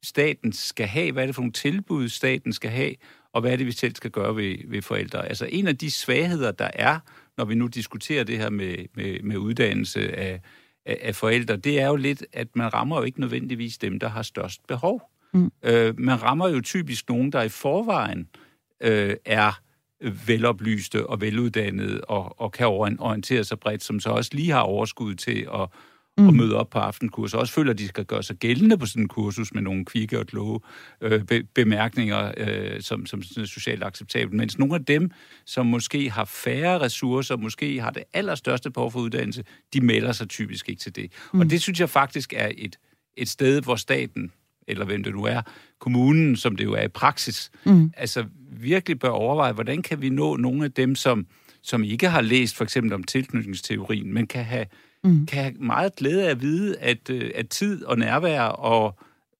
staten 0.02 0.52
skal 0.52 0.86
have, 0.86 1.12
hvad 1.12 1.22
er 1.22 1.26
det 1.26 1.34
for 1.34 1.42
nogle 1.42 1.52
tilbud, 1.52 2.08
staten 2.08 2.52
skal 2.52 2.70
have, 2.70 2.94
og 3.32 3.40
hvad 3.40 3.52
er 3.52 3.56
det, 3.56 3.66
vi 3.66 3.72
selv 3.72 3.96
skal 3.96 4.10
gøre 4.10 4.36
ved, 4.36 4.56
ved 4.68 4.82
forældre. 4.82 5.28
Altså 5.28 5.48
en 5.50 5.68
af 5.68 5.78
de 5.78 5.90
svagheder, 5.90 6.52
der 6.52 6.70
er 6.74 6.98
når 7.38 7.44
vi 7.44 7.54
nu 7.54 7.66
diskuterer 7.66 8.24
det 8.24 8.38
her 8.38 8.50
med, 8.50 8.76
med, 8.94 9.22
med 9.22 9.36
uddannelse 9.36 10.16
af, 10.16 10.40
af, 10.86 10.98
af 11.02 11.14
forældre, 11.14 11.56
det 11.56 11.80
er 11.80 11.86
jo 11.86 11.96
lidt, 11.96 12.24
at 12.32 12.48
man 12.54 12.74
rammer 12.74 12.96
jo 12.98 13.02
ikke 13.02 13.20
nødvendigvis 13.20 13.78
dem, 13.78 14.00
der 14.00 14.08
har 14.08 14.22
størst 14.22 14.66
behov. 14.66 15.10
Mm. 15.32 15.52
Øh, 15.62 16.00
man 16.00 16.22
rammer 16.22 16.48
jo 16.48 16.60
typisk 16.60 17.08
nogen, 17.08 17.32
der 17.32 17.42
i 17.42 17.48
forvejen 17.48 18.28
øh, 18.80 19.16
er 19.24 19.60
veloplyste 20.26 21.06
og 21.06 21.20
veluddannede 21.20 22.00
og, 22.00 22.40
og 22.40 22.52
kan 22.52 22.66
orientere 22.66 23.44
sig 23.44 23.60
bredt, 23.60 23.82
som 23.82 24.00
så 24.00 24.10
også 24.10 24.30
lige 24.34 24.50
har 24.50 24.60
overskud 24.60 25.14
til 25.14 25.48
at, 25.54 25.68
mm. 26.18 26.26
og 26.26 26.34
møde 26.34 26.56
op 26.56 26.70
på 26.70 26.78
aftenkurs, 26.78 27.34
og 27.34 27.40
også 27.40 27.52
føler, 27.52 27.72
at 27.72 27.78
de 27.78 27.88
skal 27.88 28.04
gøre 28.04 28.22
sig 28.22 28.36
gældende 28.36 28.78
på 28.78 28.86
sådan 28.86 29.02
en 29.02 29.08
kursus 29.08 29.54
med 29.54 29.62
nogle 29.62 29.84
kvikke 29.84 30.18
og 30.18 30.26
kloge 30.26 30.60
øh, 31.00 31.24
be- 31.24 31.42
bemærkninger, 31.54 32.32
øh, 32.36 32.80
som, 32.80 33.06
som 33.06 33.22
er 33.36 33.44
socialt 33.44 33.84
acceptabelt. 33.84 34.36
Mens 34.36 34.58
nogle 34.58 34.74
af 34.74 34.84
dem, 34.84 35.10
som 35.44 35.66
måske 35.66 36.10
har 36.10 36.24
færre 36.24 36.80
ressourcer, 36.80 37.36
måske 37.36 37.80
har 37.80 37.90
det 37.90 38.02
allerstørste 38.12 38.70
behov 38.70 38.92
for 38.92 39.00
uddannelse, 39.00 39.44
de 39.72 39.80
melder 39.80 40.12
sig 40.12 40.28
typisk 40.28 40.68
ikke 40.68 40.80
til 40.80 40.96
det. 40.96 41.12
Mm. 41.32 41.40
Og 41.40 41.50
det 41.50 41.62
synes 41.62 41.80
jeg 41.80 41.90
faktisk 41.90 42.32
er 42.36 42.50
et, 42.58 42.78
et 43.16 43.28
sted, 43.28 43.62
hvor 43.62 43.76
staten, 43.76 44.32
eller 44.68 44.84
hvem 44.84 45.02
det 45.02 45.14
nu 45.14 45.24
er, 45.24 45.42
kommunen, 45.78 46.36
som 46.36 46.56
det 46.56 46.64
jo 46.64 46.72
er 46.72 46.82
i 46.82 46.88
praksis, 46.88 47.50
mm. 47.66 47.92
altså 47.96 48.24
virkelig 48.52 48.98
bør 48.98 49.08
overveje, 49.08 49.52
hvordan 49.52 49.82
kan 49.82 50.02
vi 50.02 50.08
nå 50.08 50.36
nogle 50.36 50.64
af 50.64 50.72
dem, 50.72 50.94
som, 50.94 51.26
som 51.62 51.84
ikke 51.84 52.08
har 52.08 52.20
læst 52.20 52.56
for 52.56 52.64
eksempel 52.64 52.92
om 52.92 53.04
tilknytningsteorien, 53.04 54.14
men 54.14 54.26
kan 54.26 54.44
have 54.44 54.66
mm. 55.04 55.26
kan 55.26 55.42
have 55.42 55.54
meget 55.60 55.96
glæde 55.96 56.26
af 56.26 56.30
at 56.30 56.42
vide, 56.42 56.78
at, 56.78 57.10
øh, 57.10 57.30
at 57.34 57.48
tid 57.48 57.84
og 57.84 57.98
nærvær 57.98 58.42
og 58.42 58.98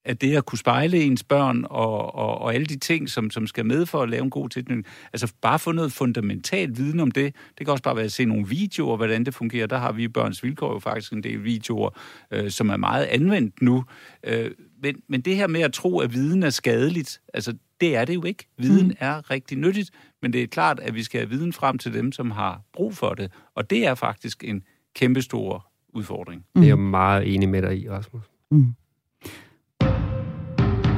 at 0.08 0.20
det 0.20 0.36
at 0.36 0.46
kunne 0.46 0.58
spejle 0.58 1.02
ens 1.02 1.24
børn 1.24 1.64
og, 1.70 2.14
og, 2.14 2.38
og 2.38 2.54
alle 2.54 2.66
de 2.66 2.78
ting, 2.78 3.08
som, 3.08 3.30
som 3.30 3.46
skal 3.46 3.66
med 3.66 3.86
for 3.86 4.02
at 4.02 4.08
lave 4.08 4.22
en 4.22 4.30
god 4.30 4.48
tilknytning. 4.48 4.86
Altså 5.12 5.32
bare 5.42 5.58
få 5.58 5.72
noget 5.72 5.92
fundamentalt 5.92 6.78
viden 6.78 7.00
om 7.00 7.10
det. 7.10 7.34
Det 7.58 7.66
kan 7.66 7.72
også 7.72 7.82
bare 7.82 7.96
være 7.96 8.04
at 8.04 8.12
se 8.12 8.24
nogle 8.24 8.48
videoer, 8.48 8.96
hvordan 8.96 9.24
det 9.24 9.34
fungerer. 9.34 9.66
Der 9.66 9.78
har 9.78 9.92
vi 9.92 10.02
i 10.02 10.08
Børns 10.08 10.42
Vilkår 10.42 10.72
jo 10.72 10.78
faktisk 10.78 11.12
en 11.12 11.22
del 11.22 11.44
videoer, 11.44 11.90
øh, 12.30 12.50
som 12.50 12.68
er 12.68 12.76
meget 12.76 13.04
anvendt 13.04 13.62
nu. 13.62 13.84
Øh, 14.24 14.50
men, 14.82 14.96
men 15.08 15.20
det 15.20 15.36
her 15.36 15.46
med 15.46 15.60
at 15.60 15.72
tro, 15.72 15.98
at 15.98 16.12
viden 16.12 16.42
er 16.42 16.50
skadeligt, 16.50 17.20
altså 17.34 17.54
det 17.80 17.96
er 17.96 18.04
det 18.04 18.14
jo 18.14 18.24
ikke. 18.24 18.48
Viden 18.58 18.86
mm. 18.86 18.96
er 18.98 19.30
rigtig 19.30 19.58
nyttigt, 19.58 19.90
men 20.22 20.32
det 20.32 20.42
er 20.42 20.46
klart, 20.46 20.80
at 20.80 20.94
vi 20.94 21.02
skal 21.02 21.20
have 21.20 21.30
viden 21.30 21.52
frem 21.52 21.78
til 21.78 21.94
dem, 21.94 22.12
som 22.12 22.30
har 22.30 22.60
brug 22.72 22.94
for 22.94 23.14
det. 23.14 23.32
Og 23.54 23.70
det 23.70 23.86
er 23.86 23.94
faktisk 23.94 24.44
en 24.44 24.62
kæmpestor 24.94 25.66
udfordring. 25.94 26.42
Mm. 26.54 26.60
Det 26.60 26.66
er 26.66 26.70
jeg 26.70 26.78
meget 26.78 27.34
enig 27.34 27.48
med 27.48 27.62
dig 27.62 27.82
i, 27.82 27.90
Rasmus. 27.90 28.22
Mm. 28.50 28.74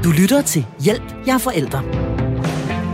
Du 0.04 0.10
lytter 0.20 0.42
til 0.42 0.66
Hjælp, 0.84 1.26
jeg 1.26 1.34
er 1.34 1.38
forældre. 1.38 1.82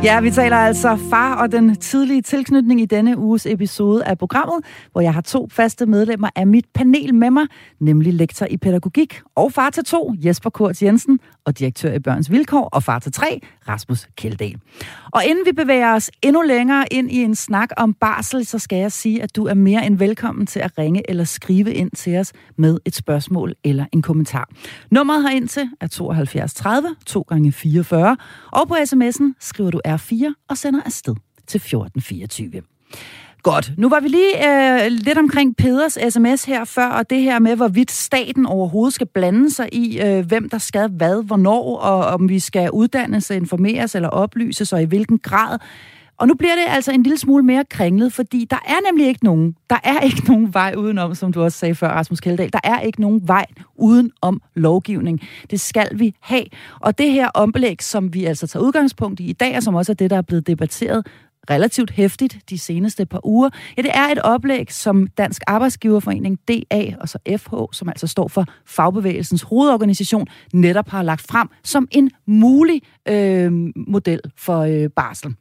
Ja, 0.05 0.21
vi 0.21 0.31
taler 0.31 0.57
altså 0.57 0.99
far 1.11 1.43
og 1.43 1.53
den 1.53 1.77
tidlige 1.77 2.23
tilknytning 2.23 2.81
i 2.81 2.85
denne 2.85 3.19
uges 3.19 3.47
episode 3.47 4.05
af 4.05 4.19
programmet, 4.19 4.65
hvor 4.93 5.01
jeg 5.01 5.15
har 5.15 5.21
to 5.21 5.49
faste 5.51 5.87
medlemmer 5.87 6.29
af 6.37 6.47
mit 6.47 6.67
panel 6.75 7.15
med 7.15 7.31
mig, 7.31 7.47
nemlig 7.81 8.15
lektor 8.15 8.47
i 8.51 8.57
pædagogik 8.57 9.21
og 9.35 9.53
far 9.53 9.71
til 9.71 9.85
to, 9.85 10.15
Jesper 10.25 10.51
Kurt 10.51 10.83
Jensen, 10.83 11.19
og 11.47 11.59
direktør 11.59 11.93
i 11.93 11.99
Børns 11.99 12.31
Vilkår, 12.31 12.69
og 12.73 12.83
far 12.83 12.99
til 12.99 13.13
tre, 13.13 13.41
Rasmus 13.69 14.09
Kjeldahl. 14.17 14.61
Og 15.13 15.25
inden 15.25 15.47
vi 15.47 15.53
bevæger 15.53 15.95
os 15.95 16.11
endnu 16.23 16.43
længere 16.43 16.85
ind 16.91 17.13
i 17.13 17.23
en 17.23 17.35
snak 17.35 17.69
om 17.77 17.95
barsel, 17.95 18.47
så 18.47 18.59
skal 18.59 18.79
jeg 18.79 18.93
sige, 18.93 19.23
at 19.23 19.37
du 19.37 19.45
er 19.45 19.55
mere 19.55 19.87
end 19.87 19.99
velkommen 19.99 20.47
til 20.47 20.61
at 20.61 20.79
ringe 20.79 21.11
eller 21.11 21.25
skrive 21.25 21.75
ind 21.75 21.91
til 21.91 22.17
os 22.17 22.33
med 22.59 22.79
et 22.85 22.95
spørgsmål 22.95 23.55
eller 23.65 23.87
en 23.93 24.03
kommentar. 24.03 24.49
Nummeret 24.91 25.23
herind 25.23 25.49
til 25.49 25.71
er 25.81 25.87
72 25.87 26.55
30 26.55 26.89
2 27.07 27.21
gange 27.29 27.53
44 27.53 28.17
og 28.53 28.69
på 28.69 28.75
sms'en 28.75 29.35
skriver 29.41 29.71
du 29.71 29.81
R4 29.89 30.45
og 30.49 30.57
sender 30.57 30.81
afsted 30.85 31.15
til 31.47 31.59
1424. 31.59 32.63
Godt. 33.47 33.73
Nu 33.79 33.89
var 33.89 34.01
vi 34.01 34.09
lige 34.09 34.49
øh, 34.49 34.91
lidt 34.91 35.19
omkring 35.19 35.57
Peders 35.57 35.99
sms 36.09 36.45
her 36.45 36.65
før, 36.65 36.87
og 36.87 37.11
det 37.11 37.23
her 37.23 37.39
med, 37.39 37.57
hvorvidt 37.57 37.91
staten 37.91 38.47
overhovedet 38.47 38.95
skal 38.95 39.07
blande 39.07 39.51
sig 39.51 39.69
i, 39.73 40.01
øh, 40.01 40.27
hvem 40.27 40.49
der 40.49 40.59
skal 40.59 40.91
hvad, 40.91 41.23
hvornår, 41.23 41.79
og 41.79 42.05
om 42.05 42.29
vi 42.29 42.39
skal 42.39 42.71
uddannes, 42.71 43.31
informeres 43.31 43.95
eller 43.95 44.09
oplyses, 44.09 44.73
og 44.73 44.83
i 44.83 44.85
hvilken 44.85 45.19
grad. 45.19 45.59
Og 46.19 46.29
nu 46.29 46.35
bliver 46.35 46.55
det 46.55 46.65
altså 46.69 46.93
en 46.93 47.03
lille 47.03 47.19
smule 47.19 47.43
mere 47.43 47.65
kringlet, 47.71 48.13
fordi 48.13 48.47
der 48.51 48.59
er 48.67 48.91
nemlig 48.91 49.07
ikke 49.07 49.25
nogen, 49.25 49.57
der 49.71 49.77
er 49.85 50.01
ikke 50.01 50.25
nogen 50.33 50.55
vej 50.55 50.75
udenom, 50.77 51.15
som 51.15 51.33
du 51.33 51.43
også 51.43 51.59
sagde 51.59 51.75
før, 51.75 51.89
Rasmus 51.89 52.21
Kjeldahl. 52.21 52.53
Der 52.53 52.61
er 52.65 52.81
ikke 52.81 53.01
nogen 53.01 53.29
vej 53.29 53.47
udenom 53.77 54.43
lovgivning. 54.55 55.21
Det 55.51 55.61
skal 55.61 55.89
vi 55.95 56.15
have. 56.21 56.45
Og 56.81 56.99
det 56.99 57.11
her 57.11 57.29
ombelæg, 57.29 57.83
som 57.83 58.15
vi 58.15 58.25
altså 58.25 58.47
tager 58.47 58.65
udgangspunkt 58.65 59.21
i 59.21 59.25
i 59.25 59.33
dag, 59.33 59.57
og 59.57 59.63
som 59.63 59.75
også 59.75 59.93
er 59.93 59.97
det, 59.97 60.11
der 60.11 60.17
er 60.17 60.23
blevet 60.23 60.47
debatteret 60.47 61.07
relativt 61.51 61.91
hæftigt 61.91 62.39
de 62.51 62.59
seneste 62.59 63.07
par 63.07 63.27
uger. 63.27 63.51
Ja, 63.77 63.83
det 63.83 63.91
er 63.95 64.09
et 64.09 64.19
oplæg, 64.19 64.73
som 64.73 65.07
Dansk 65.07 65.43
Arbejdsgiverforening, 65.47 66.39
DA, 66.49 66.95
og 67.01 67.09
så 67.09 67.19
FH, 67.39 67.55
som 67.73 67.89
altså 67.89 68.07
står 68.07 68.29
for 68.29 68.45
Fagbevægelsens 68.67 69.43
hovedorganisation, 69.43 70.27
netop 70.53 70.89
har 70.89 71.03
lagt 71.03 71.27
frem 71.31 71.49
som 71.65 71.89
en 71.91 72.11
mulig 72.27 72.83
øh, 73.09 73.53
model 73.77 74.21
for 74.37 74.61
øh, 74.61 74.91
barsel. 74.97 75.35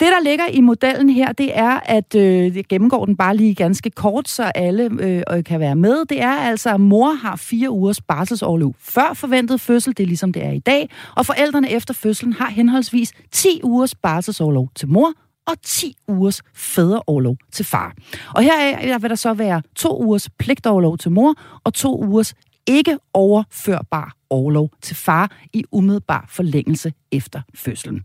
Det, 0.00 0.08
der 0.08 0.20
ligger 0.24 0.46
i 0.46 0.60
modellen 0.60 1.10
her, 1.10 1.32
det 1.32 1.58
er, 1.58 1.80
at 1.84 2.14
øh, 2.14 2.56
jeg 2.56 2.64
gennemgår 2.64 3.04
den 3.04 3.16
bare 3.16 3.36
lige 3.36 3.54
ganske 3.54 3.90
kort, 3.90 4.28
så 4.28 4.42
alle 4.42 4.90
øh, 5.00 5.44
kan 5.44 5.60
være 5.60 5.76
med. 5.76 6.04
Det 6.04 6.22
er 6.22 6.32
altså, 6.32 6.70
at 6.70 6.80
mor 6.80 7.12
har 7.12 7.36
fire 7.36 7.70
ugers 7.70 8.00
barselsårlov 8.00 8.74
før 8.80 9.14
forventet 9.14 9.60
fødsel, 9.60 9.96
det 9.96 10.02
er 10.02 10.06
ligesom 10.06 10.32
det 10.32 10.44
er 10.44 10.50
i 10.50 10.58
dag, 10.58 10.90
og 11.16 11.26
forældrene 11.26 11.70
efter 11.70 11.94
fødslen 11.94 12.32
har 12.32 12.50
henholdsvis 12.50 13.12
10 13.32 13.60
ugers 13.62 13.94
barselsårlov 13.94 14.68
til 14.74 14.88
mor 14.88 15.12
og 15.46 15.62
10 15.62 15.96
ugers 16.08 16.42
fædreårlov 16.54 17.36
til 17.52 17.64
far. 17.64 17.94
Og 18.34 18.42
her 18.42 18.98
vil 18.98 19.10
der 19.10 19.16
så 19.16 19.34
være 19.34 19.62
to 19.76 20.02
ugers 20.02 20.30
pligtårlov 20.38 20.98
til 20.98 21.10
mor 21.10 21.34
og 21.64 21.74
to 21.74 22.02
ugers 22.04 22.34
ikke 22.66 22.98
overførbar 23.14 24.12
overlov 24.30 24.70
til 24.82 24.96
far 24.96 25.30
i 25.52 25.64
umiddelbar 25.72 26.26
forlængelse 26.28 26.92
efter 27.12 27.40
fødslen. 27.54 28.04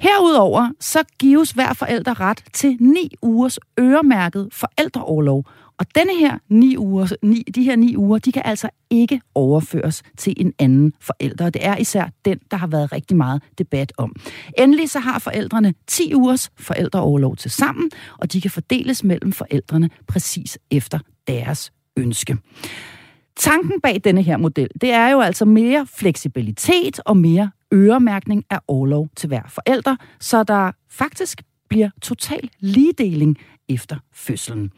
Herudover 0.00 0.70
så 0.80 1.02
gives 1.18 1.50
hver 1.50 1.72
forælder 1.72 2.20
ret 2.20 2.44
til 2.52 2.76
9 2.80 3.14
ugers 3.22 3.58
øremærket 3.80 4.48
forældreårlov. 4.52 5.44
Og 5.78 5.86
denne 5.94 6.18
her 6.18 6.38
9 6.48 6.76
uger, 6.76 7.16
ni, 7.22 7.42
de 7.54 7.62
her 7.62 7.76
9 7.76 7.96
uger, 7.96 8.18
de 8.18 8.32
kan 8.32 8.42
altså 8.44 8.68
ikke 8.90 9.20
overføres 9.34 10.02
til 10.16 10.34
en 10.36 10.52
anden 10.58 10.92
forælder. 11.00 11.50
Det 11.50 11.66
er 11.66 11.76
især 11.76 12.08
den, 12.24 12.38
der 12.50 12.56
har 12.56 12.66
været 12.66 12.92
rigtig 12.92 13.16
meget 13.16 13.42
debat 13.58 13.92
om. 13.96 14.16
Endelig 14.58 14.90
så 14.90 14.98
har 14.98 15.18
forældrene 15.18 15.74
10 15.86 16.14
ugers 16.14 16.50
forældreårlov 16.58 17.36
til 17.36 17.50
sammen, 17.50 17.90
og 18.18 18.32
de 18.32 18.40
kan 18.40 18.50
fordeles 18.50 19.04
mellem 19.04 19.32
forældrene 19.32 19.90
præcis 20.06 20.58
efter 20.70 20.98
deres 21.28 21.72
ønske. 21.96 22.36
Tanken 23.38 23.80
bag 23.80 24.00
denne 24.04 24.22
her 24.22 24.36
model, 24.36 24.68
det 24.80 24.92
er 24.92 25.08
jo 25.08 25.20
altså 25.20 25.44
mere 25.44 25.86
fleksibilitet 25.94 27.00
og 27.04 27.16
mere 27.16 27.50
øremærkning 27.74 28.44
af 28.50 28.58
overlov 28.68 29.08
til 29.16 29.26
hver 29.26 29.42
forælder, 29.48 29.96
så 30.20 30.42
der 30.42 30.72
faktisk 30.90 31.42
bliver 31.68 31.90
total 32.02 32.50
ligedeling 32.60 33.38
efter 33.68 33.96
fødslen. 34.12 34.70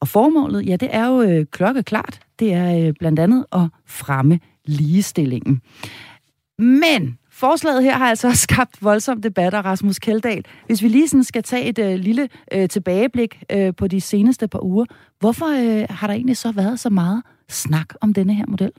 Og 0.00 0.08
formålet, 0.08 0.66
ja, 0.66 0.76
det 0.76 0.88
er 0.92 1.06
jo 1.06 1.22
øh, 1.22 1.46
klokkeklart. 1.46 2.20
Det 2.38 2.52
er 2.52 2.86
øh, 2.86 2.94
blandt 2.98 3.18
andet 3.18 3.46
at 3.52 3.68
fremme 3.86 4.40
ligestillingen. 4.64 5.60
Men 6.58 7.18
forslaget 7.30 7.82
her 7.82 7.96
har 7.96 8.08
altså 8.08 8.34
skabt 8.46 8.82
voldsom 8.84 9.22
debat 9.22 9.54
og 9.54 9.64
Rasmus 9.64 9.98
Keldahl. 9.98 10.44
Hvis 10.66 10.82
vi 10.82 10.88
lige 10.88 11.08
sådan 11.08 11.24
skal 11.24 11.42
tage 11.42 11.64
et 11.64 11.78
øh, 11.78 11.94
lille 11.94 12.28
øh, 12.52 12.68
tilbageblik 12.68 13.42
øh, 13.52 13.74
på 13.74 13.88
de 13.88 14.00
seneste 14.00 14.48
par 14.48 14.64
uger, 14.64 14.84
hvorfor 15.20 15.46
øh, 15.46 15.86
har 15.90 16.06
der 16.06 16.14
egentlig 16.14 16.36
så 16.36 16.52
været 16.52 16.80
så 16.80 16.90
meget 16.90 17.22
snak 17.52 17.94
om 18.00 18.14
denne 18.14 18.34
her 18.34 18.46
model? 18.46 18.72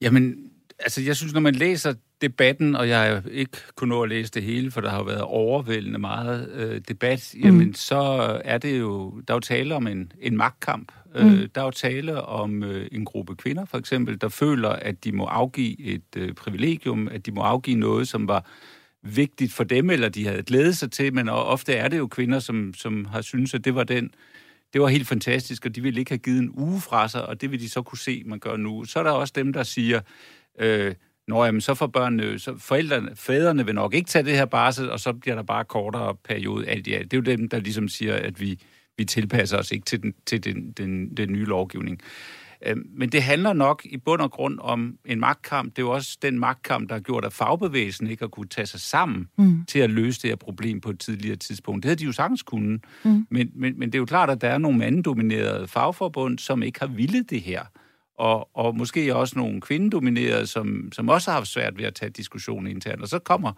Jamen, 0.00 0.50
altså 0.78 1.02
jeg 1.02 1.16
synes, 1.16 1.32
når 1.32 1.40
man 1.40 1.54
læser 1.54 1.94
debatten, 2.20 2.76
og 2.76 2.88
jeg 2.88 3.22
ikke 3.30 3.58
kunnet 3.74 3.88
nå 3.88 4.02
at 4.02 4.08
læse 4.08 4.30
det 4.30 4.42
hele, 4.42 4.70
for 4.70 4.80
der 4.80 4.90
har 4.90 4.98
jo 4.98 5.04
været 5.04 5.20
overvældende 5.20 5.98
meget 5.98 6.50
øh, 6.52 6.80
debat, 6.88 7.34
mm. 7.34 7.40
jamen 7.42 7.74
så 7.74 7.96
er 8.44 8.58
det 8.58 8.78
jo, 8.78 9.10
der 9.28 9.34
er 9.34 9.36
jo 9.36 9.40
tale 9.40 9.74
om 9.74 9.86
en, 9.86 10.12
en 10.20 10.36
magtkamp. 10.36 10.92
Øh, 11.14 11.26
mm. 11.26 11.32
Øh, 11.32 11.48
der 11.54 11.60
er 11.60 11.64
jo 11.64 11.70
tale 11.70 12.22
om 12.22 12.62
øh, 12.62 12.88
en 12.92 13.04
gruppe 13.04 13.34
kvinder, 13.34 13.64
for 13.64 13.78
eksempel, 13.78 14.20
der 14.20 14.28
føler, 14.28 14.68
at 14.68 15.04
de 15.04 15.12
må 15.12 15.24
afgive 15.24 15.80
et 15.80 16.16
øh, 16.16 16.34
privilegium, 16.34 17.08
at 17.08 17.26
de 17.26 17.32
må 17.32 17.40
afgive 17.40 17.76
noget, 17.76 18.08
som 18.08 18.28
var 18.28 18.46
vigtigt 19.02 19.52
for 19.52 19.64
dem, 19.64 19.90
eller 19.90 20.08
de 20.08 20.26
havde 20.26 20.42
glædet 20.42 20.76
sig 20.76 20.90
til, 20.90 21.14
men 21.14 21.28
ofte 21.28 21.72
er 21.72 21.88
det 21.88 21.98
jo 21.98 22.06
kvinder, 22.06 22.38
som, 22.38 22.74
som 22.74 23.04
har 23.04 23.20
syntes, 23.20 23.54
at 23.54 23.64
det 23.64 23.74
var 23.74 23.84
den 23.84 24.10
det 24.72 24.80
var 24.80 24.88
helt 24.88 25.08
fantastisk, 25.08 25.66
og 25.66 25.76
de 25.76 25.82
ville 25.82 26.00
ikke 26.00 26.10
have 26.10 26.18
givet 26.18 26.38
en 26.38 26.50
uge 26.54 26.80
fra 26.80 27.08
sig, 27.08 27.26
og 27.26 27.40
det 27.40 27.50
vil 27.50 27.60
de 27.60 27.68
så 27.68 27.82
kunne 27.82 27.98
se, 27.98 28.22
man 28.26 28.38
gør 28.38 28.56
nu. 28.56 28.84
Så 28.84 28.98
er 28.98 29.02
der 29.02 29.10
også 29.10 29.32
dem, 29.36 29.52
der 29.52 29.62
siger, 29.62 30.00
øh, 30.60 30.94
Nå, 31.28 31.44
jamen, 31.44 31.60
så 31.60 31.74
får 31.74 31.86
børnene, 31.86 32.38
så 32.38 32.56
forældrene, 32.58 33.16
fædrene 33.16 33.66
vil 33.66 33.74
nok 33.74 33.94
ikke 33.94 34.08
tage 34.08 34.24
det 34.24 34.32
her 34.32 34.44
barsel, 34.44 34.90
og 34.90 35.00
så 35.00 35.12
bliver 35.12 35.34
der 35.34 35.42
bare 35.42 35.64
kortere 35.64 36.14
periode 36.24 36.68
alt 36.68 36.86
i 36.86 36.94
alt. 36.94 37.10
Det 37.10 37.16
er 37.16 37.20
jo 37.20 37.36
dem, 37.36 37.48
der 37.48 37.58
ligesom 37.58 37.88
siger, 37.88 38.14
at 38.14 38.40
vi, 38.40 38.60
vi 38.96 39.04
tilpasser 39.04 39.58
os 39.58 39.72
ikke 39.72 39.84
til 39.84 40.02
den, 40.02 40.14
til 40.26 40.44
den, 40.44 40.72
den, 40.72 41.16
den 41.16 41.32
nye 41.32 41.44
lovgivning. 41.44 42.00
Øh, 42.66 42.76
men 42.94 43.08
det 43.08 43.22
handler 43.22 43.52
nok 43.52 43.82
i 43.84 43.96
bund 43.96 44.22
og 44.22 44.30
grund 44.30 44.58
om 44.62 44.98
en 45.04 45.20
magtkamp. 45.20 45.76
Det 45.76 45.82
er 45.82 45.86
jo 45.86 45.92
også 45.92 46.18
den 46.22 46.38
magtkamp, 46.38 46.88
der 46.88 46.94
har 46.94 47.00
gjort, 47.00 47.24
at 47.24 47.32
fagbevægelsen 47.32 48.06
ikke 48.06 48.22
har 48.22 48.28
kunne 48.28 48.48
tage 48.48 48.66
sig 48.66 48.80
sammen 48.80 49.28
mm. 49.38 49.64
til 49.64 49.78
at 49.78 49.90
løse 49.90 50.22
det 50.22 50.30
her 50.30 50.36
problem 50.36 50.80
på 50.80 50.90
et 50.90 51.00
tidligere 51.00 51.36
tidspunkt. 51.36 51.82
Det 51.82 51.88
havde 51.88 51.98
de 51.98 52.04
jo 52.04 52.12
sagtens 52.12 52.42
kunne. 52.42 52.78
Mm. 53.04 53.26
Men, 53.30 53.50
men, 53.54 53.78
men 53.78 53.88
det 53.88 53.94
er 53.94 53.98
jo 53.98 54.04
klart, 54.04 54.30
at 54.30 54.40
der 54.40 54.48
er 54.48 54.58
nogle 54.58 54.78
mandedominerede 54.78 55.68
fagforbund, 55.68 56.38
som 56.38 56.62
ikke 56.62 56.80
har 56.80 56.86
villet 56.86 57.30
det 57.30 57.40
her 57.40 57.64
og, 58.18 58.56
og 58.56 58.76
måske 58.76 59.16
også 59.16 59.38
nogle 59.38 59.60
kvindedominerede, 59.60 60.46
som, 60.46 60.88
som 60.92 61.08
også 61.08 61.30
har 61.30 61.38
haft 61.38 61.48
svært 61.48 61.78
ved 61.78 61.84
at 61.84 61.94
tage 61.94 62.10
diskussionen 62.10 62.66
internt. 62.66 63.02
Og 63.02 63.08
så 63.08 63.18
kommer 63.18 63.52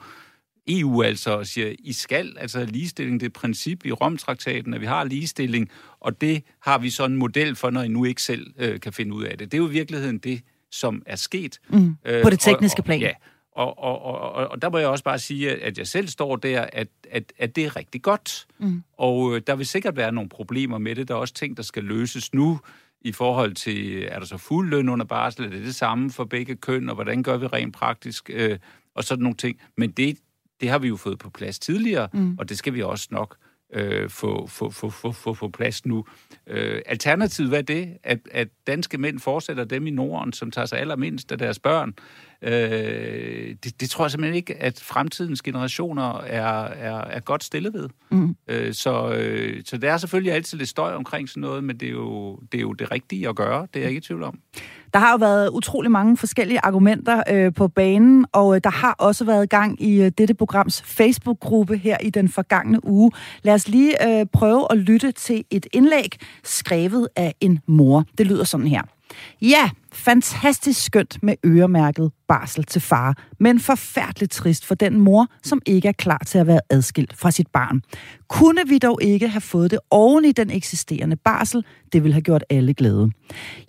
EU 0.68 1.02
altså 1.02 1.31
og 1.31 1.46
siger, 1.46 1.74
I 1.78 1.92
skal, 1.92 2.37
altså 2.38 2.64
ligestilling, 2.64 3.20
det 3.20 3.26
er 3.26 3.28
et 3.28 3.33
princip 3.33 3.87
i 3.87 3.92
Romtraktaten, 3.92 4.74
at 4.74 4.81
vi 4.81 4.87
har 4.87 5.04
ligestilling, 5.04 5.70
og 6.00 6.20
det 6.20 6.42
har 6.62 6.78
vi 6.78 6.90
så 6.90 7.04
en 7.04 7.16
model 7.16 7.57
for, 7.57 7.70
når 7.70 7.83
I 7.83 7.88
nu 7.88 8.04
ikke 8.04 8.22
selv 8.22 8.46
øh, 8.59 8.81
kan 8.81 8.92
finde 8.92 9.14
ud 9.14 9.24
af 9.24 9.38
det. 9.38 9.52
Det 9.52 9.59
er 9.59 9.62
jo 9.62 9.68
i 9.68 9.72
virkeligheden 9.72 10.18
det, 10.18 10.42
som 10.70 11.02
er 11.07 11.16
sket. 11.16 11.61
Mm, 11.68 11.96
øh, 12.04 12.22
på 12.22 12.31
det 12.31 12.40
tekniske 12.40 12.83
plan. 12.83 12.98
Og, 12.98 13.02
ja, 13.02 13.12
og, 13.52 13.78
og, 13.78 14.02
og, 14.02 14.33
og, 14.33 14.48
og 14.48 14.62
der 14.62 14.70
må 14.70 14.78
jeg 14.78 14.88
også 14.88 15.04
bare 15.04 15.18
sige, 15.18 15.50
at 15.62 15.78
jeg 15.78 15.87
selv 15.87 16.09
står 16.09 16.37
der, 16.37 16.66
at, 16.72 16.88
at, 17.11 17.33
at 17.38 17.57
det 17.57 17.64
er 17.64 17.76
rigtig 17.76 18.02
godt. 18.02 18.46
Mm. 18.59 18.83
Og 18.98 19.37
øh, 19.37 19.42
der 19.46 19.57
vil 19.57 19.66
sikkert 19.66 19.96
være 19.96 20.12
nogle 20.12 20.28
problemer 20.28 20.78
med 20.78 20.94
det. 20.94 21.09
Der 21.09 21.14
er 21.14 21.18
også 21.18 21.35
ting, 21.35 21.57
der 21.57 21.62
skal 21.62 21.85
løses 21.85 22.35
nu 22.35 22.61
i 23.00 23.12
forhold 23.12 23.54
til, 23.54 24.04
er 24.09 24.18
der 24.18 24.26
så 24.26 24.37
fuld 24.37 24.70
løn 24.70 24.88
under 24.88 25.07
barsel, 25.07 25.44
er 25.44 25.50
det 25.50 25.64
det 25.64 25.74
samme 25.74 26.11
for 26.11 26.24
begge 26.24 26.57
køn, 26.57 26.88
og 26.88 26.94
hvordan 26.94 27.22
gør 27.22 27.37
vi 27.37 27.46
rent 27.46 27.74
praktisk, 27.74 28.31
øh, 28.33 28.59
og 28.94 29.04
sådan 29.04 29.22
nogle 29.22 29.37
ting. 29.37 29.61
Men 29.76 29.90
det, 29.90 30.18
det 30.60 30.68
har 30.68 30.78
vi 30.78 30.88
jo 30.88 30.96
fået 30.96 31.18
på 31.18 31.30
plads 31.30 31.58
tidligere, 31.58 32.08
mm. 32.12 32.36
og 32.38 32.48
det 32.48 32.58
skal 32.58 32.74
vi 32.74 32.82
også 32.82 33.08
nok 33.10 33.36
øh, 33.72 34.10
få, 34.10 34.46
få, 34.46 34.70
få, 34.70 34.90
få, 34.90 35.12
få, 35.12 35.34
få 35.34 35.48
plads 35.48 35.86
nu. 35.86 36.04
Øh, 36.46 36.82
alternativet, 36.86 37.50
hvad 37.50 37.58
er 37.58 37.62
det? 37.62 37.96
At, 38.02 38.18
at 38.30 38.48
danske 38.66 38.98
mænd 38.98 39.18
fortsætter 39.18 39.64
dem 39.64 39.86
i 39.86 39.90
Norden, 39.90 40.32
som 40.32 40.50
tager 40.50 40.66
sig 40.66 40.78
allermindst 40.78 41.32
af 41.32 41.38
deres 41.38 41.58
børn. 41.58 41.94
Øh, 42.42 43.55
det, 43.64 43.81
det 43.81 43.90
tror 43.90 44.05
jeg 44.05 44.11
simpelthen 44.11 44.37
ikke, 44.37 44.57
at 44.57 44.81
fremtidens 44.85 45.42
generationer 45.42 46.20
er, 46.20 46.64
er, 46.64 47.01
er 47.01 47.20
godt 47.20 47.44
stillet 47.44 47.74
ved. 47.74 47.88
Mm. 48.11 48.37
Øh, 48.48 48.74
så, 48.74 49.12
øh, 49.12 49.62
så 49.64 49.77
der 49.77 49.92
er 49.92 49.96
selvfølgelig 49.96 50.33
altid 50.33 50.59
lidt 50.59 50.68
støj 50.68 50.94
omkring 50.94 51.29
sådan 51.29 51.40
noget, 51.40 51.64
men 51.64 51.77
det 51.77 51.88
er 51.88 51.92
jo 51.92 52.38
det, 52.53 52.59
er 52.59 52.62
jo 52.62 52.72
det 52.72 52.90
rigtige 52.90 53.29
at 53.29 53.37
gøre. 53.37 53.66
Det 53.74 53.77
er 53.77 53.81
jeg 53.81 53.88
ikke 53.88 53.98
i 53.98 54.03
tvivl 54.03 54.22
om. 54.22 54.38
Der 54.94 54.98
har 54.98 55.11
jo 55.11 55.16
været 55.16 55.48
utrolig 55.48 55.90
mange 55.90 56.16
forskellige 56.16 56.61
argumenter 56.62 57.22
øh, 57.31 57.55
på 57.55 57.68
banen, 57.68 58.27
og 58.33 58.55
øh, 58.55 58.61
der 58.64 58.70
har 58.70 58.94
også 58.98 59.24
været 59.24 59.51
gang 59.51 59.83
i 59.83 60.03
øh, 60.03 60.12
dette 60.18 60.35
programs 60.35 60.83
Facebook-gruppe 60.83 61.77
her 61.77 61.96
i 62.03 62.11
den 62.11 62.29
forgangne 62.29 62.85
uge. 62.85 63.11
Lad 63.42 63.55
os 63.55 63.68
lige 63.68 64.20
øh, 64.20 64.27
prøve 64.33 64.66
at 64.70 64.79
lytte 64.79 65.12
til 65.12 65.44
et 65.51 65.66
indlæg 65.72 66.16
skrevet 66.44 67.09
af 67.16 67.35
en 67.40 67.61
mor. 67.66 68.05
Det 68.18 68.27
lyder 68.27 68.44
sådan 68.44 68.66
her. 68.66 68.83
Ja, 69.42 69.70
fantastisk 69.92 70.82
skønt 70.84 71.22
med 71.22 71.34
øremærket 71.46 72.12
barsel 72.28 72.64
til 72.64 72.80
far, 72.80 73.16
men 73.40 73.60
forfærdeligt 73.60 74.32
trist 74.32 74.66
for 74.66 74.74
den 74.74 75.00
mor, 75.00 75.26
som 75.42 75.62
ikke 75.66 75.88
er 75.88 75.92
klar 75.92 76.22
til 76.26 76.38
at 76.38 76.46
være 76.46 76.60
adskilt 76.70 77.16
fra 77.16 77.30
sit 77.30 77.46
barn. 77.46 77.82
Kunne 78.28 78.68
vi 78.68 78.78
dog 78.78 78.98
ikke 79.02 79.28
have 79.28 79.40
fået 79.40 79.70
det 79.70 79.78
oven 79.90 80.24
i 80.24 80.32
den 80.32 80.50
eksisterende 80.50 81.16
barsel, 81.16 81.64
det 81.92 82.02
ville 82.02 82.12
have 82.12 82.22
gjort 82.22 82.44
alle 82.50 82.74
glade. 82.74 83.10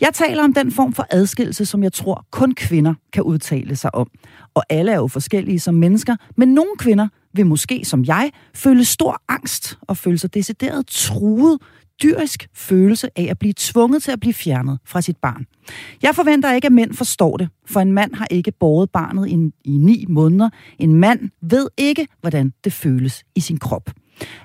Jeg 0.02 0.10
taler 0.14 0.44
om 0.44 0.54
den 0.54 0.72
form 0.72 0.94
for 0.94 1.06
adskillelse, 1.10 1.66
som 1.66 1.84
jeg 1.84 1.94
tror 1.94 2.26
kun 2.32 2.56
kvinder 2.56 2.94
kan 3.14 3.24
udtale 3.24 3.76
sig 3.76 3.96
om. 3.96 4.10
Og 4.54 4.64
alle 4.70 4.92
er 4.92 4.96
jo 4.96 5.08
forskellige 5.08 5.60
som 5.60 5.76
mennesker, 5.76 6.16
men 6.38 6.54
nogle 6.54 6.72
kvinder 6.78 7.08
vil 7.34 7.46
måske 7.46 7.86
som 7.86 8.06
jeg 8.06 8.32
føle 8.54 8.86
stor 8.86 9.22
angst 9.28 9.78
og 9.82 9.98
føle 9.98 10.18
sig 10.18 10.34
decideret 10.34 10.88
truet, 10.88 11.60
dyrisk 12.04 12.50
følelse 12.54 13.10
af 13.16 13.28
at 13.30 13.40
blive 13.40 13.54
tvunget 13.58 14.04
til 14.04 14.12
at 14.12 14.20
blive 14.20 14.34
fjernet 14.34 14.80
fra 14.86 15.02
sit 15.02 15.18
barn. 15.18 15.46
Jeg 16.02 16.16
forventer 16.16 16.54
ikke, 16.54 16.66
at 16.66 16.72
mænd 16.72 16.94
forstår 16.94 17.38
det, 17.38 17.50
for 17.66 17.80
en 17.80 17.92
mand 17.92 18.14
har 18.16 18.28
ikke 18.32 18.52
båret 18.52 18.90
barnet 18.90 19.30
i, 19.30 19.52
i 19.66 19.78
ni 19.78 20.06
måneder. 20.10 20.50
En 20.80 20.96
mand 20.96 21.30
ved 21.42 21.68
ikke, 21.78 22.08
hvordan 22.22 22.54
det 22.64 22.74
føles 22.74 23.24
i 23.36 23.40
sin 23.40 23.58
krop. 23.58 23.92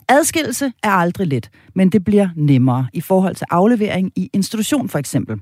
Adskillelse 0.09 0.73
er 0.83 0.91
aldrig 0.91 1.27
let, 1.27 1.51
men 1.75 1.91
det 1.91 2.05
bliver 2.05 2.29
nemmere 2.37 2.87
i 2.93 3.01
forhold 3.01 3.35
til 3.35 3.47
aflevering 3.51 4.13
i 4.17 4.31
institution 4.33 4.89
for 4.89 4.99
eksempel. 4.99 5.41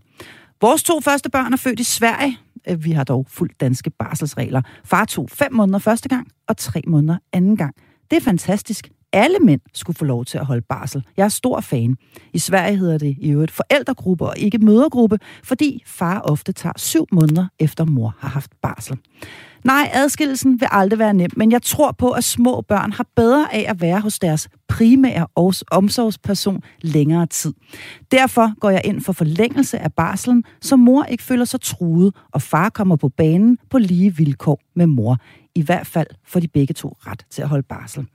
Vores 0.61 0.83
to 0.83 1.01
første 1.01 1.31
børn 1.31 1.53
er 1.53 1.57
født 1.57 1.81
i 1.81 1.85
Sverige. 1.85 2.39
Øh, 2.69 2.85
vi 2.85 2.91
har 2.91 3.05
dog 3.05 3.27
fuldt 3.29 3.61
danske 3.61 3.91
barselsregler. 3.91 4.63
Far 4.85 5.05
tog 5.05 5.31
fem 5.31 5.53
måneder 5.53 5.79
første 5.79 6.09
gang 6.09 6.29
og 6.49 6.57
tre 6.57 6.83
måneder 6.87 7.19
anden 7.33 7.57
gang. 7.57 7.75
Det 8.11 8.17
er 8.17 8.21
fantastisk, 8.21 8.91
alle 9.13 9.39
mænd 9.39 9.61
skulle 9.75 9.97
få 9.97 10.05
lov 10.05 10.25
til 10.25 10.39
at 10.39 10.47
holde 10.47 10.63
barsel. 10.69 11.05
Jeg 11.17 11.25
er 11.25 11.29
stor 11.29 11.61
fan. 11.61 11.97
I 12.33 12.39
Sverige 12.39 12.77
hedder 12.77 12.99
det 12.99 13.17
i 13.21 13.31
øvrigt 13.31 13.51
forældregruppe 13.51 14.25
og 14.25 14.39
ikke 14.39 14.59
mødergruppe, 14.59 15.19
fordi 15.45 15.83
far 15.87 16.21
ofte 16.21 16.53
tager 16.53 16.73
syv 16.77 17.07
måneder 17.13 17.47
efter 17.59 17.85
mor 17.85 18.15
har 18.19 18.29
haft 18.29 18.51
barsel. 18.63 18.99
Nej, 19.65 19.91
adskillelsen 19.93 20.61
vil 20.61 20.69
aldrig 20.71 20.99
være 20.99 21.15
nem, 21.15 21.31
men 21.37 21.53
jeg 21.53 21.63
tror 21.63 21.93
på, 21.93 22.11
at 22.11 22.25
små 22.25 22.61
børn 22.61 22.93
har 22.93 23.07
bedre 23.17 23.55
af 23.55 23.65
at 23.69 23.81
være 23.81 24.01
hos 24.01 24.19
deres 24.19 24.49
primære 24.69 25.27
omsorgsperson 25.71 26.63
længere 26.81 27.27
tid. 27.27 27.53
Derfor 28.11 28.61
går 28.61 28.71
jeg 28.71 28.81
ind 28.85 29.01
for 29.01 29.13
forlængelse 29.13 29.79
af 29.79 29.93
barselen, 29.93 30.45
så 30.61 30.77
mor 30.77 31.05
ikke 31.05 31.23
føler 31.23 31.45
sig 31.45 31.61
truet, 31.61 32.15
og 32.33 32.43
far 32.43 32.69
kommer 32.69 32.97
på 32.97 33.09
banen 33.09 33.59
på 33.71 33.79
lige 33.79 34.17
vilkår 34.17 34.61
med 34.77 34.87
mor. 34.87 35.17
I 35.55 35.63
hvert 35.63 35.87
fald 35.87 36.07
får 36.27 36.41
de 36.41 36.49
begge 36.49 36.75
to 36.75 36.97
ret 37.07 37.27
til 37.31 37.43
at 37.43 37.49
holde 37.49 37.67
barsel. 37.69 38.07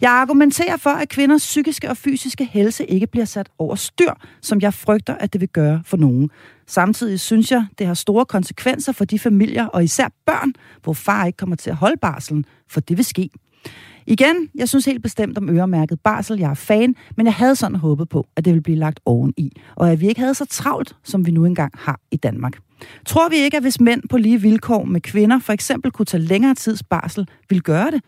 Jeg 0.00 0.10
argumenterer 0.10 0.76
for, 0.76 0.90
at 0.90 1.08
kvinders 1.08 1.42
psykiske 1.42 1.90
og 1.90 1.96
fysiske 1.96 2.44
helse 2.44 2.86
ikke 2.86 3.06
bliver 3.06 3.24
sat 3.24 3.48
over 3.58 3.74
styr, 3.74 4.12
som 4.40 4.60
jeg 4.60 4.74
frygter, 4.74 5.14
at 5.14 5.32
det 5.32 5.40
vil 5.40 5.48
gøre 5.48 5.82
for 5.86 5.96
nogen. 5.96 6.30
Samtidig 6.66 7.20
synes 7.20 7.50
jeg, 7.50 7.66
det 7.78 7.86
har 7.86 7.94
store 7.94 8.26
konsekvenser 8.26 8.92
for 8.92 9.04
de 9.04 9.18
familier, 9.18 9.66
og 9.66 9.84
især 9.84 10.08
børn, 10.26 10.52
hvor 10.82 10.92
far 10.92 11.26
ikke 11.26 11.36
kommer 11.36 11.56
til 11.56 11.70
at 11.70 11.76
holde 11.76 11.96
barselen, 11.96 12.44
for 12.68 12.80
det 12.80 12.96
vil 12.96 13.04
ske. 13.04 13.30
Igen, 14.06 14.48
jeg 14.54 14.68
synes 14.68 14.84
helt 14.84 15.02
bestemt 15.02 15.38
om 15.38 15.48
øremærket 15.50 16.00
barsel. 16.00 16.38
Jeg 16.38 16.50
er 16.50 16.54
fan, 16.54 16.94
men 17.16 17.26
jeg 17.26 17.34
havde 17.34 17.56
sådan 17.56 17.76
håbet 17.76 18.08
på, 18.08 18.26
at 18.36 18.44
det 18.44 18.52
ville 18.52 18.62
blive 18.62 18.78
lagt 18.78 19.00
oveni, 19.04 19.52
og 19.76 19.90
at 19.90 20.00
vi 20.00 20.08
ikke 20.08 20.20
havde 20.20 20.34
så 20.34 20.44
travlt, 20.44 20.96
som 21.04 21.26
vi 21.26 21.30
nu 21.30 21.44
engang 21.44 21.72
har 21.78 22.00
i 22.10 22.16
Danmark. 22.16 22.58
Tror 23.06 23.28
vi 23.28 23.36
ikke, 23.36 23.56
at 23.56 23.62
hvis 23.62 23.80
mænd 23.80 24.02
på 24.10 24.16
lige 24.16 24.40
vilkår 24.40 24.84
med 24.84 25.00
kvinder 25.00 25.38
for 25.38 25.52
eksempel 25.52 25.90
kunne 25.90 26.06
tage 26.06 26.22
længere 26.22 26.54
tids 26.54 26.82
barsel, 26.82 27.28
vil 27.50 27.62
gøre 27.62 27.90
det? 27.90 28.02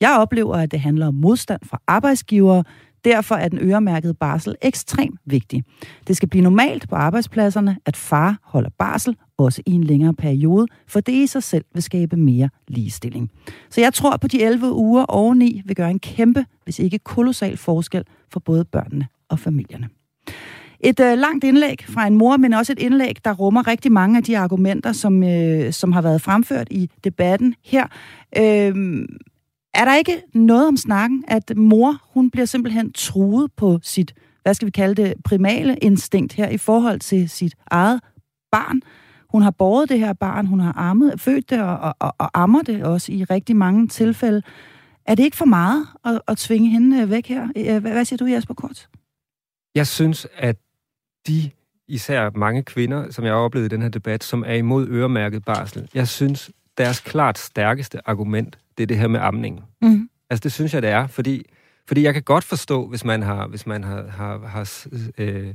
Jeg 0.00 0.16
oplever, 0.18 0.54
at 0.56 0.70
det 0.70 0.80
handler 0.80 1.06
om 1.06 1.14
modstand 1.14 1.60
fra 1.64 1.80
arbejdsgivere. 1.86 2.64
Derfor 3.04 3.34
er 3.34 3.48
den 3.48 3.58
øremærkede 3.62 4.14
barsel 4.14 4.54
ekstremt 4.62 5.20
vigtig. 5.24 5.64
Det 6.08 6.16
skal 6.16 6.28
blive 6.28 6.42
normalt 6.42 6.88
på 6.88 6.94
arbejdspladserne, 6.94 7.76
at 7.86 7.96
far 7.96 8.38
holder 8.42 8.70
barsel, 8.78 9.16
også 9.38 9.62
i 9.66 9.70
en 9.70 9.84
længere 9.84 10.14
periode, 10.14 10.66
for 10.86 11.00
det 11.00 11.12
i 11.12 11.26
sig 11.26 11.42
selv 11.42 11.64
vil 11.74 11.82
skabe 11.82 12.16
mere 12.16 12.48
ligestilling. 12.68 13.30
Så 13.70 13.80
jeg 13.80 13.94
tror 13.94 14.16
på 14.16 14.28
de 14.28 14.42
11 14.42 14.72
uger 14.72 15.04
oveni 15.04 15.62
vil 15.64 15.76
gøre 15.76 15.90
en 15.90 15.98
kæmpe, 15.98 16.46
hvis 16.64 16.78
ikke 16.78 16.98
kolossal 16.98 17.56
forskel 17.56 18.04
for 18.32 18.40
både 18.40 18.64
børnene 18.64 19.06
og 19.28 19.38
familierne. 19.38 19.88
Et 20.80 21.00
øh, 21.00 21.18
langt 21.18 21.44
indlæg 21.44 21.84
fra 21.88 22.06
en 22.06 22.14
mor, 22.14 22.36
men 22.36 22.52
også 22.52 22.72
et 22.72 22.78
indlæg, 22.78 23.16
der 23.24 23.32
rummer 23.32 23.66
rigtig 23.66 23.92
mange 23.92 24.16
af 24.16 24.22
de 24.22 24.38
argumenter, 24.38 24.92
som, 24.92 25.22
øh, 25.22 25.72
som 25.72 25.92
har 25.92 26.02
været 26.02 26.22
fremført 26.22 26.68
i 26.70 26.90
debatten 27.04 27.54
her. 27.64 27.86
Øh, 28.38 28.74
er 29.76 29.84
der 29.84 29.96
ikke 29.96 30.22
noget 30.34 30.68
om 30.68 30.76
snakken, 30.76 31.24
at 31.28 31.56
mor, 31.56 32.02
hun 32.14 32.30
bliver 32.30 32.44
simpelthen 32.44 32.92
truet 32.92 33.52
på 33.56 33.78
sit, 33.82 34.14
hvad 34.42 34.54
skal 34.54 34.66
vi 34.66 34.70
kalde 34.70 35.02
det, 35.02 35.14
primale 35.24 35.76
instinkt 35.76 36.32
her 36.32 36.48
i 36.48 36.56
forhold 36.58 37.00
til 37.00 37.28
sit 37.28 37.54
eget 37.66 38.00
barn? 38.52 38.80
Hun 39.30 39.42
har 39.42 39.50
båret 39.50 39.88
det 39.88 39.98
her 39.98 40.12
barn, 40.12 40.46
hun 40.46 40.60
har 40.60 40.72
ammet, 40.72 41.20
født 41.20 41.50
det 41.50 41.62
og, 41.62 41.94
og, 41.98 42.14
og 42.18 42.30
ammer 42.34 42.62
det 42.62 42.84
også 42.84 43.12
i 43.12 43.24
rigtig 43.24 43.56
mange 43.56 43.88
tilfælde. 43.88 44.42
Er 45.06 45.14
det 45.14 45.24
ikke 45.24 45.36
for 45.36 45.44
meget 45.44 45.86
at, 46.04 46.20
at 46.28 46.38
tvinge 46.38 46.70
hende 46.70 47.02
øh, 47.02 47.10
væk 47.10 47.26
her? 47.26 47.48
Øh, 47.56 47.64
hvad, 47.64 47.92
hvad 47.92 48.04
siger 48.04 48.16
du, 48.16 48.24
Jasper 48.24 48.54
Kort? 48.54 48.88
Jeg 49.74 49.86
synes, 49.86 50.26
at 50.36 50.56
de 51.26 51.50
især 51.88 52.30
mange 52.30 52.62
kvinder, 52.62 53.10
som 53.10 53.24
jeg 53.24 53.32
har 53.32 53.40
oplevet 53.40 53.66
i 53.66 53.68
den 53.68 53.82
her 53.82 53.88
debat, 53.88 54.24
som 54.24 54.44
er 54.46 54.54
imod 54.54 54.88
øremærket 54.88 55.44
barsel, 55.44 55.88
jeg 55.94 56.08
synes, 56.08 56.50
deres 56.78 57.00
klart 57.00 57.38
stærkeste 57.38 58.08
argument, 58.08 58.58
det 58.78 58.82
er 58.82 58.86
det 58.86 58.98
her 58.98 59.08
med 59.08 59.20
amningen. 59.20 59.62
Mm. 59.82 60.08
Altså 60.30 60.42
det 60.42 60.52
synes 60.52 60.74
jeg, 60.74 60.82
det 60.82 60.90
er, 60.90 61.06
fordi, 61.06 61.44
fordi 61.88 62.02
jeg 62.02 62.14
kan 62.14 62.22
godt 62.22 62.44
forstå, 62.44 62.86
hvis 62.86 63.04
man 63.04 63.22
har, 63.22 63.46
hvis 63.46 63.66
man 63.66 63.84
har, 63.84 64.06
har, 64.08 64.38
har 64.46 64.86
øh, 65.18 65.54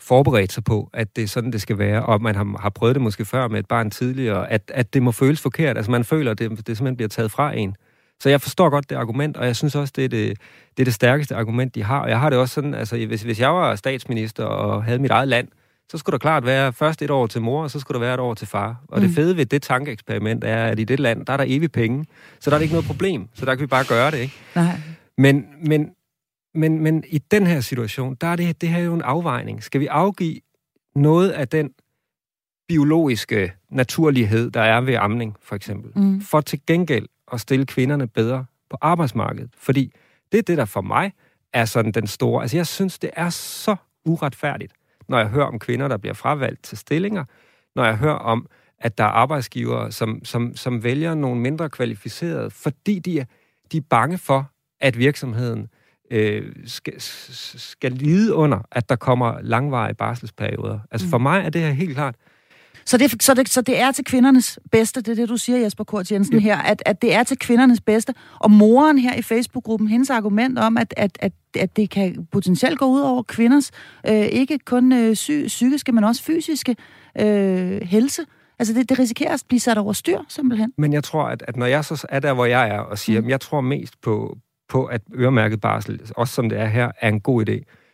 forberedt 0.00 0.52
sig 0.52 0.64
på, 0.64 0.90
at 0.92 1.16
det 1.16 1.24
er 1.24 1.28
sådan, 1.28 1.52
det 1.52 1.60
skal 1.60 1.78
være, 1.78 2.06
og 2.06 2.22
man 2.22 2.34
har, 2.34 2.56
har 2.60 2.70
prøvet 2.70 2.94
det 2.94 3.02
måske 3.02 3.24
før 3.24 3.48
med 3.48 3.58
et 3.58 3.68
barn 3.68 3.90
tidligere, 3.90 4.50
at, 4.50 4.70
at 4.74 4.94
det 4.94 5.02
må 5.02 5.12
føles 5.12 5.40
forkert. 5.40 5.76
Altså 5.76 5.90
man 5.90 6.04
føler, 6.04 6.30
at 6.30 6.38
det, 6.38 6.50
det 6.50 6.76
simpelthen 6.76 6.96
bliver 6.96 7.08
taget 7.08 7.30
fra 7.30 7.56
en. 7.56 7.76
Så 8.20 8.28
jeg 8.28 8.40
forstår 8.40 8.70
godt 8.70 8.90
det 8.90 8.96
argument, 8.96 9.36
og 9.36 9.46
jeg 9.46 9.56
synes 9.56 9.74
også, 9.74 9.92
det 9.96 10.04
er 10.04 10.08
det, 10.08 10.38
det 10.76 10.82
er 10.82 10.84
det 10.84 10.94
stærkeste 10.94 11.34
argument, 11.34 11.74
de 11.74 11.82
har. 11.82 12.00
Og 12.00 12.08
jeg 12.08 12.20
har 12.20 12.30
det 12.30 12.38
også 12.38 12.54
sådan, 12.54 12.74
altså 12.74 13.06
hvis, 13.06 13.22
hvis 13.22 13.40
jeg 13.40 13.54
var 13.54 13.76
statsminister 13.76 14.44
og 14.44 14.84
havde 14.84 14.98
mit 14.98 15.10
eget 15.10 15.28
land, 15.28 15.48
så 15.90 15.98
skulle 15.98 16.12
der 16.12 16.18
klart 16.18 16.44
være 16.44 16.72
først 16.72 17.02
et 17.02 17.10
år 17.10 17.26
til 17.26 17.42
mor, 17.42 17.62
og 17.62 17.70
så 17.70 17.80
skulle 17.80 18.00
der 18.00 18.06
være 18.06 18.14
et 18.14 18.20
år 18.20 18.34
til 18.34 18.46
far. 18.46 18.82
Og 18.88 18.98
mm. 18.98 19.06
det 19.06 19.14
fede 19.14 19.36
ved 19.36 19.46
det 19.46 19.62
tankeeksperiment 19.62 20.44
er, 20.44 20.64
at 20.64 20.78
i 20.78 20.84
det 20.84 21.00
land, 21.00 21.26
der 21.26 21.32
er 21.32 21.36
der 21.36 21.44
evig 21.48 21.72
penge, 21.72 22.06
så 22.40 22.50
der 22.50 22.56
er 22.56 22.58
det 22.58 22.64
ikke 22.64 22.74
noget 22.74 22.86
problem. 22.86 23.28
Så 23.34 23.46
der 23.46 23.54
kan 23.54 23.60
vi 23.60 23.66
bare 23.66 23.84
gøre 23.84 24.10
det, 24.10 24.18
ikke? 24.18 24.34
Nej. 24.54 24.80
Men, 25.18 25.46
men, 25.62 25.90
men, 26.54 26.82
men 26.82 27.04
i 27.08 27.18
den 27.18 27.46
her 27.46 27.60
situation, 27.60 28.14
der 28.20 28.26
er 28.26 28.36
det, 28.36 28.60
det 28.60 28.68
her 28.68 28.78
jo 28.78 28.94
en 28.94 29.02
afvejning. 29.02 29.62
Skal 29.62 29.80
vi 29.80 29.86
afgive 29.86 30.40
noget 30.94 31.30
af 31.30 31.48
den 31.48 31.70
biologiske 32.68 33.52
naturlighed, 33.70 34.50
der 34.50 34.62
er 34.62 34.80
ved 34.80 34.94
amning, 34.94 35.36
for 35.42 35.56
eksempel, 35.56 36.02
mm. 36.02 36.20
for 36.20 36.40
til 36.40 36.60
gengæld 36.66 37.06
at 37.32 37.40
stille 37.40 37.66
kvinderne 37.66 38.06
bedre 38.06 38.44
på 38.70 38.76
arbejdsmarkedet? 38.80 39.50
Fordi 39.58 39.92
det 40.32 40.38
er 40.38 40.42
det, 40.42 40.58
der 40.58 40.64
for 40.64 40.80
mig 40.80 41.12
er 41.52 41.64
sådan 41.64 41.92
den 41.92 42.06
store... 42.06 42.42
Altså, 42.42 42.56
jeg 42.56 42.66
synes, 42.66 42.98
det 42.98 43.10
er 43.12 43.30
så 43.30 43.76
uretfærdigt, 44.04 44.72
når 45.10 45.18
jeg 45.18 45.28
hører 45.28 45.46
om 45.46 45.58
kvinder, 45.58 45.88
der 45.88 45.96
bliver 45.96 46.14
fravalgt 46.14 46.62
til 46.62 46.78
stillinger, 46.78 47.24
når 47.76 47.84
jeg 47.84 47.96
hører 47.96 48.14
om, 48.14 48.46
at 48.78 48.98
der 48.98 49.04
er 49.04 49.08
arbejdsgivere, 49.08 49.92
som, 49.92 50.24
som, 50.24 50.56
som 50.56 50.84
vælger 50.84 51.14
nogle 51.14 51.40
mindre 51.40 51.70
kvalificerede, 51.70 52.50
fordi 52.50 52.98
de 52.98 53.20
er, 53.20 53.24
de 53.72 53.76
er 53.76 53.82
bange 53.90 54.18
for, 54.18 54.50
at 54.80 54.98
virksomheden 54.98 55.68
øh, 56.10 56.52
skal, 56.66 56.94
skal 56.98 57.92
lide 57.92 58.34
under, 58.34 58.58
at 58.70 58.88
der 58.88 58.96
kommer 58.96 59.40
langvarige 59.42 59.94
barselsperioder. 59.94 60.78
Altså 60.90 61.08
for 61.08 61.18
mm. 61.18 61.22
mig 61.22 61.42
er 61.44 61.50
det 61.50 61.60
her 61.60 61.70
helt 61.70 61.94
klart 61.94 62.14
så 62.84 62.96
det, 62.96 63.22
så, 63.22 63.34
det, 63.34 63.48
så 63.48 63.60
det 63.60 63.80
er 63.80 63.92
til 63.92 64.04
kvindernes 64.04 64.58
bedste, 64.72 65.00
det 65.00 65.08
er 65.08 65.14
det, 65.14 65.28
du 65.28 65.36
siger, 65.36 65.58
Jesper 65.58 65.84
Kort 65.84 66.12
Jensen, 66.12 66.34
ja. 66.34 66.40
her, 66.40 66.56
at, 66.56 66.82
at 66.86 67.02
det 67.02 67.14
er 67.14 67.22
til 67.22 67.38
kvindernes 67.38 67.80
bedste. 67.80 68.14
Og 68.38 68.50
moren 68.50 68.98
her 68.98 69.14
i 69.14 69.22
Facebook-gruppen, 69.22 69.88
hendes 69.88 70.10
argument 70.10 70.58
om, 70.58 70.76
at, 70.76 70.94
at, 70.96 71.18
at, 71.20 71.32
at 71.56 71.76
det 71.76 71.90
kan 71.90 72.26
potentielt 72.32 72.78
gå 72.78 72.86
ud 72.86 73.00
over 73.00 73.22
kvinders, 73.22 73.70
øh, 74.08 74.14
ikke 74.14 74.58
kun 74.58 74.92
øh, 74.92 75.12
psy- 75.12 75.46
psykiske, 75.46 75.92
men 75.92 76.04
også 76.04 76.22
fysiske 76.22 76.76
øh, 77.20 77.80
helse. 77.82 78.22
Altså 78.58 78.74
det, 78.74 78.88
det 78.88 78.98
risikerer 78.98 79.32
at 79.32 79.42
blive 79.48 79.60
sat 79.60 79.78
over 79.78 79.92
styr, 79.92 80.18
simpelthen. 80.28 80.72
Men 80.78 80.92
jeg 80.92 81.04
tror, 81.04 81.24
at, 81.24 81.44
at 81.48 81.56
når 81.56 81.66
jeg 81.66 81.84
så 81.84 82.06
er 82.08 82.20
der, 82.20 82.32
hvor 82.32 82.44
jeg 82.44 82.68
er, 82.68 82.78
og 82.78 82.98
siger, 82.98 83.20
mm. 83.20 83.26
at 83.26 83.30
jeg 83.30 83.40
tror 83.40 83.60
mest 83.60 84.00
på, 84.02 84.38
på, 84.68 84.84
at 84.84 85.00
øremærket 85.14 85.60
barsel, 85.60 86.00
også 86.16 86.34
som 86.34 86.48
det 86.48 86.58
er 86.60 86.66
her, 86.66 86.90
er 87.00 87.08
en 87.08 87.20
god 87.20 87.48
idé, 87.48 87.52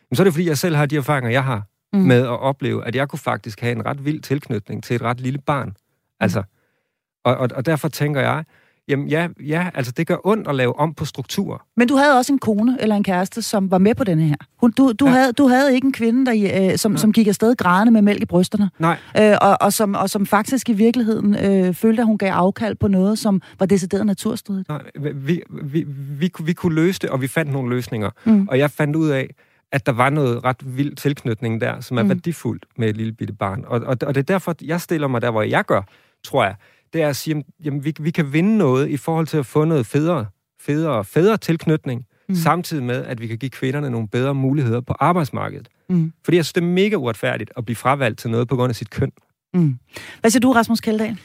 men 0.09 0.15
så 0.15 0.21
er 0.21 0.23
det, 0.23 0.33
fordi 0.33 0.47
jeg 0.47 0.57
selv 0.57 0.75
har 0.75 0.85
de 0.85 0.97
erfaringer, 0.97 1.29
jeg 1.29 1.43
har 1.43 1.63
mm. 1.93 1.99
med 1.99 2.21
at 2.21 2.39
opleve, 2.39 2.85
at 2.85 2.95
jeg 2.95 3.09
kunne 3.09 3.19
faktisk 3.19 3.61
have 3.61 3.71
en 3.71 3.85
ret 3.85 4.05
vild 4.05 4.21
tilknytning 4.21 4.83
til 4.83 4.95
et 4.95 5.01
ret 5.01 5.21
lille 5.21 5.39
barn. 5.39 5.67
Mm. 5.67 5.73
Altså, 6.19 6.43
og, 7.25 7.37
og, 7.37 7.49
og 7.55 7.65
derfor 7.65 7.87
tænker 7.87 8.21
jeg, 8.21 8.43
jamen 8.87 9.07
ja, 9.07 9.27
ja, 9.39 9.69
altså 9.73 9.91
det 9.91 10.07
gør 10.07 10.17
ondt 10.23 10.47
at 10.47 10.55
lave 10.55 10.79
om 10.79 10.93
på 10.93 11.05
struktur. 11.05 11.65
Men 11.77 11.87
du 11.87 11.95
havde 11.95 12.17
også 12.17 12.33
en 12.33 12.39
kone 12.39 12.77
eller 12.79 12.95
en 12.95 13.03
kæreste, 13.03 13.41
som 13.41 13.71
var 13.71 13.77
med 13.77 13.95
på 13.95 14.03
denne 14.03 14.23
her. 14.23 14.35
Hun, 14.57 14.71
du, 14.71 14.91
du, 14.91 15.05
ja. 15.05 15.11
havde, 15.11 15.33
du 15.33 15.47
havde 15.47 15.75
ikke 15.75 15.85
en 15.85 15.93
kvinde, 15.93 16.25
der, 16.25 16.71
øh, 16.71 16.77
som, 16.77 16.91
ja. 16.91 16.97
som 16.97 17.11
gik 17.13 17.27
afsted 17.27 17.55
grædende 17.55 17.91
med 17.91 18.01
mælk 18.01 18.21
i 18.21 18.25
brysterne. 18.25 18.69
Nej. 18.79 18.97
Øh, 19.19 19.37
og, 19.41 19.57
og, 19.61 19.73
som, 19.73 19.95
og 19.95 20.09
som 20.09 20.25
faktisk 20.25 20.69
i 20.69 20.73
virkeligheden 20.73 21.35
øh, 21.35 21.73
følte, 21.73 22.01
at 22.01 22.05
hun 22.05 22.17
gav 22.17 22.31
afkald 22.31 22.75
på 22.75 22.87
noget, 22.87 23.19
som 23.19 23.41
var 23.59 23.65
decideret 23.65 24.05
naturstridigt. 24.05 24.69
Nej, 24.69 24.81
vi, 24.95 25.11
vi, 25.13 25.41
vi, 25.63 25.85
vi, 26.19 26.31
vi 26.43 26.53
kunne 26.53 26.75
løse 26.75 26.99
det, 26.99 27.09
og 27.09 27.21
vi 27.21 27.27
fandt 27.27 27.51
nogle 27.51 27.69
løsninger. 27.69 28.09
Mm. 28.25 28.47
Og 28.47 28.59
jeg 28.59 28.71
fandt 28.71 28.95
ud 28.95 29.09
af, 29.09 29.29
at 29.77 29.85
der 29.85 29.91
var 29.91 30.09
noget 30.09 30.43
ret 30.43 30.77
vild 30.77 30.95
tilknytning 30.95 31.61
der, 31.61 31.81
som 31.81 31.97
er 31.97 32.03
mm. 32.03 32.09
værdifuldt 32.09 32.65
med 32.77 32.89
et 32.89 32.97
lille 32.97 33.13
bitte 33.13 33.33
barn. 33.33 33.63
Og, 33.67 33.79
og, 33.79 33.97
og 34.01 34.15
det 34.15 34.17
er 34.17 34.21
derfor, 34.21 34.55
jeg 34.61 34.81
stiller 34.81 35.07
mig 35.07 35.21
der, 35.21 35.31
hvor 35.31 35.41
jeg 35.41 35.65
gør, 35.65 35.81
tror 36.23 36.43
jeg. 36.43 36.55
Det 36.93 37.01
er 37.01 37.09
at 37.09 37.15
sige, 37.15 37.43
jamen, 37.63 37.85
vi, 37.85 37.93
vi 37.99 38.11
kan 38.11 38.33
vinde 38.33 38.57
noget 38.57 38.89
i 38.89 38.97
forhold 38.97 39.27
til 39.27 39.37
at 39.37 39.45
få 39.45 39.65
noget 39.65 39.85
federe, 39.85 40.25
federe, 40.59 41.05
federe 41.05 41.37
tilknytning, 41.37 42.05
mm. 42.29 42.35
samtidig 42.35 42.83
med, 42.83 43.05
at 43.05 43.21
vi 43.21 43.27
kan 43.27 43.37
give 43.37 43.49
kvinderne 43.49 43.89
nogle 43.89 44.07
bedre 44.07 44.35
muligheder 44.35 44.81
på 44.81 44.93
arbejdsmarkedet. 44.99 45.67
Mm. 45.89 46.13
Fordi 46.23 46.37
jeg 46.37 46.45
synes, 46.45 46.53
det 46.53 46.61
er 46.61 46.67
mega 46.67 46.95
uretfærdigt 46.95 47.51
at 47.57 47.65
blive 47.65 47.75
fravalgt 47.75 48.19
til 48.19 48.29
noget 48.29 48.47
på 48.47 48.55
grund 48.55 48.69
af 48.69 48.75
sit 48.75 48.89
køn. 48.89 49.11
Mm. 49.53 49.79
Hvad 50.21 50.31
siger 50.31 50.41
du, 50.41 50.51
Rasmus 50.51 50.81
Kjeldahl? 50.81 51.17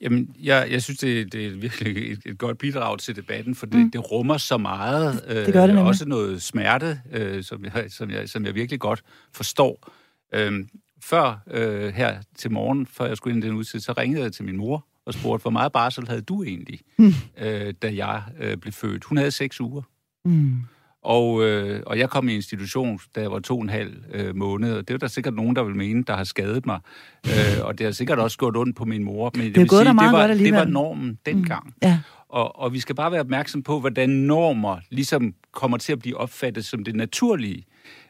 Jamen, 0.00 0.36
jeg, 0.42 0.68
jeg 0.70 0.82
synes, 0.82 0.98
det, 0.98 1.32
det 1.32 1.46
er 1.46 1.50
virkelig 1.50 2.12
et, 2.12 2.20
et 2.26 2.38
godt 2.38 2.58
bidrag 2.58 2.98
til 2.98 3.16
debatten, 3.16 3.54
for 3.54 3.66
det, 3.66 3.80
mm. 3.80 3.90
det 3.90 4.10
rummer 4.10 4.36
så 4.36 4.56
meget. 4.56 5.24
Øh, 5.28 5.36
det 5.36 5.52
gør 5.52 5.60
det 5.60 5.68
nemlig. 5.68 5.84
Også 5.84 6.08
noget 6.08 6.42
smerte, 6.42 7.00
øh, 7.12 7.44
som, 7.44 7.64
jeg, 7.64 7.84
som, 7.88 8.10
jeg, 8.10 8.28
som 8.28 8.46
jeg 8.46 8.54
virkelig 8.54 8.80
godt 8.80 9.02
forstår. 9.32 9.92
Øh, 10.34 10.64
før 11.00 11.42
øh, 11.50 11.94
her 11.94 12.22
til 12.36 12.52
morgen, 12.52 12.86
før 12.86 13.06
jeg 13.06 13.16
skulle 13.16 13.34
ind 13.36 13.44
i 13.44 13.46
den 13.46 13.56
udsigt, 13.56 13.84
så 13.84 13.92
ringede 13.92 14.22
jeg 14.22 14.32
til 14.32 14.44
min 14.44 14.56
mor 14.56 14.86
og 15.06 15.14
spurgte, 15.14 15.42
hvor 15.42 15.50
meget 15.50 15.72
barsel 15.72 16.08
havde 16.08 16.22
du 16.22 16.42
egentlig, 16.42 16.80
mm. 16.98 17.12
øh, 17.38 17.74
da 17.82 17.94
jeg 17.94 18.22
øh, 18.40 18.56
blev 18.56 18.72
født? 18.72 19.04
Hun 19.04 19.18
havde 19.18 19.30
seks 19.30 19.60
uger. 19.60 19.82
Mm. 20.24 20.60
Og, 21.04 21.42
øh, 21.42 21.82
og 21.86 21.98
jeg 21.98 22.10
kom 22.10 22.28
i 22.28 22.34
institution, 22.34 23.00
da 23.14 23.20
jeg 23.20 23.30
var 23.30 23.38
to 23.38 23.56
og 23.56 23.62
en 23.62 23.68
halv 23.68 23.94
øh, 24.12 24.36
måned, 24.36 24.76
og 24.76 24.88
det 24.88 24.94
er 24.94 24.98
der 24.98 25.06
sikkert 25.06 25.34
nogen, 25.34 25.56
der 25.56 25.62
vil 25.62 25.76
mene, 25.76 26.02
der 26.02 26.16
har 26.16 26.24
skadet 26.24 26.66
mig. 26.66 26.80
Øh, 27.26 27.64
og 27.64 27.78
det 27.78 27.84
har 27.86 27.92
sikkert 27.92 28.18
også 28.18 28.38
gået 28.38 28.56
ondt 28.56 28.76
på 28.76 28.84
min 28.84 29.04
mor. 29.04 29.30
Men 29.34 29.46
det, 29.46 29.54
det, 29.54 29.70
sige, 29.70 29.84
det, 29.84 29.96
var, 29.96 30.26
det 30.26 30.52
var 30.52 30.64
normen 30.64 31.18
dengang. 31.26 31.66
Mm. 31.66 31.72
Ja. 31.82 32.00
Og, 32.28 32.60
og 32.60 32.72
vi 32.72 32.80
skal 32.80 32.94
bare 32.94 33.12
være 33.12 33.20
opmærksom 33.20 33.62
på, 33.62 33.80
hvordan 33.80 34.10
normer 34.10 34.78
ligesom 34.90 35.34
kommer 35.52 35.78
til 35.78 35.92
at 35.92 35.98
blive 35.98 36.16
opfattet 36.16 36.64
som 36.64 36.84
det 36.84 36.94
naturlige. 36.94 37.64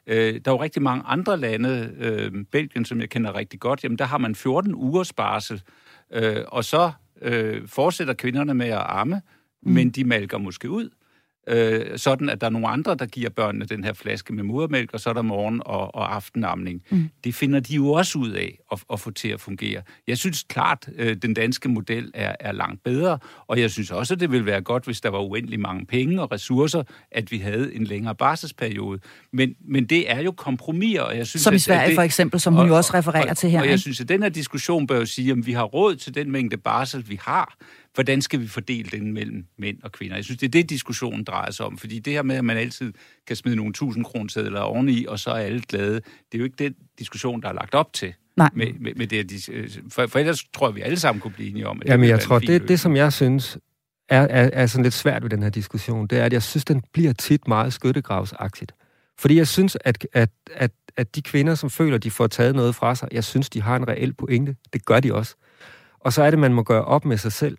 Øh, 0.06 0.40
der 0.44 0.50
er 0.50 0.54
jo 0.54 0.62
rigtig 0.62 0.82
mange 0.82 1.04
andre 1.06 1.36
lande, 1.36 1.92
øh, 1.98 2.44
Belgien, 2.52 2.84
som 2.84 3.00
jeg 3.00 3.10
kender 3.10 3.34
rigtig 3.34 3.60
godt, 3.60 3.84
jamen 3.84 3.98
der 3.98 4.04
har 4.04 4.18
man 4.18 4.34
14 4.34 4.74
ugers 4.74 5.12
barsel, 5.12 5.62
øh, 6.12 6.36
og 6.48 6.64
så 6.64 6.92
øh, 7.22 7.68
fortsætter 7.68 8.14
kvinderne 8.14 8.54
med 8.54 8.66
at 8.66 8.78
arme, 8.78 9.22
mm. 9.62 9.72
men 9.72 9.90
de 9.90 10.04
malker 10.04 10.38
måske 10.38 10.70
ud 10.70 10.90
øh, 11.46 11.98
sådan 11.98 12.28
at 12.28 12.40
der 12.40 12.46
er 12.46 12.50
nogle 12.50 12.68
andre, 12.68 12.94
der 12.94 13.06
giver 13.06 13.30
børnene 13.30 13.64
den 13.64 13.84
her 13.84 13.92
flaske 13.92 14.32
med 14.32 14.44
modermælk, 14.44 14.90
og 14.92 15.00
så 15.00 15.10
er 15.10 15.14
der 15.14 15.22
morgen- 15.22 15.62
og, 15.64 15.94
og 15.94 16.14
aftenamning. 16.14 16.82
Mm. 16.90 17.10
Det 17.24 17.34
finder 17.34 17.60
de 17.60 17.74
jo 17.74 17.92
også 17.92 18.18
ud 18.18 18.30
af 18.30 18.58
at, 18.72 18.84
at 18.92 19.00
få 19.00 19.10
til 19.10 19.28
at 19.28 19.40
fungere. 19.40 19.82
Jeg 20.06 20.18
synes 20.18 20.42
klart, 20.48 20.88
øh, 20.96 21.16
den 21.16 21.34
danske 21.34 21.68
model 21.68 22.10
er, 22.14 22.36
er 22.40 22.52
langt 22.52 22.84
bedre, 22.84 23.18
og 23.46 23.60
jeg 23.60 23.70
synes 23.70 23.90
også, 23.90 24.14
at 24.14 24.20
det 24.20 24.30
ville 24.30 24.46
være 24.46 24.60
godt, 24.60 24.84
hvis 24.84 25.00
der 25.00 25.08
var 25.08 25.18
uendelig 25.18 25.60
mange 25.60 25.86
penge 25.86 26.22
og 26.22 26.32
ressourcer, 26.32 26.82
at 27.10 27.32
vi 27.32 27.38
havde 27.38 27.74
en 27.74 27.84
længere 27.84 28.14
barselsperiode. 28.14 29.00
Men, 29.32 29.54
men 29.68 29.86
det 29.86 30.10
er 30.10 30.22
jo 30.22 30.32
kompromis, 30.32 30.98
og 30.98 31.16
jeg 31.16 31.26
synes... 31.26 31.42
Som 31.42 31.54
i 31.54 31.58
Sverige 31.58 31.88
det, 31.88 31.94
for 31.94 32.02
eksempel, 32.02 32.40
som 32.40 32.54
hun 32.54 32.62
og, 32.62 32.68
jo 32.68 32.76
også 32.76 32.94
refererer 32.94 33.30
og, 33.30 33.36
til 33.36 33.50
her. 33.50 33.60
Og 33.60 33.68
jeg 33.68 33.80
synes, 33.80 34.00
at 34.00 34.08
den 34.08 34.22
her 34.22 34.28
diskussion 34.28 34.86
bør 34.86 34.98
jo 34.98 35.06
sige, 35.06 35.32
at 35.32 35.46
vi 35.46 35.52
har 35.52 35.64
råd 35.64 35.96
til 35.96 36.14
den 36.14 36.30
mængde 36.30 36.56
barsel, 36.56 37.08
vi 37.08 37.18
har, 37.22 37.54
hvordan 37.94 38.22
skal 38.22 38.40
vi 38.40 38.48
fordele 38.48 38.90
den 38.98 39.12
mellem 39.12 39.46
mænd 39.58 39.82
og 39.82 39.92
kvinder? 39.92 40.16
Jeg 40.16 40.24
synes, 40.24 40.38
det 40.38 40.46
er 40.46 40.50
det, 40.50 40.70
diskussionen 40.70 41.24
drejer 41.24 41.50
sig 41.50 41.66
om. 41.66 41.78
Fordi 41.78 41.98
det 41.98 42.12
her 42.12 42.22
med, 42.22 42.36
at 42.36 42.44
man 42.44 42.56
altid 42.56 42.92
kan 43.26 43.36
smide 43.36 43.56
nogle 43.56 43.72
tusind 43.72 44.04
kroner 44.04 44.60
oveni, 44.60 45.06
og 45.06 45.18
så 45.18 45.30
er 45.30 45.34
alle 45.34 45.62
glade, 45.68 45.94
det 45.94 46.34
er 46.34 46.38
jo 46.38 46.44
ikke 46.44 46.56
den 46.58 46.74
diskussion, 46.98 47.42
der 47.42 47.48
er 47.48 47.52
lagt 47.52 47.74
op 47.74 47.92
til. 47.92 48.14
Nej. 48.36 48.50
Med, 48.54 48.66
med, 48.80 48.94
med 48.94 49.06
det, 49.06 49.48
for, 49.92 50.06
for 50.06 50.18
ellers 50.18 50.44
tror 50.54 50.68
jeg, 50.68 50.74
vi 50.74 50.80
alle 50.80 50.98
sammen 50.98 51.20
kunne 51.20 51.32
blive 51.32 51.50
enige 51.50 51.68
om, 51.68 51.82
at 51.82 51.88
Jamen, 51.88 52.08
jeg 52.08 52.20
tror, 52.20 52.38
det, 52.38 52.68
det, 52.68 52.80
som 52.80 52.96
jeg 52.96 53.12
synes 53.12 53.58
er, 54.08 54.20
er, 54.20 54.50
er 54.52 54.66
sådan 54.66 54.82
lidt 54.82 54.94
svært 54.94 55.22
ved 55.22 55.30
den 55.30 55.42
her 55.42 55.50
diskussion, 55.50 56.06
det 56.06 56.18
er, 56.18 56.24
at 56.24 56.32
jeg 56.32 56.42
synes, 56.42 56.64
den 56.64 56.82
bliver 56.92 57.12
tit 57.12 57.48
meget 57.48 57.72
skyttegravsagtigt. 57.72 58.72
Fordi 59.18 59.36
jeg 59.36 59.48
synes, 59.48 59.76
at, 59.80 60.06
at, 60.12 60.30
at, 60.54 60.70
at 60.96 61.14
de 61.16 61.22
kvinder, 61.22 61.54
som 61.54 61.70
føler, 61.70 61.98
de 61.98 62.10
får 62.10 62.26
taget 62.26 62.54
noget 62.54 62.74
fra 62.74 62.94
sig, 62.94 63.08
jeg 63.12 63.24
synes, 63.24 63.50
de 63.50 63.62
har 63.62 63.76
en 63.76 63.88
reel 63.88 64.14
pointe. 64.14 64.56
Det 64.72 64.84
gør 64.84 65.00
de 65.00 65.14
også. 65.14 65.34
Og 66.00 66.12
så 66.12 66.22
er 66.22 66.30
det, 66.30 66.38
man 66.38 66.54
må 66.54 66.62
gøre 66.62 66.84
op 66.84 67.04
med 67.04 67.16
sig 67.18 67.32
selv 67.32 67.58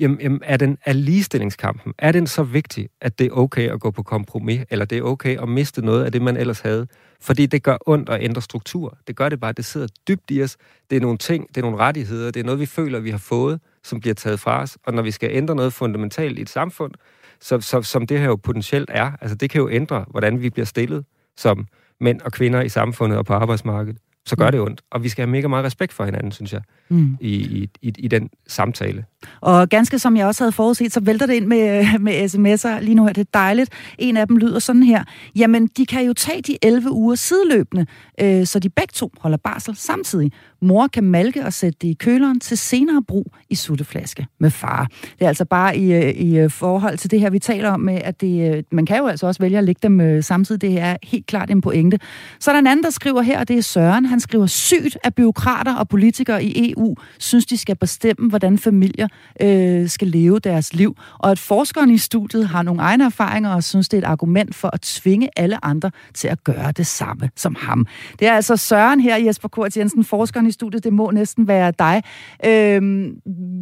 jamen, 0.00 0.20
jamen 0.20 0.40
er, 0.44 0.56
den, 0.56 0.78
er 0.84 0.92
ligestillingskampen, 0.92 1.94
er 1.98 2.12
den 2.12 2.26
så 2.26 2.42
vigtig, 2.42 2.88
at 3.00 3.18
det 3.18 3.26
er 3.26 3.30
okay 3.30 3.70
at 3.70 3.80
gå 3.80 3.90
på 3.90 4.02
kompromis, 4.02 4.60
eller 4.70 4.84
det 4.84 4.98
er 4.98 5.02
okay 5.02 5.38
at 5.42 5.48
miste 5.48 5.82
noget 5.82 6.04
af 6.04 6.12
det, 6.12 6.22
man 6.22 6.36
ellers 6.36 6.60
havde? 6.60 6.86
Fordi 7.20 7.46
det 7.46 7.62
gør 7.62 7.76
ondt 7.86 8.08
at 8.08 8.22
ændre 8.22 8.42
struktur. 8.42 8.98
Det 9.06 9.16
gør 9.16 9.28
det 9.28 9.40
bare, 9.40 9.52
det 9.52 9.64
sidder 9.64 9.86
dybt 10.08 10.30
i 10.30 10.42
os. 10.42 10.56
Det 10.90 10.96
er 10.96 11.00
nogle 11.00 11.18
ting, 11.18 11.48
det 11.48 11.56
er 11.56 11.62
nogle 11.62 11.76
rettigheder, 11.76 12.30
det 12.30 12.40
er 12.40 12.44
noget, 12.44 12.60
vi 12.60 12.66
føler, 12.66 13.00
vi 13.00 13.10
har 13.10 13.18
fået, 13.18 13.60
som 13.84 14.00
bliver 14.00 14.14
taget 14.14 14.40
fra 14.40 14.62
os. 14.62 14.78
Og 14.86 14.94
når 14.94 15.02
vi 15.02 15.10
skal 15.10 15.30
ændre 15.32 15.54
noget 15.54 15.72
fundamentalt 15.72 16.38
i 16.38 16.42
et 16.42 16.50
samfund, 16.50 16.92
så, 17.40 17.60
så, 17.60 17.82
som 17.82 18.06
det 18.06 18.18
her 18.18 18.26
jo 18.26 18.36
potentielt 18.36 18.90
er, 18.92 19.12
altså 19.20 19.36
det 19.36 19.50
kan 19.50 19.60
jo 19.60 19.68
ændre, 19.70 20.04
hvordan 20.10 20.42
vi 20.42 20.50
bliver 20.50 20.66
stillet 20.66 21.04
som 21.36 21.66
mænd 22.00 22.20
og 22.20 22.32
kvinder 22.32 22.62
i 22.62 22.68
samfundet 22.68 23.18
og 23.18 23.26
på 23.26 23.34
arbejdsmarkedet 23.34 23.98
så 24.26 24.36
gør 24.36 24.46
mm. 24.46 24.52
det 24.52 24.60
ondt. 24.60 24.82
Og 24.90 25.02
vi 25.02 25.08
skal 25.08 25.22
have 25.22 25.30
mega 25.30 25.48
meget 25.48 25.64
respekt 25.64 25.92
for 25.92 26.04
hinanden, 26.04 26.32
synes 26.32 26.52
jeg, 26.52 26.62
mm. 26.88 27.16
i, 27.20 27.34
i, 27.34 27.68
i, 27.82 27.92
i 27.98 28.08
den 28.08 28.30
samtale. 28.46 29.04
Og 29.40 29.68
ganske 29.68 29.98
som 29.98 30.16
jeg 30.16 30.26
også 30.26 30.44
havde 30.44 30.52
forudset, 30.52 30.92
så 30.92 31.00
vælter 31.00 31.26
det 31.26 31.34
ind 31.34 31.46
med, 31.46 31.86
med 31.98 32.24
sms'er 32.24 32.80
lige 32.80 32.94
nu 32.94 33.04
her. 33.04 33.12
Det 33.12 33.20
er 33.20 33.30
dejligt. 33.34 33.72
En 33.98 34.16
af 34.16 34.26
dem 34.26 34.36
lyder 34.36 34.58
sådan 34.58 34.82
her. 34.82 35.04
Jamen, 35.36 35.66
de 35.66 35.86
kan 35.86 36.06
jo 36.06 36.12
tage 36.12 36.42
de 36.42 36.58
11 36.62 36.92
uger 36.92 37.14
sideløbende, 37.14 37.86
øh, 38.20 38.46
så 38.46 38.58
de 38.58 38.68
begge 38.68 38.92
to 38.94 39.12
holder 39.20 39.38
barsel 39.38 39.76
samtidig. 39.76 40.32
Mor 40.62 40.86
kan 40.86 41.04
malke 41.04 41.44
og 41.44 41.52
sætte 41.52 41.78
det 41.82 41.88
i 41.88 41.92
køleren 41.92 42.40
til 42.40 42.58
senere 42.58 43.02
brug 43.08 43.32
i 43.50 43.54
sutteflaske 43.54 44.26
med 44.38 44.50
far. 44.50 44.88
Det 45.02 45.24
er 45.24 45.28
altså 45.28 45.44
bare 45.44 45.76
i, 45.76 45.92
øh, 45.92 46.10
i 46.10 46.38
øh, 46.38 46.50
forhold 46.50 46.98
til 46.98 47.10
det 47.10 47.20
her, 47.20 47.30
vi 47.30 47.38
taler 47.38 47.70
om, 47.70 47.80
med, 47.80 48.00
at 48.04 48.20
det, 48.20 48.56
øh, 48.56 48.62
man 48.72 48.86
kan 48.86 48.98
jo 48.98 49.06
altså 49.06 49.26
også 49.26 49.42
vælge 49.42 49.58
at 49.58 49.64
lægge 49.64 49.80
dem 49.82 50.22
samtidig. 50.22 50.60
Det 50.60 50.78
er 50.78 50.96
helt 51.02 51.26
klart 51.26 51.50
en 51.50 51.60
pointe. 51.60 51.98
Så 52.40 52.50
er 52.50 52.52
der 52.52 52.60
en 52.60 52.66
anden, 52.66 52.84
der 52.84 52.90
skriver 52.90 53.22
her, 53.22 53.40
og 53.40 53.48
det 53.48 53.58
er 53.58 53.62
Søren. 53.62 54.06
Han 54.06 54.20
skriver, 54.20 54.46
sygt 54.46 54.98
at 55.04 55.14
byråkrater 55.14 55.74
og 55.74 55.88
politikere 55.88 56.44
i 56.44 56.72
EU 56.72 56.96
synes, 57.18 57.46
de 57.46 57.56
skal 57.56 57.76
bestemme, 57.76 58.28
hvordan 58.28 58.58
familier 58.58 59.08
øh, 59.42 59.88
skal 59.88 60.08
leve 60.08 60.38
deres 60.38 60.74
liv. 60.74 60.96
Og 61.18 61.30
at 61.30 61.38
forskerne 61.38 61.94
i 61.94 61.98
studiet 61.98 62.48
har 62.48 62.62
nogle 62.62 62.80
egne 62.80 63.04
erfaringer 63.04 63.54
og 63.54 63.64
synes, 63.64 63.88
det 63.88 63.96
er 63.96 64.02
et 64.02 64.10
argument 64.10 64.54
for 64.54 64.70
at 64.72 64.80
tvinge 64.80 65.28
alle 65.36 65.64
andre 65.64 65.90
til 66.14 66.28
at 66.28 66.44
gøre 66.44 66.72
det 66.72 66.86
samme 66.86 67.30
som 67.36 67.54
ham. 67.54 67.86
Det 68.18 68.28
er 68.28 68.32
altså 68.32 68.56
Søren 68.56 69.00
her, 69.00 69.16
Jesper 69.16 69.48
Kort 69.48 69.76
Jensen, 69.76 70.04
forskeren 70.04 70.46
i 70.46 70.50
studiet. 70.50 70.84
Det 70.84 70.92
må 70.92 71.10
næsten 71.10 71.48
være 71.48 71.72
dig. 71.78 72.02
Øh, 72.46 73.12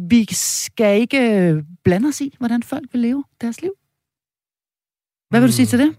vi 0.09 0.27
skal 0.31 1.01
ikke 1.01 1.63
blande 1.83 2.07
os 2.07 2.21
i, 2.21 2.35
hvordan 2.39 2.63
folk 2.63 2.85
vil 2.91 3.01
leve 3.01 3.23
deres 3.41 3.61
liv. 3.61 3.71
Hvad 5.29 5.39
vil 5.39 5.47
du 5.47 5.53
sige 5.53 5.65
til 5.65 5.79
det? 5.79 5.95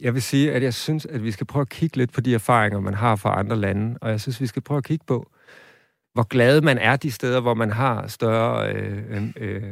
Jeg 0.00 0.14
vil 0.14 0.22
sige, 0.22 0.52
at 0.52 0.62
jeg 0.62 0.74
synes, 0.74 1.06
at 1.06 1.24
vi 1.24 1.30
skal 1.30 1.46
prøve 1.46 1.60
at 1.60 1.68
kigge 1.68 1.96
lidt 1.96 2.12
på 2.12 2.20
de 2.20 2.34
erfaringer, 2.34 2.80
man 2.80 2.94
har 2.94 3.16
fra 3.16 3.38
andre 3.38 3.56
lande, 3.56 3.98
og 4.00 4.10
jeg 4.10 4.20
synes, 4.20 4.40
vi 4.40 4.46
skal 4.46 4.62
prøve 4.62 4.78
at 4.78 4.84
kigge 4.84 5.04
på, 5.06 5.30
hvor 6.18 6.24
glad 6.24 6.60
man 6.60 6.78
er 6.78 6.96
de 6.96 7.10
steder, 7.10 7.40
hvor 7.40 7.54
man 7.54 7.72
har 7.72 8.06
større 8.06 8.72
øh, 8.72 9.22
øh, 9.36 9.62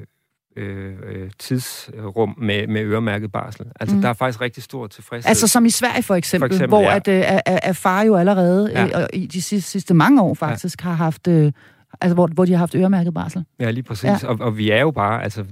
øh, 0.56 0.94
øh, 1.06 1.30
tidsrum 1.38 2.34
med, 2.38 2.66
med 2.66 2.80
øremærket 2.80 3.32
barsel. 3.32 3.66
Altså, 3.80 3.96
mm. 3.96 4.02
der 4.02 4.08
er 4.08 4.12
faktisk 4.12 4.40
rigtig 4.40 4.62
stor 4.62 4.86
tilfredshed. 4.86 5.28
Altså, 5.28 5.48
som 5.48 5.66
i 5.66 5.70
Sverige 5.70 6.02
for 6.02 6.14
eksempel, 6.14 6.50
for 6.50 6.54
eksempel 6.54 6.68
hvor 6.68 6.82
ja. 6.82 6.96
at, 6.96 7.08
øh, 7.08 7.24
at, 7.28 7.42
at 7.62 7.76
far 7.76 8.02
jo 8.02 8.16
allerede 8.16 8.70
ja. 8.72 9.02
øh, 9.02 9.08
i 9.12 9.26
de 9.26 9.42
sidste, 9.42 9.70
sidste 9.70 9.94
mange 9.94 10.22
år 10.22 10.34
faktisk 10.34 10.84
ja. 10.84 10.88
har 10.88 10.94
haft... 10.96 11.28
Øh, 11.28 11.52
altså, 12.00 12.14
hvor, 12.14 12.26
hvor 12.26 12.44
de 12.44 12.52
har 12.52 12.58
haft 12.58 12.74
øremærket 12.74 13.14
barsel. 13.14 13.44
Ja, 13.60 13.70
lige 13.70 13.84
præcis. 13.84 14.04
Ja. 14.04 14.28
Og, 14.28 14.36
og 14.40 14.58
vi 14.58 14.70
er 14.70 14.80
jo 14.80 14.90
bare... 14.90 15.22
Altså, 15.22 15.44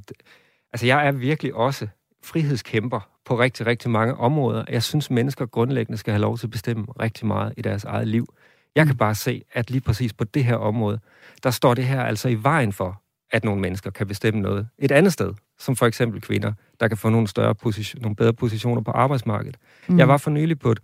altså, 0.72 0.86
jeg 0.86 1.06
er 1.06 1.12
virkelig 1.12 1.54
også 1.54 1.86
frihedskæmper 2.24 3.08
på 3.26 3.38
rigtig, 3.38 3.66
rigtig 3.66 3.90
mange 3.90 4.14
områder. 4.14 4.64
Jeg 4.68 4.82
synes, 4.82 5.10
mennesker 5.10 5.46
grundlæggende 5.46 5.98
skal 5.98 6.12
have 6.12 6.22
lov 6.22 6.38
til 6.38 6.46
at 6.46 6.50
bestemme 6.50 6.86
rigtig 7.00 7.26
meget 7.26 7.54
i 7.56 7.62
deres 7.62 7.84
eget 7.84 8.08
liv. 8.08 8.26
Jeg 8.74 8.86
kan 8.86 8.96
bare 8.96 9.14
se, 9.14 9.42
at 9.52 9.70
lige 9.70 9.80
præcis 9.80 10.12
på 10.12 10.24
det 10.24 10.44
her 10.44 10.56
område, 10.56 11.00
der 11.42 11.50
står 11.50 11.74
det 11.74 11.84
her 11.84 12.02
altså 12.02 12.28
i 12.28 12.42
vejen 12.42 12.72
for, 12.72 13.02
at 13.30 13.44
nogle 13.44 13.60
mennesker 13.60 13.90
kan 13.90 14.06
bestemme 14.06 14.40
noget. 14.40 14.68
Et 14.78 14.90
andet 14.90 15.12
sted, 15.12 15.34
som 15.58 15.76
for 15.76 15.86
eksempel 15.86 16.20
kvinder, 16.20 16.52
der 16.80 16.88
kan 16.88 16.96
få 16.96 17.08
nogle, 17.08 17.28
større 17.28 17.54
position, 17.54 18.02
nogle 18.02 18.16
bedre 18.16 18.32
positioner 18.32 18.82
på 18.82 18.90
arbejdsmarkedet. 18.90 19.56
Mm. 19.88 19.98
Jeg 19.98 20.08
var 20.08 20.16
for 20.16 20.30
nylig 20.30 20.58
på 20.58 20.72
et, 20.72 20.80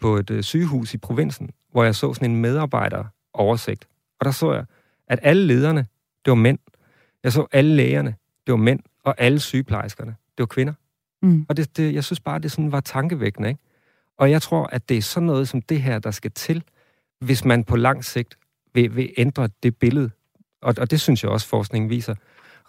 på 0.00 0.16
et 0.16 0.30
uh, 0.30 0.40
sygehus 0.40 0.94
i 0.94 0.98
provinsen, 0.98 1.50
hvor 1.72 1.84
jeg 1.84 1.94
så 1.94 2.14
sådan 2.14 2.30
en 2.30 2.36
medarbejderoversigt. 2.36 3.88
Og 4.20 4.24
der 4.24 4.30
så 4.30 4.52
jeg, 4.52 4.64
at 5.08 5.18
alle 5.22 5.46
lederne, 5.46 5.86
det 6.24 6.30
var 6.30 6.34
mænd. 6.34 6.58
Jeg 7.22 7.32
så 7.32 7.46
alle 7.52 7.76
lægerne, 7.76 8.14
det 8.46 8.52
var 8.52 8.58
mænd. 8.58 8.80
Og 9.04 9.14
alle 9.18 9.40
sygeplejerskerne, 9.40 10.10
det 10.10 10.38
var 10.38 10.46
kvinder. 10.46 10.72
Mm. 11.22 11.46
Og 11.48 11.56
det, 11.56 11.76
det, 11.76 11.94
jeg 11.94 12.04
synes 12.04 12.20
bare, 12.20 12.38
det 12.38 12.52
sådan 12.52 12.72
var 12.72 12.80
tankevækkende. 12.80 13.48
Ikke? 13.48 13.60
Og 14.18 14.30
jeg 14.30 14.42
tror, 14.42 14.68
at 14.72 14.88
det 14.88 14.96
er 14.96 15.02
sådan 15.02 15.26
noget 15.26 15.48
som 15.48 15.62
det 15.62 15.82
her, 15.82 15.98
der 15.98 16.10
skal 16.10 16.30
til, 16.30 16.64
hvis 17.20 17.44
man 17.44 17.64
på 17.64 17.76
lang 17.76 18.04
sigt 18.04 18.38
vil, 18.74 18.96
vil 18.96 19.12
ændre 19.16 19.48
det 19.62 19.76
billede. 19.76 20.10
Og, 20.62 20.74
og 20.78 20.90
det 20.90 21.00
synes 21.00 21.22
jeg 21.22 21.30
også, 21.30 21.46
forskningen 21.46 21.90
viser 21.90 22.14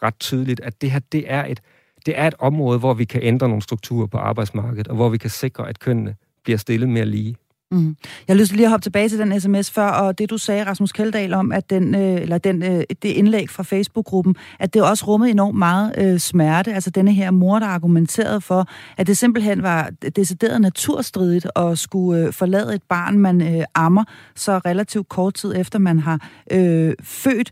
ret 0.04 0.20
tydeligt, 0.20 0.60
at 0.60 0.82
det 0.82 0.92
her, 0.92 1.00
det 1.12 1.32
er 1.32 1.46
et, 1.46 1.62
det 2.06 2.20
er 2.20 2.28
et 2.28 2.36
område, 2.40 2.80
hvor 2.80 2.94
vi 2.94 3.06
kan 3.06 3.24
ændre 3.24 3.48
nogle 3.48 3.62
strukturer 3.62 4.08
på 4.08 4.18
arbejdsmarkedet, 4.18 4.88
og 4.88 4.96
hvor 4.96 5.10
vi 5.10 5.18
kan 5.18 5.30
sikre, 5.30 5.70
at 5.70 5.80
kønnene 5.80 6.16
bliver 6.44 6.58
stillet 6.58 6.90
mere 6.90 7.06
lige. 7.06 7.36
Mm. 7.72 7.96
Jeg 8.28 8.36
har 8.36 8.40
lyst 8.40 8.50
til 8.50 8.58
lige 8.58 8.66
at 8.66 8.72
hoppe 8.72 8.84
tilbage 8.84 9.10
til 9.10 9.20
den 9.20 9.40
sms 9.40 9.72
før, 9.72 9.88
og 9.88 10.18
det 10.18 10.30
du 10.30 10.38
sagde, 10.38 10.64
Rasmus 10.64 10.92
Keldahl, 10.92 11.34
om 11.34 11.52
at 11.52 11.70
den, 11.70 11.96
øh, 11.96 12.22
eller 12.22 12.38
den, 12.38 12.64
øh, 12.64 12.84
det 13.02 13.10
indlæg 13.10 13.50
fra 13.50 13.64
Facebook-gruppen, 13.64 14.36
at 14.60 14.74
det 14.74 14.84
også 14.84 15.06
rummede 15.06 15.32
enormt 15.32 15.58
meget 15.58 15.94
øh, 15.98 16.20
smerte. 16.20 16.74
Altså 16.74 16.90
denne 16.90 17.14
her 17.14 17.32
mor, 17.32 17.60
der 17.60 17.66
argumenterede 17.66 18.42
for, 18.42 18.68
at 18.98 19.08
det 19.08 19.18
simpelthen 19.18 19.64
var 19.64 19.90
decideret 20.16 20.62
naturstridigt 20.62 21.48
at 21.56 21.80
skulle 21.80 22.26
øh, 22.26 22.34
forlade 22.34 22.76
et 22.76 22.84
barn, 22.90 23.18
man 23.18 23.56
øh, 23.56 23.64
ammer, 23.76 24.04
så 24.36 24.58
relativt 24.58 25.10
kort 25.10 25.34
tid 25.34 25.56
efter 25.56 25.80
man 25.80 26.00
har 26.00 26.28
øh, 26.52 26.94
født. 27.04 27.52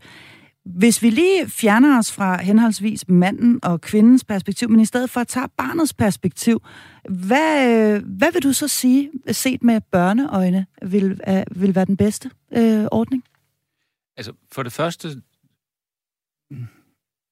Hvis 0.75 1.01
vi 1.01 1.09
lige 1.09 1.49
fjerner 1.49 1.97
os 1.97 2.11
fra 2.11 2.41
henholdsvis 2.41 3.07
manden 3.07 3.59
og 3.63 3.81
kvindens 3.81 4.23
perspektiv, 4.23 4.69
men 4.69 4.79
i 4.79 4.85
stedet 4.85 5.09
for 5.09 5.21
at 5.21 5.27
tage 5.27 5.47
barnets 5.57 5.93
perspektiv, 5.93 6.61
hvad, 7.09 7.99
hvad 7.99 8.31
vil 8.33 8.43
du 8.43 8.53
så 8.53 8.67
sige, 8.67 9.11
set 9.31 9.63
med 9.63 9.81
børneøjne, 9.91 10.65
vil, 10.81 11.21
vil 11.51 11.75
være 11.75 11.85
den 11.85 11.97
bedste 11.97 12.31
øh, 12.53 12.85
ordning? 12.91 13.23
Altså, 14.17 14.33
for 14.51 14.63
det 14.63 14.73
første 14.73 15.21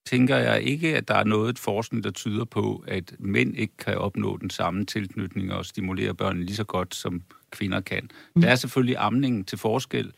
tænker 0.06 0.38
jeg 0.38 0.62
ikke, 0.62 0.98
at 0.98 1.08
der 1.08 1.16
er 1.16 1.24
noget 1.24 1.60
forskning, 1.60 2.04
der 2.04 2.12
tyder 2.12 2.46
på, 2.46 2.84
at 2.88 3.16
mænd 3.20 3.58
ikke 3.58 3.78
kan 3.78 3.98
opnå 3.98 4.38
den 4.38 4.50
samme 4.50 4.86
tilknytning 4.86 5.54
og 5.54 5.66
stimulere 5.66 6.14
børnene 6.14 6.46
lige 6.46 6.56
så 6.56 6.64
godt, 6.64 6.96
som 6.96 7.24
kvinder 7.52 7.82
kan. 7.82 8.10
Mm. 8.36 8.42
Der 8.42 8.50
er 8.50 8.56
selvfølgelig 8.56 8.96
amningen 9.00 9.44
til 9.44 9.58
forskel, 9.58 10.14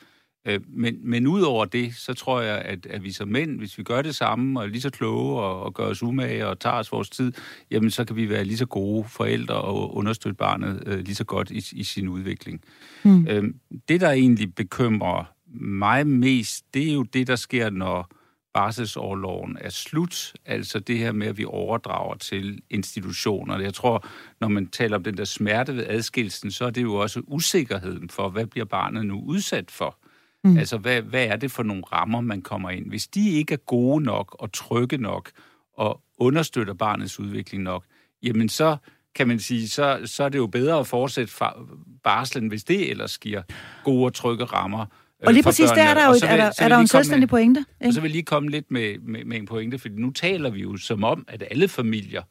Øh, 0.46 0.60
men, 0.68 0.98
men 1.04 1.28
ud 1.28 1.42
over 1.42 1.66
det, 1.66 1.96
så 1.96 2.14
tror 2.14 2.42
jeg, 2.42 2.62
at, 2.62 2.86
at 2.86 3.04
vi 3.04 3.12
som 3.12 3.28
mænd, 3.28 3.58
hvis 3.58 3.78
vi 3.78 3.84
gør 3.84 4.02
det 4.02 4.16
samme, 4.16 4.60
og 4.60 4.66
er 4.66 4.70
lige 4.70 4.82
så 4.82 4.90
kloge, 4.90 5.42
og, 5.42 5.64
og 5.64 5.74
gør 5.74 5.86
os 5.86 6.04
umage, 6.04 6.48
og 6.48 6.60
tager 6.60 6.76
os 6.76 6.92
vores 6.92 7.10
tid, 7.10 7.32
jamen 7.72 7.92
så 7.92 8.06
kan 8.06 8.16
vi 8.16 8.30
være 8.30 8.44
lige 8.44 8.58
så 8.58 8.66
gode 8.66 9.04
forældre 9.10 9.56
og 9.56 9.96
understøtte 9.96 10.36
barnet 10.36 10.84
øh, 10.86 11.00
lige 11.00 11.16
så 11.16 11.24
godt 11.24 11.52
i, 11.52 11.64
i 11.80 11.84
sin 11.84 12.08
udvikling. 12.08 12.62
Mm. 13.04 13.28
Øh, 13.28 13.44
det, 13.90 14.02
der 14.02 14.12
egentlig 14.12 14.56
bekymrer 14.56 15.24
mig 15.62 16.08
mest, 16.08 16.74
det 16.74 16.90
er 16.90 16.94
jo 16.94 17.04
det, 17.04 17.28
der 17.28 17.36
sker, 17.36 17.70
når 17.70 18.10
barselsårloven 18.54 19.58
er 19.62 19.70
slut, 19.70 20.34
altså 20.46 20.80
det 20.80 20.98
her 20.98 21.12
med, 21.12 21.28
at 21.28 21.38
vi 21.38 21.46
overdrager 21.46 22.16
til 22.16 22.62
institutioner. 22.70 23.60
Jeg 23.60 23.74
tror, 23.74 24.08
når 24.42 24.48
man 24.48 24.68
taler 24.68 24.98
om 24.98 25.04
den 25.04 25.18
der 25.18 25.26
smerte 25.26 25.76
ved 25.76 25.86
adskillelsen, 25.88 26.52
så 26.52 26.66
er 26.66 26.70
det 26.70 26.82
jo 26.82 26.96
også 26.96 27.22
usikkerheden 27.28 28.10
for, 28.10 28.30
hvad 28.30 28.46
bliver 28.46 28.66
barnet 28.66 29.06
nu 29.06 29.22
udsat 29.22 29.72
for. 29.72 29.98
Mm. 30.48 30.58
Altså, 30.58 30.78
hvad, 30.78 31.02
hvad 31.02 31.26
er 31.26 31.36
det 31.36 31.52
for 31.52 31.64
nogle 31.64 31.84
rammer, 31.94 32.22
man 32.22 32.42
kommer 32.42 32.70
ind? 32.70 32.90
Hvis 32.90 33.08
de 33.08 33.30
ikke 33.30 33.54
er 33.54 33.58
gode 33.58 34.04
nok 34.04 34.36
og 34.40 34.52
trygge 34.52 34.98
nok 34.98 35.32
og 35.78 36.02
understøtter 36.18 36.74
barnets 36.74 37.20
udvikling 37.20 37.64
nok, 37.64 37.84
jamen 38.24 38.50
så 38.50 38.78
kan 39.16 39.28
man 39.28 39.40
sige, 39.40 39.70
så, 39.70 40.00
så 40.06 40.24
er 40.24 40.30
det 40.30 40.38
jo 40.38 40.48
bedre 40.48 40.80
at 40.80 40.88
fortsætte 40.88 41.34
barslen, 42.04 42.48
hvis 42.48 42.64
det 42.64 42.90
ellers 42.90 43.18
giver 43.18 43.42
gode 43.84 44.06
og 44.06 44.14
trygge 44.14 44.46
rammer. 44.46 44.86
Og 45.24 45.34
lige 45.34 45.44
præcis 45.44 45.70
der 45.70 45.84
er 45.84 45.94
der 45.94 46.06
jo, 46.06 46.12
vil, 46.12 46.24
er 46.24 46.38
der, 46.38 46.52
er 46.60 46.70
der 46.70 46.78
en 46.78 46.88
selvstændig 46.88 47.30
pointe. 47.30 47.60
Ikke? 47.60 47.90
Og 47.90 47.94
så 47.94 48.02
vil 48.02 48.08
jeg 48.08 48.12
lige 48.12 48.24
komme 48.24 48.50
lidt 48.50 48.72
med, 48.72 49.00
med, 49.00 49.26
med 49.26 49.38
en 49.38 49.46
pointe, 49.46 49.80
for 49.80 49.88
nu 49.92 50.12
taler 50.12 50.50
vi 50.50 50.62
jo 50.62 50.78
som 50.78 51.04
om, 51.04 51.26
at 51.28 51.44
alle 51.52 51.68
familier 51.68 52.22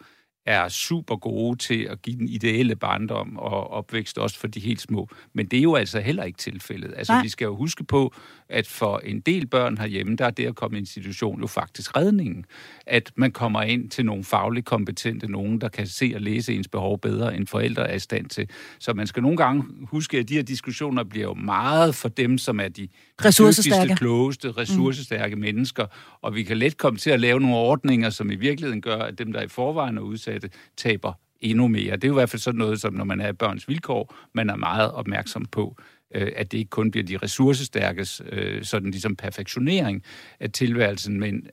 er 0.47 0.69
super 0.69 1.17
gode 1.17 1.59
til 1.59 1.83
at 1.91 2.03
give 2.03 2.17
den 2.17 2.29
ideelle 2.29 2.77
barndom 2.77 3.39
og 3.39 3.71
opvækst 3.71 4.19
også 4.19 4.39
for 4.39 4.47
de 4.47 4.61
helt 4.61 4.81
små. 4.81 5.09
Men 5.33 5.47
det 5.47 5.59
er 5.59 5.63
jo 5.63 5.75
altså 5.75 6.01
heller 6.01 6.25
ikke 6.25 6.39
tilfældet. 6.39 6.95
Altså, 6.97 7.13
Nej. 7.13 7.23
vi 7.23 7.29
skal 7.29 7.45
jo 7.45 7.57
huske 7.57 7.85
på, 7.85 8.15
at 8.49 8.67
for 8.67 8.99
en 8.99 9.21
del 9.21 9.47
børn 9.47 9.79
herhjemme, 9.79 10.17
der 10.17 10.25
er 10.27 10.31
det 10.31 10.47
at 10.47 10.55
komme 10.55 10.77
i 10.77 10.81
institution 10.81 11.41
jo 11.41 11.47
faktisk 11.47 11.97
redningen. 11.97 12.45
At 12.87 13.13
man 13.17 13.33
kommer 13.33 13.63
ind 13.63 13.91
til 13.91 14.07
nogle 14.07 14.25
fagligt 14.25 14.67
kompetente, 14.67 15.31
nogen, 15.31 15.61
der 15.61 15.69
kan 15.69 15.87
se 15.87 16.13
og 16.15 16.21
læse 16.21 16.55
ens 16.55 16.69
behov 16.69 16.99
bedre, 16.99 17.37
end 17.37 17.47
forældre 17.47 17.91
er 17.91 17.95
i 17.95 17.99
stand 17.99 18.27
til. 18.27 18.49
Så 18.79 18.93
man 18.93 19.07
skal 19.07 19.23
nogle 19.23 19.37
gange 19.37 19.65
huske, 19.83 20.19
at 20.19 20.29
de 20.29 20.35
her 20.35 20.43
diskussioner 20.43 21.05
bliver 21.05 21.27
jo 21.27 21.35
meget 21.35 21.95
for 21.95 22.09
dem, 22.09 22.39
som 22.39 22.61
er 22.61 22.69
de 22.69 22.89
ressourcestærke, 23.25 23.95
klogeste, 23.95 24.51
ressourcestærke 24.51 25.37
mm. 25.37 25.41
mennesker. 25.41 25.87
Og 26.23 26.35
vi 26.35 26.43
kan 26.43 26.57
let 26.57 26.77
komme 26.77 26.99
til 26.99 27.11
at 27.11 27.21
lave 27.21 27.41
nogle 27.41 27.57
ordninger, 27.57 28.11
som 28.11 28.31
i 28.31 28.35
virkeligheden 28.35 28.83
gør, 28.83 28.99
at 28.99 29.19
dem, 29.19 29.33
der 29.33 29.43
i 29.43 29.49
forvejen 29.49 29.99
er 29.99 30.03
udsatte, 30.37 30.59
taber 30.77 31.13
endnu 31.41 31.69
mere. 31.69 31.97
Det 31.97 32.05
er 32.05 32.09
jo 32.09 32.15
i 32.15 32.21
hvert 32.21 32.31
fald 32.31 32.41
sådan 32.41 32.59
noget, 32.59 32.81
som 32.81 32.95
når 32.95 33.05
man 33.05 33.21
er 33.21 33.29
i 33.29 33.33
børns 33.33 33.69
vilkår, 33.69 34.15
man 34.35 34.51
er 34.51 34.57
meget 34.57 34.93
opmærksom 34.93 35.45
på 35.47 35.77
øh, 36.15 36.33
at 36.37 36.53
det 36.53 36.59
ikke 36.59 36.71
kun 36.71 36.91
bliver 36.91 37.05
de 37.05 37.17
ressourcestærkes 37.17 38.23
øh, 38.33 38.65
sådan 38.65 38.91
ligesom 38.91 39.17
perfektionering 39.17 40.03
af 40.41 40.51
tilværelsen, 40.51 41.21
men 41.21 41.49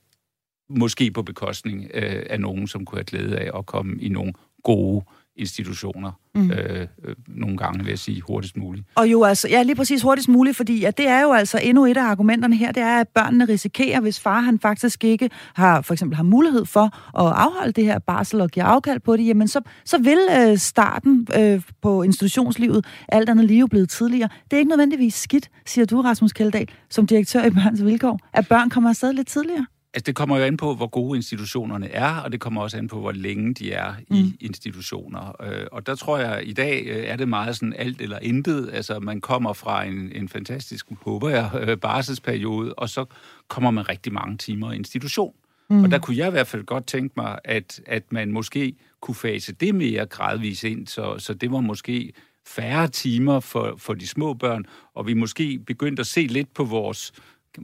måske 0.69 1.11
på 1.11 1.23
bekostning 1.23 1.91
øh, 1.93 2.23
af 2.29 2.39
nogen, 2.39 2.67
som 2.67 2.85
kunne 2.85 2.97
have 2.97 3.03
glæde 3.03 3.37
af 3.37 3.57
at 3.57 3.65
komme 3.65 4.01
i 4.01 4.09
nogle 4.09 4.33
gode 4.63 5.05
institutioner. 5.35 6.11
Mm. 6.35 6.51
Øh, 6.51 6.87
øh, 7.03 7.15
nogle 7.27 7.57
gange, 7.57 7.79
vil 7.83 7.89
jeg 7.89 7.99
sige, 7.99 8.21
hurtigst 8.21 8.57
muligt. 8.57 8.85
Og 8.95 9.11
jo 9.11 9.23
altså, 9.23 9.47
ja, 9.49 9.63
lige 9.63 9.75
præcis 9.75 10.01
hurtigst 10.01 10.29
muligt, 10.29 10.57
fordi 10.57 10.83
at 10.83 10.97
det 10.97 11.07
er 11.07 11.21
jo 11.21 11.31
altså 11.31 11.59
endnu 11.63 11.85
et 11.85 11.97
af 11.97 12.03
argumenterne 12.03 12.55
her, 12.55 12.71
det 12.71 12.83
er, 12.83 12.99
at 12.99 13.07
børnene 13.07 13.45
risikerer, 13.45 13.99
hvis 13.99 14.19
far 14.19 14.41
han 14.41 14.59
faktisk 14.59 15.03
ikke 15.03 15.29
har, 15.53 15.81
for 15.81 15.93
eksempel 15.93 16.15
har 16.15 16.23
mulighed 16.23 16.65
for 16.65 16.83
at 17.19 17.33
afholde 17.35 17.71
det 17.71 17.85
her 17.85 17.99
barsel 17.99 18.41
og 18.41 18.49
give 18.49 18.63
afkald 18.63 18.99
på 18.99 19.17
det, 19.17 19.27
jamen 19.27 19.47
så, 19.47 19.61
så 19.85 19.97
vil 19.97 20.19
øh, 20.39 20.57
starten 20.57 21.27
øh, 21.39 21.61
på 21.81 22.03
institutionslivet 22.03 22.85
alt 23.09 23.29
andet 23.29 23.45
lige 23.45 23.69
blevet 23.69 23.89
tidligere. 23.89 24.29
Det 24.43 24.53
er 24.53 24.57
ikke 24.57 24.69
nødvendigvis 24.69 25.13
skidt, 25.13 25.49
siger 25.65 25.85
du, 25.85 26.01
Rasmus 26.01 26.33
Kjeldahl, 26.33 26.69
som 26.89 27.07
direktør 27.07 27.43
i 27.43 27.49
Børns 27.49 27.83
Vilkår, 27.85 28.19
at 28.33 28.47
børn 28.47 28.69
kommer 28.69 28.89
afsted 28.89 29.13
lidt 29.13 29.27
tidligere. 29.27 29.65
Altså, 29.93 30.03
det 30.05 30.15
kommer 30.15 30.37
jo 30.37 30.43
an 30.43 30.57
på, 30.57 30.75
hvor 30.75 30.87
gode 30.87 31.17
institutionerne 31.17 31.89
er, 31.89 32.15
og 32.15 32.31
det 32.31 32.39
kommer 32.39 32.61
også 32.61 32.77
an 32.77 32.87
på, 32.87 32.99
hvor 32.99 33.11
længe 33.11 33.53
de 33.53 33.71
er 33.71 33.93
mm. 34.09 34.15
i 34.15 34.37
institutioner. 34.41 35.41
Øh, 35.41 35.67
og 35.71 35.87
der 35.87 35.95
tror 35.95 36.17
jeg, 36.17 36.41
i 36.45 36.53
dag 36.53 36.83
øh, 36.85 37.03
er 37.07 37.15
det 37.15 37.27
meget 37.27 37.55
sådan 37.55 37.73
alt 37.77 38.01
eller 38.01 38.19
intet. 38.19 38.69
Altså, 38.73 38.99
man 38.99 39.21
kommer 39.21 39.53
fra 39.53 39.83
en, 39.83 40.11
en 40.15 40.29
fantastisk, 40.29 40.85
håber 41.01 41.29
jeg, 41.29 41.49
øh, 41.61 41.77
barselsperiode, 41.77 42.73
og 42.73 42.89
så 42.89 43.05
kommer 43.47 43.71
man 43.71 43.89
rigtig 43.89 44.13
mange 44.13 44.37
timer 44.37 44.71
i 44.71 44.75
institution. 44.75 45.33
Mm. 45.69 45.83
Og 45.83 45.91
der 45.91 45.99
kunne 45.99 46.17
jeg 46.17 46.27
i 46.27 46.31
hvert 46.31 46.47
fald 46.47 46.63
godt 46.63 46.87
tænke 46.87 47.13
mig, 47.17 47.39
at, 47.43 47.81
at 47.85 48.03
man 48.11 48.31
måske 48.31 48.75
kunne 49.01 49.15
fase 49.15 49.53
det 49.53 49.75
mere 49.75 50.05
gradvist 50.05 50.63
ind, 50.63 50.87
så, 50.87 51.15
så 51.17 51.33
det 51.33 51.51
var 51.51 51.59
måske 51.59 52.13
færre 52.47 52.87
timer 52.87 53.39
for, 53.39 53.75
for 53.77 53.93
de 53.93 54.07
små 54.07 54.33
børn, 54.33 54.65
og 54.93 55.07
vi 55.07 55.13
måske 55.13 55.59
begyndte 55.67 55.99
at 55.99 56.07
se 56.07 56.21
lidt 56.21 56.53
på 56.53 56.63
vores 56.63 57.13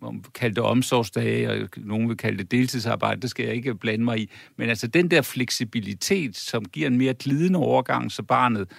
man 0.02 0.24
kalde 0.34 0.56
det 0.56 0.64
omsorgsdage, 0.64 1.50
og 1.50 1.70
nogen 1.78 2.10
vil 2.10 2.18
kalde 2.18 2.38
det 2.38 2.52
deltidsarbejde, 2.52 3.22
det 3.22 3.30
skal 3.30 3.46
jeg 3.46 3.56
ikke 3.56 3.76
blande 3.76 4.06
mig 4.06 4.20
i. 4.20 4.30
Men 4.58 4.70
altså 4.70 4.88
den 4.88 5.12
der 5.12 5.22
fleksibilitet, 5.22 6.38
som 6.38 6.66
giver 6.66 6.88
en 6.88 6.98
mere 6.98 7.14
glidende 7.14 7.60
overgang, 7.60 8.12
så 8.12 8.24
barnet, 8.24 8.72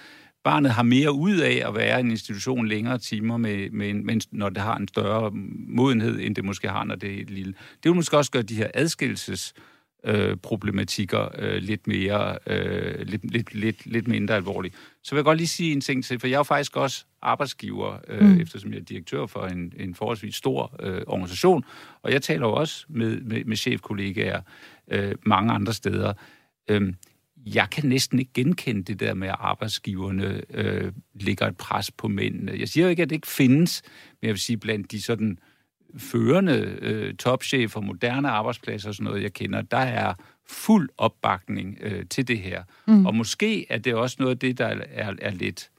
barnet 0.43 0.71
har 0.71 0.83
mere 0.83 1.13
ud 1.13 1.37
af 1.37 1.63
at 1.67 1.75
være 1.75 1.99
i 1.99 2.03
en 2.03 2.11
institution 2.11 2.67
længere 2.67 2.97
timer, 2.97 3.37
med, 3.37 3.69
med, 3.69 3.93
med, 3.93 4.19
når 4.31 4.49
det 4.49 4.61
har 4.61 4.77
en 4.77 4.87
større 4.87 5.31
modenhed, 5.67 6.19
end 6.19 6.35
det 6.35 6.45
måske 6.45 6.69
har, 6.69 6.83
når 6.83 6.95
det 6.95 7.09
er 7.09 7.15
helt 7.15 7.29
lille. 7.29 7.53
Det 7.53 7.89
vil 7.89 7.95
måske 7.95 8.17
også 8.17 8.31
gøre 8.31 8.43
de 8.43 8.55
her 8.55 8.67
adskillelses 8.73 9.53
øh, 9.57 9.63
problematikker 10.43 11.27
øh, 11.37 11.61
lidt 11.61 11.87
mere, 11.87 12.37
øh, 12.47 13.07
lidt, 13.07 13.31
lidt, 13.31 13.53
lidt, 13.53 13.85
lidt 13.85 14.07
mindre 14.07 14.35
alvorlige. 14.35 14.73
Så 15.03 15.15
vil 15.15 15.17
jeg 15.17 15.25
godt 15.25 15.37
lige 15.37 15.47
sige 15.47 15.71
en 15.71 15.81
ting 15.81 16.05
til, 16.05 16.19
for 16.19 16.27
jeg 16.27 16.39
er 16.39 16.43
faktisk 16.43 16.77
også 16.77 17.05
arbejdsgiver, 17.21 17.97
øh, 18.07 18.29
mm. 18.29 18.41
eftersom 18.41 18.73
jeg 18.73 18.79
er 18.79 18.83
direktør 18.83 19.25
for 19.25 19.45
en, 19.45 19.73
en 19.77 19.95
forholdsvis 19.95 20.35
stor 20.35 20.75
øh, 20.79 21.01
organisation, 21.07 21.63
og 22.01 22.11
jeg 22.11 22.21
taler 22.21 22.47
jo 22.47 22.53
også 22.53 22.85
med, 22.89 23.21
med, 23.21 23.45
med 23.45 23.57
chefkollegaer 23.57 24.41
øh, 24.91 25.15
mange 25.25 25.53
andre 25.53 25.73
steder. 25.73 26.13
Øh, 26.69 26.93
jeg 27.45 27.67
kan 27.71 27.89
næsten 27.89 28.19
ikke 28.19 28.33
genkende 28.33 28.83
det 28.83 28.99
der 28.99 29.13
med, 29.13 29.27
at 29.27 29.35
arbejdsgiverne 29.39 30.41
øh, 30.49 30.91
lægger 31.13 31.47
et 31.47 31.57
pres 31.57 31.91
på 31.91 32.07
mændene. 32.07 32.55
Jeg 32.59 32.69
siger 32.69 32.83
jo 32.83 32.89
ikke, 32.89 33.03
at 33.03 33.09
det 33.09 33.15
ikke 33.15 33.27
findes, 33.27 33.81
men 34.21 34.27
jeg 34.27 34.33
vil 34.33 34.39
sige, 34.39 34.57
blandt 34.57 34.91
de 34.91 35.01
sådan 35.01 35.37
førende 35.97 36.77
øh, 36.81 37.15
topchefer, 37.15 37.81
moderne 37.81 38.29
arbejdspladser 38.29 38.89
og 38.89 38.95
sådan 38.95 39.03
noget, 39.03 39.23
jeg 39.23 39.33
kender, 39.33 39.61
der 39.61 39.77
er 39.77 40.13
fuld 40.47 40.89
opbakning 40.97 41.77
øh, 41.81 42.05
til 42.09 42.27
det 42.27 42.39
her. 42.39 42.63
Mm. 42.87 43.05
Og 43.05 43.15
måske 43.15 43.71
er 43.71 43.77
det 43.77 43.95
også 43.95 44.15
noget 44.19 44.35
af 44.35 44.39
det, 44.39 44.57
der 44.57 44.65
er, 44.91 45.13
er 45.21 45.31
lidt 45.31 45.69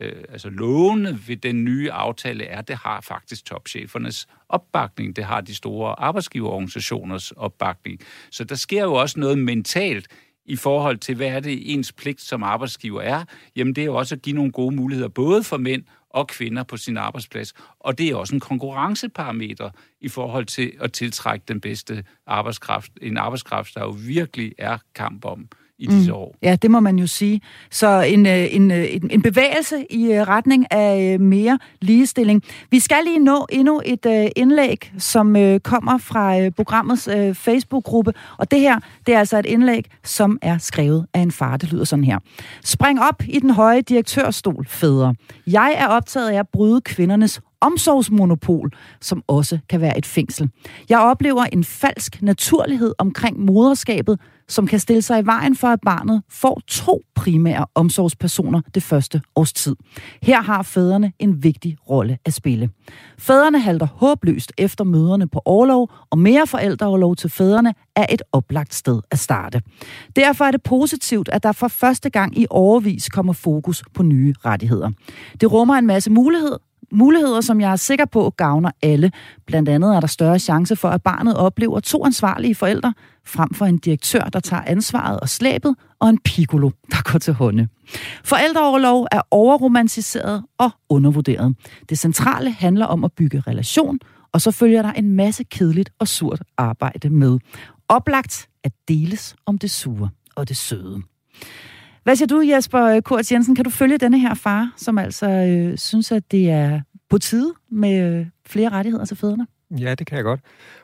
øh, 0.00 0.24
altså 0.28 0.50
lovende 0.50 1.18
ved 1.26 1.36
den 1.36 1.64
nye 1.64 1.92
aftale, 1.92 2.44
er, 2.44 2.58
at 2.58 2.68
det 2.68 2.76
har 2.76 3.00
faktisk 3.00 3.44
topchefernes 3.44 4.28
opbakning. 4.48 5.16
Det 5.16 5.24
har 5.24 5.40
de 5.40 5.54
store 5.54 6.00
arbejdsgiverorganisationers 6.00 7.30
opbakning. 7.30 8.00
Så 8.30 8.44
der 8.44 8.54
sker 8.54 8.82
jo 8.82 8.94
også 8.94 9.20
noget 9.20 9.38
mentalt 9.38 10.08
i 10.44 10.56
forhold 10.56 10.98
til, 10.98 11.14
hvad 11.14 11.28
er 11.28 11.40
det 11.40 11.74
ens 11.74 11.92
pligt 11.92 12.20
som 12.20 12.42
arbejdsgiver 12.42 13.02
er. 13.02 13.24
Jamen 13.56 13.74
det 13.74 13.82
er 13.82 13.86
jo 13.86 13.94
også 13.94 14.14
at 14.14 14.22
give 14.22 14.36
nogle 14.36 14.52
gode 14.52 14.76
muligheder, 14.76 15.08
både 15.08 15.42
for 15.42 15.56
mænd 15.56 15.84
og 16.10 16.28
kvinder 16.28 16.62
på 16.62 16.76
sin 16.76 16.96
arbejdsplads. 16.96 17.54
Og 17.80 17.98
det 17.98 18.08
er 18.08 18.16
også 18.16 18.34
en 18.34 18.40
konkurrenceparameter 18.40 19.70
i 20.00 20.08
forhold 20.08 20.46
til 20.46 20.72
at 20.80 20.92
tiltrække 20.92 21.44
den 21.48 21.60
bedste 21.60 22.04
arbejdskraft. 22.26 22.92
En 23.02 23.16
arbejdskraft, 23.16 23.74
der 23.74 23.80
jo 23.80 23.96
virkelig 24.06 24.52
er 24.58 24.78
kamp 24.94 25.24
om 25.24 25.48
i 25.80 25.86
disse 25.86 26.10
mm. 26.10 26.16
år. 26.16 26.36
Ja, 26.42 26.56
det 26.62 26.70
må 26.70 26.80
man 26.80 26.98
jo 26.98 27.06
sige. 27.06 27.40
Så 27.70 28.00
en, 28.00 28.26
øh, 28.26 28.54
en, 28.54 28.70
øh, 28.70 28.94
en, 28.94 29.10
en 29.10 29.22
bevægelse 29.22 29.86
i 29.90 30.12
øh, 30.12 30.28
retning 30.28 30.72
af 30.72 31.20
mere 31.20 31.58
ligestilling. 31.80 32.42
Vi 32.70 32.78
skal 32.78 32.96
lige 33.04 33.18
nå 33.18 33.46
endnu 33.52 33.80
et 33.84 34.30
indlæg, 34.36 34.92
som 34.98 35.36
kommer 35.64 35.98
fra 35.98 36.50
programmets 36.50 37.08
Facebook-gruppe, 37.34 38.12
og 38.38 38.50
det 38.50 38.60
her, 38.60 38.80
det 39.06 39.14
er 39.14 39.18
altså 39.18 39.38
et 39.38 39.46
indlæg, 39.46 39.84
som 40.04 40.38
er 40.42 40.58
skrevet 40.58 41.06
af 41.14 41.20
en 41.20 41.30
far. 41.30 41.56
Det 41.56 41.72
lyder 41.72 41.84
sådan 41.84 42.04
her. 42.04 42.18
Spring 42.64 43.00
op 43.02 43.22
i 43.28 43.38
den 43.38 43.50
høje 43.50 43.80
direktørstol, 43.80 44.66
fædre. 44.68 45.14
Jeg 45.46 45.74
er 45.78 45.86
optaget 45.86 46.30
af 46.30 46.38
at 46.38 46.48
bryde 46.52 46.80
kvindernes 46.80 47.40
omsorgsmonopol, 47.60 48.70
som 49.00 49.22
også 49.26 49.58
kan 49.68 49.80
være 49.80 49.98
et 49.98 50.06
fængsel. 50.06 50.50
Jeg 50.88 50.98
oplever 50.98 51.44
en 51.44 51.64
falsk 51.64 52.22
naturlighed 52.22 52.94
omkring 52.98 53.44
moderskabet, 53.44 54.20
som 54.48 54.66
kan 54.66 54.78
stille 54.78 55.02
sig 55.02 55.22
i 55.22 55.26
vejen 55.26 55.56
for, 55.56 55.68
at 55.68 55.80
barnet 55.80 56.22
får 56.28 56.60
to 56.68 57.02
primære 57.14 57.66
omsorgspersoner 57.74 58.60
det 58.74 58.82
første 58.82 59.22
års 59.36 59.52
tid. 59.52 59.76
Her 60.22 60.42
har 60.42 60.62
fædrene 60.62 61.12
en 61.18 61.42
vigtig 61.42 61.76
rolle 61.90 62.18
at 62.24 62.34
spille. 62.34 62.70
Fædrene 63.18 63.60
halter 63.60 63.86
håbløst 63.86 64.52
efter 64.58 64.84
møderne 64.84 65.28
på 65.28 65.42
overlov, 65.44 65.90
og 66.10 66.18
mere 66.18 66.46
forældreoverlov 66.46 67.16
til 67.16 67.30
fædrene 67.30 67.74
er 67.96 68.06
et 68.10 68.22
oplagt 68.32 68.74
sted 68.74 69.00
at 69.10 69.18
starte. 69.18 69.62
Derfor 70.16 70.44
er 70.44 70.50
det 70.50 70.62
positivt, 70.62 71.28
at 71.28 71.42
der 71.42 71.52
for 71.52 71.68
første 71.68 72.10
gang 72.10 72.38
i 72.38 72.46
overvis 72.50 73.08
kommer 73.08 73.32
fokus 73.32 73.82
på 73.94 74.02
nye 74.02 74.34
rettigheder. 74.44 74.90
Det 75.40 75.52
rummer 75.52 75.74
en 75.74 75.86
masse 75.86 76.10
mulighed, 76.10 76.56
muligheder, 76.92 77.40
som 77.40 77.60
jeg 77.60 77.72
er 77.72 77.76
sikker 77.76 78.04
på 78.04 78.30
gavner 78.36 78.70
alle. 78.82 79.12
Blandt 79.46 79.68
andet 79.68 79.96
er 79.96 80.00
der 80.00 80.06
større 80.06 80.38
chance 80.38 80.76
for, 80.76 80.88
at 80.88 81.02
barnet 81.02 81.36
oplever 81.36 81.80
to 81.80 82.04
ansvarlige 82.04 82.54
forældre, 82.54 82.94
frem 83.26 83.54
for 83.54 83.66
en 83.66 83.78
direktør, 83.78 84.20
der 84.20 84.40
tager 84.40 84.62
ansvaret 84.66 85.20
og 85.20 85.28
slæbet, 85.28 85.76
og 85.98 86.08
en 86.08 86.18
piccolo, 86.18 86.70
der 86.90 87.12
går 87.12 87.18
til 87.18 87.34
hunde. 87.34 87.68
Forældreoverlov 88.24 89.06
er 89.12 89.20
overromantiseret 89.30 90.44
og 90.58 90.70
undervurderet. 90.88 91.56
Det 91.88 91.98
centrale 91.98 92.50
handler 92.50 92.86
om 92.86 93.04
at 93.04 93.12
bygge 93.12 93.40
relation, 93.46 93.98
og 94.32 94.40
så 94.40 94.50
følger 94.50 94.82
der 94.82 94.92
en 94.92 95.10
masse 95.10 95.44
kedeligt 95.44 95.90
og 95.98 96.08
surt 96.08 96.42
arbejde 96.56 97.10
med. 97.10 97.38
Oplagt 97.88 98.48
at 98.64 98.72
deles 98.88 99.36
om 99.46 99.58
det 99.58 99.70
sure 99.70 100.08
og 100.34 100.48
det 100.48 100.56
søde. 100.56 101.02
Hvad 102.02 102.16
siger 102.16 102.26
du, 102.26 102.40
Jesper 102.40 103.00
Kurt 103.00 103.32
Jensen? 103.32 103.54
Kan 103.54 103.64
du 103.64 103.70
følge 103.70 103.98
denne 103.98 104.18
her 104.18 104.34
far, 104.34 104.72
som 104.76 104.98
altså 104.98 105.30
øh, 105.30 105.78
synes, 105.78 106.12
at 106.12 106.22
det 106.30 106.50
er 106.50 106.80
på 107.10 107.18
tide 107.18 107.54
med 107.70 108.18
øh, 108.18 108.26
flere 108.46 108.68
rettigheder 108.68 109.04
til 109.04 109.16
fædrene? 109.16 109.46
Ja, 109.78 109.94
det 109.94 110.06
kan 110.06 110.16
jeg 110.16 110.24
godt. 110.24 110.40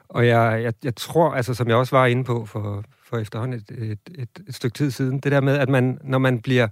Og 0.08 0.26
jeg, 0.26 0.62
jeg, 0.62 0.72
jeg 0.84 0.96
tror, 0.96 1.30
altså 1.30 1.54
som 1.54 1.68
jeg 1.68 1.76
også 1.76 1.96
var 1.96 2.06
inde 2.06 2.24
på 2.24 2.44
for, 2.44 2.84
for 3.08 3.18
efterhånden 3.18 3.60
et, 3.60 3.70
et, 3.78 3.98
et, 4.18 4.28
et 4.48 4.54
stykke 4.54 4.74
tid 4.74 4.90
siden, 4.90 5.18
det 5.18 5.32
der 5.32 5.40
med, 5.40 5.56
at 5.56 5.68
man, 5.68 5.98
når 6.04 6.18
man 6.18 6.38
bliver 6.38 6.68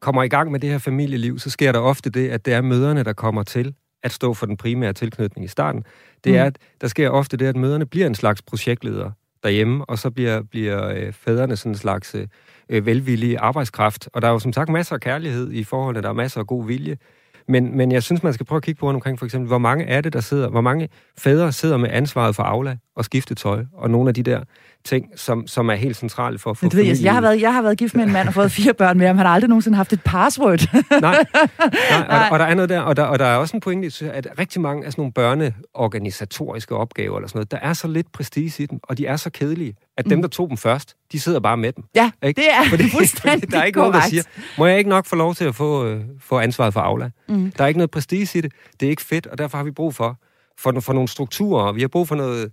kommer 0.00 0.22
i 0.22 0.28
gang 0.28 0.50
med 0.50 0.60
det 0.60 0.70
her 0.70 0.78
familieliv, 0.78 1.38
så 1.38 1.50
sker 1.50 1.72
der 1.72 1.78
ofte 1.78 2.10
det, 2.10 2.28
at 2.28 2.44
det 2.46 2.54
er 2.54 2.60
møderne, 2.60 3.02
der 3.02 3.12
kommer 3.12 3.42
til 3.42 3.74
at 4.02 4.12
stå 4.12 4.34
for 4.34 4.46
den 4.46 4.56
primære 4.56 4.92
tilknytning 4.92 5.44
i 5.44 5.48
starten. 5.48 5.84
Det 6.24 6.36
er, 6.36 6.44
mm. 6.44 6.46
at 6.46 6.58
der 6.80 6.88
sker 6.88 7.10
ofte 7.10 7.36
det, 7.36 7.46
at 7.46 7.56
møderne 7.56 7.86
bliver 7.86 8.06
en 8.06 8.14
slags 8.14 8.42
projektleder 8.42 9.10
derhjemme, 9.42 9.84
og 9.84 9.98
så 9.98 10.10
bliver, 10.10 10.42
bliver 10.42 10.88
øh, 10.88 11.12
fædrene 11.12 11.56
sådan 11.56 11.72
en 11.72 11.76
slags 11.76 12.14
øh, 12.14 12.26
øh, 12.68 12.86
velvillig 12.86 13.38
arbejdskraft. 13.38 14.08
Og 14.12 14.22
der 14.22 14.28
er 14.28 14.32
jo 14.32 14.38
som 14.38 14.52
sagt 14.52 14.68
masser 14.68 14.94
af 14.94 15.00
kærlighed 15.00 15.52
i 15.52 15.64
forholdet, 15.64 16.02
der 16.02 16.08
er 16.08 16.14
masser 16.14 16.40
af 16.40 16.46
god 16.46 16.66
vilje. 16.66 16.96
Men, 17.48 17.76
men 17.76 17.92
jeg 17.92 18.02
synes, 18.02 18.22
man 18.22 18.32
skal 18.32 18.46
prøve 18.46 18.56
at 18.56 18.62
kigge 18.62 18.78
på 18.78 18.88
omkring 18.88 19.18
for 19.18 19.26
eksempel, 19.26 19.48
hvor 19.48 19.58
mange 19.58 19.84
er 19.84 20.00
det, 20.00 20.12
der 20.12 20.20
sidder, 20.20 20.48
hvor 20.48 20.60
mange 20.60 20.88
fædre 21.18 21.52
sidder 21.52 21.76
med 21.76 21.88
ansvaret 21.92 22.36
for 22.36 22.42
Aula 22.42 22.76
og 22.96 23.04
skifte 23.04 23.34
tøj, 23.34 23.64
og 23.72 23.90
nogle 23.90 24.08
af 24.08 24.14
de 24.14 24.22
der 24.22 24.44
ting, 24.84 25.06
som, 25.16 25.46
som 25.46 25.70
er 25.70 25.74
helt 25.74 25.96
centrale 25.96 26.38
for 26.38 26.50
at 26.50 26.56
få 26.56 26.68
ved, 26.72 26.84
jeg, 26.84 26.96
jeg, 27.02 27.12
har 27.12 27.20
været, 27.20 27.40
jeg 27.40 27.54
har 27.54 27.62
været 27.62 27.78
gift 27.78 27.94
med 27.94 28.04
en 28.04 28.12
mand 28.12 28.28
og 28.28 28.34
fået 28.34 28.52
fire 28.52 28.74
børn 28.74 28.98
med 28.98 29.06
ham. 29.06 29.16
Han 29.16 29.26
har 29.26 29.34
aldrig 29.34 29.48
nogensinde 29.48 29.76
haft 29.76 29.92
et 29.92 30.00
password. 30.04 30.60
nej, 30.90 31.00
nej, 31.00 31.24
og, 32.08 32.30
og 32.30 32.38
der 32.38 32.44
er 32.44 32.54
noget 32.54 32.68
der, 32.68 32.80
og 32.80 32.96
der, 32.96 33.02
og 33.02 33.18
der 33.18 33.24
er 33.24 33.36
også 33.36 33.56
en 33.56 33.60
pointe, 33.60 34.10
at 34.10 34.28
rigtig 34.38 34.60
mange 34.60 34.86
af 34.86 34.92
sådan 34.92 35.02
nogle 35.02 35.12
børneorganisatoriske 35.12 36.76
opgaver, 36.76 37.16
eller 37.16 37.28
sådan 37.28 37.38
noget, 37.38 37.50
der 37.50 37.58
er 37.58 37.72
så 37.72 37.88
lidt 37.88 38.12
prestige 38.12 38.62
i 38.62 38.66
dem, 38.66 38.80
og 38.82 38.98
de 38.98 39.06
er 39.06 39.16
så 39.16 39.30
kedelige, 39.30 39.74
at 39.96 40.04
dem, 40.04 40.18
mm. 40.18 40.22
der 40.22 40.28
tog 40.28 40.48
dem 40.48 40.56
først, 40.56 40.96
de 41.12 41.20
sidder 41.20 41.40
bare 41.40 41.56
med 41.56 41.72
dem. 41.72 41.84
Ja, 41.94 42.10
ikke? 42.22 42.40
det 42.40 42.50
er 42.52 42.68
fordi, 42.70 42.90
fuldstændig 42.96 43.50
Der 43.52 43.58
er 43.58 43.64
ikke 43.64 43.76
korrekt. 43.76 43.92
nogen, 43.92 44.02
der 44.02 44.08
siger, 44.08 44.22
må 44.58 44.66
jeg 44.66 44.78
ikke 44.78 44.90
nok 44.90 45.06
få 45.06 45.16
lov 45.16 45.34
til 45.34 45.44
at 45.44 45.54
få, 45.54 45.86
øh, 45.86 46.00
få 46.20 46.38
ansvaret 46.38 46.72
for 46.72 46.80
Aula? 46.80 47.10
Mm. 47.28 47.52
Der 47.58 47.64
er 47.64 47.68
ikke 47.68 47.78
noget 47.78 47.90
prestige 47.90 48.38
i 48.38 48.40
det. 48.40 48.52
Det 48.80 48.86
er 48.86 48.90
ikke 48.90 49.02
fedt, 49.02 49.26
og 49.26 49.38
derfor 49.38 49.56
har 49.56 49.64
vi 49.64 49.70
brug 49.70 49.94
for, 49.94 50.18
for, 50.58 50.80
for 50.80 50.92
nogle 50.92 51.08
strukturer. 51.08 51.72
Vi 51.72 51.80
har 51.80 51.88
brug 51.88 52.08
for 52.08 52.14
noget, 52.14 52.50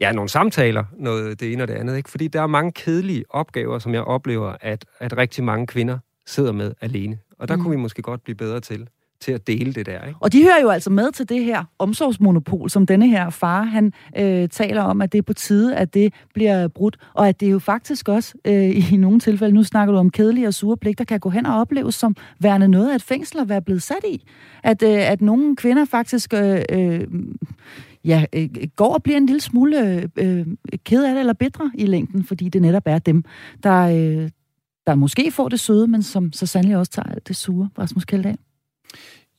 ja, 0.00 0.12
nogle 0.12 0.28
samtaler, 0.28 0.84
noget 0.98 1.40
det 1.40 1.52
ene 1.52 1.62
og 1.62 1.68
det 1.68 1.74
andet. 1.74 1.96
Ikke? 1.96 2.10
Fordi 2.10 2.28
der 2.28 2.42
er 2.42 2.46
mange 2.46 2.72
kedelige 2.72 3.24
opgaver, 3.30 3.78
som 3.78 3.94
jeg 3.94 4.02
oplever, 4.02 4.56
at, 4.60 4.84
at 4.98 5.16
rigtig 5.16 5.44
mange 5.44 5.66
kvinder 5.66 5.98
sidder 6.26 6.52
med 6.52 6.72
alene. 6.80 7.18
Og 7.38 7.48
der 7.48 7.56
mm. 7.56 7.62
kunne 7.62 7.70
vi 7.70 7.82
måske 7.82 8.02
godt 8.02 8.24
blive 8.24 8.36
bedre 8.36 8.60
til. 8.60 8.88
til 9.20 9.32
at 9.32 9.46
dele 9.46 9.72
det 9.72 9.86
der. 9.86 10.04
Ikke? 10.06 10.18
Og 10.20 10.32
de 10.32 10.42
hører 10.42 10.60
jo 10.62 10.68
altså 10.68 10.90
med 10.90 11.12
til 11.12 11.28
det 11.28 11.44
her 11.44 11.64
omsorgsmonopol, 11.78 12.70
som 12.70 12.86
denne 12.86 13.08
her 13.08 13.30
far, 13.30 13.62
han 13.62 13.92
øh, 14.16 14.48
taler 14.48 14.82
om, 14.82 15.02
at 15.02 15.12
det 15.12 15.18
er 15.18 15.22
på 15.22 15.32
tide, 15.32 15.76
at 15.76 15.94
det 15.94 16.14
bliver 16.34 16.68
brudt, 16.68 16.96
og 17.14 17.28
at 17.28 17.40
det 17.40 17.50
jo 17.50 17.58
faktisk 17.58 18.08
også 18.08 18.34
øh, 18.44 18.92
i 18.92 18.96
nogle 18.96 19.20
tilfælde, 19.20 19.54
nu 19.54 19.62
snakker 19.62 19.92
du 19.92 19.98
om 19.98 20.10
kedelige 20.10 20.46
og 20.46 20.54
sure 20.54 20.76
pligter, 20.76 21.04
kan 21.04 21.20
gå 21.20 21.30
hen 21.30 21.46
og 21.46 21.60
opleves 21.60 21.94
som 21.94 22.16
værende 22.38 22.68
noget 22.68 22.90
af 22.90 22.94
et 22.94 23.02
fængsel 23.02 23.40
at 23.40 23.48
være 23.48 23.62
blevet 23.62 23.82
sat 23.82 24.04
i. 24.08 24.24
At, 24.62 24.82
øh, 24.82 25.10
at 25.10 25.20
nogle 25.20 25.56
kvinder 25.56 25.84
faktisk 25.84 26.34
øh, 26.34 26.62
øh, 26.70 27.06
ja, 28.04 28.24
øh, 28.32 28.48
går 28.76 28.94
og 28.94 29.02
bliver 29.02 29.16
en 29.16 29.26
lille 29.26 29.40
smule 29.40 30.10
øh, 30.16 30.46
ked 30.84 31.04
af 31.04 31.14
det 31.14 31.20
eller 31.20 31.32
bedre 31.32 31.70
i 31.74 31.86
længden, 31.86 32.24
fordi 32.24 32.48
det 32.48 32.62
netop 32.62 32.82
er 32.86 32.98
dem, 32.98 33.24
der, 33.62 33.80
øh, 33.80 34.30
der 34.86 34.94
måske 34.94 35.30
får 35.32 35.48
det 35.48 35.60
søde, 35.60 35.86
men 35.86 36.02
som 36.02 36.32
så 36.32 36.46
sandelig 36.46 36.76
også 36.76 36.92
tager 36.92 37.14
det 37.14 37.36
sure. 37.36 37.68
Rasmus 37.78 38.04
Kjeldahl. 38.04 38.38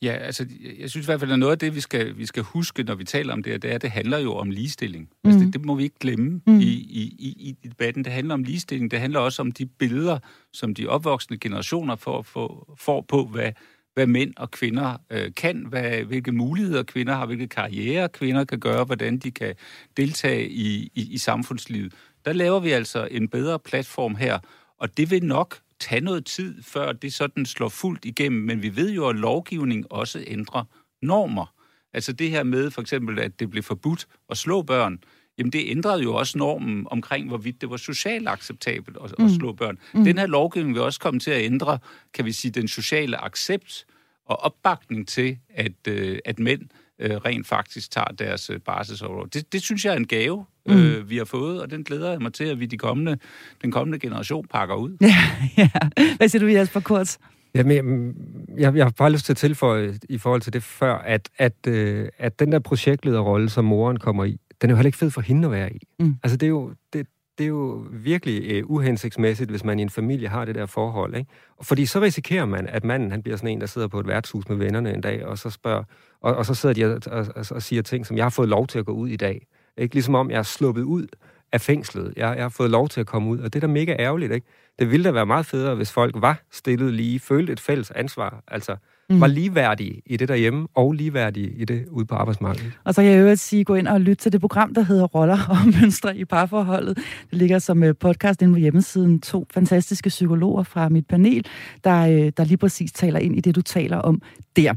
Ja, 0.02 0.12
altså, 0.12 0.46
jeg 0.80 0.90
synes 0.90 1.06
i 1.06 1.08
hvert 1.08 1.20
fald, 1.20 1.32
at 1.32 1.38
noget 1.38 1.52
af 1.52 1.58
det, 1.58 1.74
vi 1.74 1.80
skal, 1.80 2.18
vi 2.18 2.26
skal 2.26 2.42
huske, 2.42 2.82
når 2.82 2.94
vi 2.94 3.04
taler 3.04 3.32
om 3.32 3.42
det, 3.42 3.62
det 3.62 3.70
er, 3.70 3.74
at 3.74 3.82
det 3.82 3.90
handler 3.90 4.18
jo 4.18 4.34
om 4.34 4.50
ligestilling. 4.50 5.08
Mm. 5.24 5.30
Altså, 5.30 5.44
det, 5.44 5.52
det 5.52 5.64
må 5.64 5.74
vi 5.74 5.82
ikke 5.82 5.98
glemme 6.00 6.40
mm. 6.46 6.60
i, 6.60 6.72
i, 6.72 7.16
i, 7.18 7.56
i 7.64 7.68
debatten. 7.68 8.04
Det 8.04 8.12
handler 8.12 8.34
om 8.34 8.42
ligestilling. 8.42 8.90
Det 8.90 9.00
handler 9.00 9.20
også 9.20 9.42
om 9.42 9.52
de 9.52 9.66
billeder, 9.66 10.18
som 10.52 10.74
de 10.74 10.86
opvoksende 10.86 11.38
generationer 11.38 11.96
får, 11.96 12.22
får, 12.22 12.74
får 12.78 13.00
på, 13.00 13.24
hvad, 13.24 13.52
hvad 13.94 14.06
mænd 14.06 14.34
og 14.36 14.50
kvinder 14.50 14.96
øh, 15.10 15.34
kan, 15.36 15.66
hvad, 15.68 16.02
hvilke 16.02 16.32
muligheder 16.32 16.82
kvinder 16.82 17.14
har, 17.14 17.26
hvilke 17.26 17.48
karriere 17.48 18.08
kvinder 18.08 18.44
kan 18.44 18.60
gøre, 18.60 18.84
hvordan 18.84 19.18
de 19.18 19.30
kan 19.30 19.54
deltage 19.96 20.48
i, 20.48 20.90
i, 20.94 21.12
i 21.12 21.18
samfundslivet. 21.18 21.94
Der 22.24 22.32
laver 22.32 22.60
vi 22.60 22.70
altså 22.70 23.08
en 23.10 23.28
bedre 23.28 23.58
platform 23.58 24.14
her, 24.14 24.38
og 24.78 24.96
det 24.96 25.10
vil 25.10 25.24
nok 25.24 25.58
tage 25.80 26.00
noget 26.00 26.26
tid, 26.26 26.62
før 26.62 26.92
det 26.92 27.12
sådan 27.12 27.46
slår 27.46 27.68
fuldt 27.68 28.04
igennem, 28.04 28.42
men 28.42 28.62
vi 28.62 28.76
ved 28.76 28.90
jo, 28.90 29.08
at 29.08 29.16
lovgivning 29.16 29.92
også 29.92 30.24
ændrer 30.26 30.64
normer. 31.02 31.54
Altså 31.92 32.12
det 32.12 32.30
her 32.30 32.42
med 32.42 32.70
for 32.70 32.80
eksempel, 32.80 33.18
at 33.18 33.40
det 33.40 33.50
blev 33.50 33.62
forbudt 33.62 34.06
at 34.30 34.36
slå 34.36 34.62
børn, 34.62 34.98
jamen 35.38 35.52
det 35.52 35.62
ændrede 35.66 36.02
jo 36.02 36.14
også 36.14 36.38
normen 36.38 36.86
omkring, 36.90 37.28
hvorvidt 37.28 37.60
det 37.60 37.70
var 37.70 37.76
socialt 37.76 38.28
acceptabelt 38.28 38.96
at, 39.04 39.14
mm. 39.18 39.24
at 39.24 39.30
slå 39.30 39.52
børn. 39.52 39.78
Mm. 39.94 40.04
Den 40.04 40.18
her 40.18 40.26
lovgivning 40.26 40.74
vil 40.74 40.82
også 40.82 41.00
komme 41.00 41.20
til 41.20 41.30
at 41.30 41.44
ændre, 41.44 41.78
kan 42.14 42.24
vi 42.24 42.32
sige, 42.32 42.50
den 42.50 42.68
sociale 42.68 43.24
accept 43.24 43.86
og 44.26 44.36
opbakning 44.36 45.08
til, 45.08 45.38
at, 45.54 45.88
øh, 45.88 46.18
at 46.24 46.38
mænd 46.38 46.62
øh, 46.98 47.16
rent 47.16 47.46
faktisk 47.46 47.90
tager 47.90 48.06
deres 48.06 48.50
øh, 48.50 48.60
barselsoverlov. 48.60 49.28
Det, 49.28 49.52
det 49.52 49.62
synes 49.62 49.84
jeg 49.84 49.92
er 49.92 49.96
en 49.96 50.06
gave, 50.06 50.44
mm. 50.66 50.74
øh, 50.74 51.10
vi 51.10 51.16
har 51.16 51.24
fået, 51.24 51.62
og 51.62 51.70
den 51.70 51.84
glæder 51.84 52.10
jeg 52.10 52.20
mig 52.20 52.32
til, 52.32 52.44
at 52.44 52.60
vi 52.60 52.66
de 52.66 52.78
kommende, 52.78 53.18
den 53.62 53.70
kommende 53.70 53.98
generation 53.98 54.46
pakker 54.50 54.74
ud. 54.74 54.96
Ja, 55.00 55.16
ja. 55.62 55.70
Hvad 56.16 56.28
siger 56.28 56.40
du, 56.40 56.46
Jesper 56.46 56.80
Kurz? 56.80 57.16
Jamen, 57.54 58.14
jeg, 58.58 58.76
jeg 58.76 58.84
har 58.84 58.90
bare 58.90 59.12
lyst 59.12 59.24
til 59.24 59.32
at 59.32 59.36
tilføje 59.36 59.94
i 60.08 60.18
forhold 60.18 60.40
til 60.40 60.52
det 60.52 60.62
før, 60.62 60.94
at, 60.94 61.28
at, 61.38 61.66
øh, 61.66 62.08
at 62.18 62.38
den 62.38 62.52
der 62.52 62.58
projektlederrolle, 62.58 63.50
som 63.50 63.64
moren 63.64 63.98
kommer 63.98 64.24
i, 64.24 64.38
den 64.62 64.70
er 64.70 64.74
jo 64.74 64.76
heller 64.76 64.88
ikke 64.88 64.98
fed 64.98 65.10
for 65.10 65.20
hende 65.20 65.46
at 65.46 65.52
være 65.52 65.72
i. 65.72 65.80
Mm. 65.98 66.16
Altså, 66.22 66.36
det 66.36 66.46
er 66.46 66.50
jo, 66.50 66.74
det, 66.92 67.06
det 67.38 67.44
er 67.44 67.48
jo 67.48 67.86
virkelig 67.90 68.50
øh, 68.50 68.62
uhensigtsmæssigt, 68.66 69.50
hvis 69.50 69.64
man 69.64 69.78
i 69.78 69.82
en 69.82 69.90
familie 69.90 70.28
har 70.28 70.44
det 70.44 70.54
der 70.54 70.66
forhold. 70.66 71.16
Ikke? 71.16 71.30
Og 71.56 71.66
fordi 71.66 71.86
så 71.86 72.00
risikerer 72.00 72.44
man, 72.44 72.66
at 72.66 72.84
manden 72.84 73.10
han 73.10 73.22
bliver 73.22 73.36
sådan 73.36 73.50
en, 73.50 73.60
der 73.60 73.66
sidder 73.66 73.88
på 73.88 74.00
et 74.00 74.06
værtshus 74.06 74.48
med 74.48 74.56
vennerne 74.56 74.94
en 74.94 75.00
dag, 75.00 75.26
og 75.26 75.38
så 75.38 75.50
spørger, 75.50 75.84
og, 76.20 76.34
og 76.34 76.46
så 76.46 76.54
sidder 76.54 76.74
de 76.74 76.84
og, 76.84 77.00
og, 77.06 77.26
og, 77.36 77.46
og 77.50 77.62
siger 77.62 77.82
ting, 77.82 78.06
som 78.06 78.16
jeg 78.16 78.24
har 78.24 78.30
fået 78.30 78.48
lov 78.48 78.66
til 78.66 78.78
at 78.78 78.86
gå 78.86 78.92
ud 78.92 79.08
i 79.08 79.16
dag. 79.16 79.46
Ikke? 79.76 79.94
Ligesom 79.94 80.14
om 80.14 80.30
jeg 80.30 80.38
er 80.38 80.42
sluppet 80.42 80.82
ud 80.82 81.06
af 81.52 81.60
fængslet. 81.60 82.12
Jeg, 82.16 82.34
jeg 82.36 82.44
har 82.44 82.48
fået 82.48 82.70
lov 82.70 82.88
til 82.88 83.00
at 83.00 83.06
komme 83.06 83.28
ud, 83.30 83.38
og 83.38 83.52
det 83.52 83.62
er 83.62 83.66
da 83.66 83.72
mega 83.72 83.96
ærgerligt. 83.98 84.32
Ikke? 84.32 84.46
Det 84.78 84.90
ville 84.90 85.04
da 85.04 85.10
være 85.10 85.26
meget 85.26 85.46
federe, 85.46 85.74
hvis 85.74 85.92
folk 85.92 86.14
var 86.18 86.42
stillet 86.50 86.92
lige, 86.94 87.20
følte 87.20 87.52
et 87.52 87.60
fælles 87.60 87.90
ansvar. 87.90 88.42
Altså, 88.48 88.76
mm. 89.14 89.20
var 89.20 89.26
ligeværdige 89.26 90.02
i 90.06 90.16
det 90.16 90.28
derhjemme, 90.28 90.68
og 90.74 90.92
ligeværdige 90.92 91.50
i 91.56 91.64
det 91.64 91.84
ude 91.90 92.06
på 92.06 92.14
arbejdsmarkedet. 92.14 92.72
Og 92.84 92.94
så 92.94 93.02
kan 93.02 93.10
jeg 93.10 93.20
øvrigt 93.20 93.40
sige, 93.40 93.64
gå 93.64 93.74
ind 93.74 93.88
og 93.88 94.00
lytte 94.00 94.22
til 94.22 94.32
det 94.32 94.40
program, 94.40 94.74
der 94.74 94.82
hedder 94.82 95.04
Roller 95.04 95.38
og 95.52 95.80
Mønstre 95.80 96.16
i 96.16 96.24
parforholdet. 96.24 96.96
Det 97.30 97.38
ligger 97.38 97.58
som 97.58 97.82
øh, 97.82 97.94
podcast 98.00 98.42
inde 98.42 98.54
på 98.54 98.58
hjemmesiden. 98.58 99.20
To 99.20 99.46
fantastiske 99.54 100.08
psykologer 100.08 100.62
fra 100.62 100.88
mit 100.88 101.06
panel, 101.06 101.46
der, 101.84 102.06
øh, 102.06 102.32
der 102.36 102.44
lige 102.44 102.56
præcis 102.56 102.92
taler 102.92 103.18
ind 103.18 103.36
i 103.36 103.40
det, 103.40 103.54
du 103.54 103.62
taler 103.62 103.96
om 103.96 104.22
der. 104.56 104.74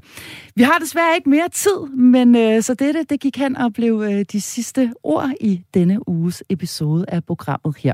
Vi 0.55 0.63
har 0.63 0.77
desværre 0.81 1.15
ikke 1.15 1.29
mere 1.29 1.49
tid, 1.53 1.95
men 1.97 2.35
øh, 2.35 2.63
så 2.63 2.73
dette, 2.73 3.03
det 3.09 3.19
gik 3.19 3.37
hen 3.37 3.57
og 3.57 3.73
blev 3.73 4.23
de 4.31 4.41
sidste 4.41 4.93
ord 5.03 5.31
i 5.41 5.61
denne 5.73 6.09
uges 6.09 6.43
episode 6.49 7.05
af 7.07 7.23
programmet 7.23 7.75
her. 7.77 7.93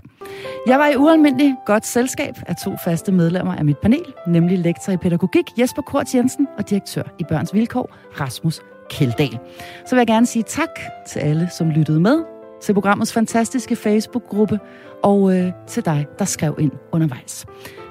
Jeg 0.67 0.79
var 0.79 0.87
i 0.87 0.95
ualmindelig 0.95 1.55
godt 1.65 1.85
selskab 1.85 2.33
af 2.47 2.55
to 2.55 2.71
faste 2.83 3.11
medlemmer 3.11 3.55
af 3.55 3.65
mit 3.65 3.77
panel, 3.77 4.05
nemlig 4.27 4.59
lektor 4.59 4.93
i 4.93 4.97
pædagogik 4.97 5.45
Jesper 5.59 5.81
Kort 5.81 6.15
Jensen 6.15 6.30
Hansen 6.31 6.47
og 6.57 6.69
direktør 6.69 7.03
i 7.19 7.23
Børns 7.23 7.53
Vilkår, 7.53 7.95
Rasmus 8.19 8.61
Keldal. 8.89 9.39
Så 9.85 9.95
vil 9.95 9.97
jeg 9.97 10.07
gerne 10.07 10.25
sige 10.25 10.43
tak 10.43 10.69
til 11.07 11.19
alle, 11.19 11.49
som 11.57 11.69
lyttede 11.69 11.99
med, 11.99 12.23
til 12.61 12.73
programmets 12.73 13.13
fantastiske 13.13 13.75
Facebook-gruppe, 13.75 14.59
og 15.03 15.37
øh, 15.37 15.51
til 15.67 15.85
dig, 15.85 16.07
der 16.19 16.25
skrev 16.25 16.55
ind 16.59 16.71
undervejs. 16.91 17.45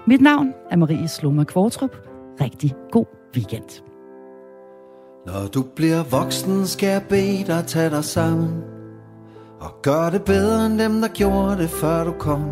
Mit 0.07 0.21
navn 0.21 0.53
er 0.71 0.77
Marie 0.77 1.09
Sloma 1.09 1.45
Kvartrup. 1.45 1.97
Rigtig 2.41 2.75
god 2.91 3.07
weekend. 3.37 3.83
Når 5.27 5.47
du 5.55 5.63
bliver 5.77 6.03
voksen, 6.03 6.67
skal 6.67 6.89
jeg 6.89 7.03
bede 7.09 7.45
dig 7.47 7.65
tage 7.67 7.91
dig 7.91 8.05
sammen 8.05 8.63
Og 9.61 9.83
gør 9.83 10.11
det 10.11 10.25
bedre 10.25 10.67
end 10.67 10.79
dem, 10.79 11.01
der 11.01 11.09
gjorde 11.09 11.57
det, 11.57 11.71
før 11.71 12.05
du 12.05 12.13
kom 12.13 12.45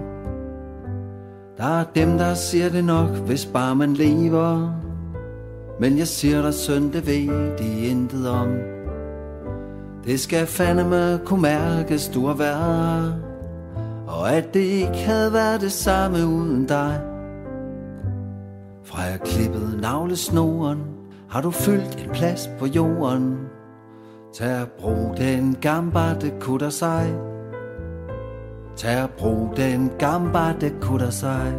Der 1.56 1.80
er 1.80 1.84
dem, 1.94 2.18
der 2.18 2.34
siger 2.34 2.68
det 2.68 2.84
nok, 2.84 3.10
hvis 3.10 3.46
bare 3.46 3.76
man 3.76 3.94
lever 3.94 4.87
men 5.80 5.98
jeg 5.98 6.06
siger 6.08 6.42
dig, 6.42 6.54
søn, 6.54 6.92
det 6.92 7.06
ved 7.06 7.58
de 7.58 7.86
intet 7.86 8.28
om. 8.28 8.48
Det 10.04 10.20
skal 10.20 10.46
fandeme 10.46 11.20
kunne 11.24 11.42
mærkes, 11.42 12.08
du 12.08 12.26
har 12.26 12.34
været. 12.34 13.22
Og 14.06 14.32
at 14.32 14.54
det 14.54 14.60
ikke 14.60 14.98
havde 15.06 15.32
været 15.32 15.60
det 15.60 15.72
samme 15.72 16.26
uden 16.26 16.66
dig. 16.66 17.00
Fra 18.84 19.02
jeg 19.02 19.20
klippede 19.20 19.80
navlesnoren 19.80 20.78
Har 21.30 21.40
du 21.40 21.50
fyldt 21.50 22.04
en 22.04 22.10
plads 22.10 22.50
på 22.58 22.66
jorden. 22.66 23.38
Tag 24.34 24.60
at 24.60 24.68
brug 24.78 25.16
den 25.16 25.56
gambarte 25.60 26.32
kutter 26.40 26.70
sig. 26.70 27.14
Tag 28.76 29.02
at 29.02 29.10
brug 29.10 29.56
den 29.56 29.90
gambarte 29.98 30.72
kutter 30.80 31.10
sig. 31.10 31.54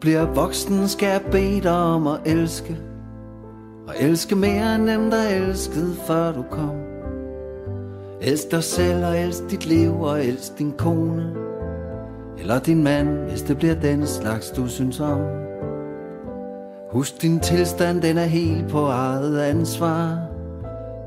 Bliver 0.00 0.24
voksen, 0.34 0.88
skal 0.88 1.08
jeg 1.08 1.20
bede 1.32 1.60
dig 1.60 1.76
om 1.76 2.06
at 2.06 2.20
elske. 2.24 2.76
Og 3.88 3.94
elske 4.00 4.36
mere 4.36 4.74
end 4.74 4.86
dem, 4.86 5.10
der 5.10 5.22
elskede, 5.28 5.94
før 6.06 6.32
du 6.32 6.42
kom. 6.50 6.70
Elsk 8.20 8.50
dig 8.50 8.64
selv 8.64 9.04
og 9.04 9.18
elsk 9.18 9.50
dit 9.50 9.66
liv 9.66 10.00
og 10.00 10.24
elsk 10.24 10.58
din 10.58 10.72
kone. 10.78 11.34
Eller 12.38 12.58
din 12.58 12.84
mand, 12.84 13.08
hvis 13.08 13.42
det 13.42 13.58
bliver 13.58 13.74
den 13.74 14.06
slags, 14.06 14.50
du 14.50 14.68
synes 14.68 15.00
om. 15.00 15.20
Husk 16.90 17.22
din 17.22 17.40
tilstand, 17.40 18.02
den 18.02 18.18
er 18.18 18.24
helt 18.24 18.68
på 18.68 18.86
eget 18.86 19.40
ansvar. 19.40 20.18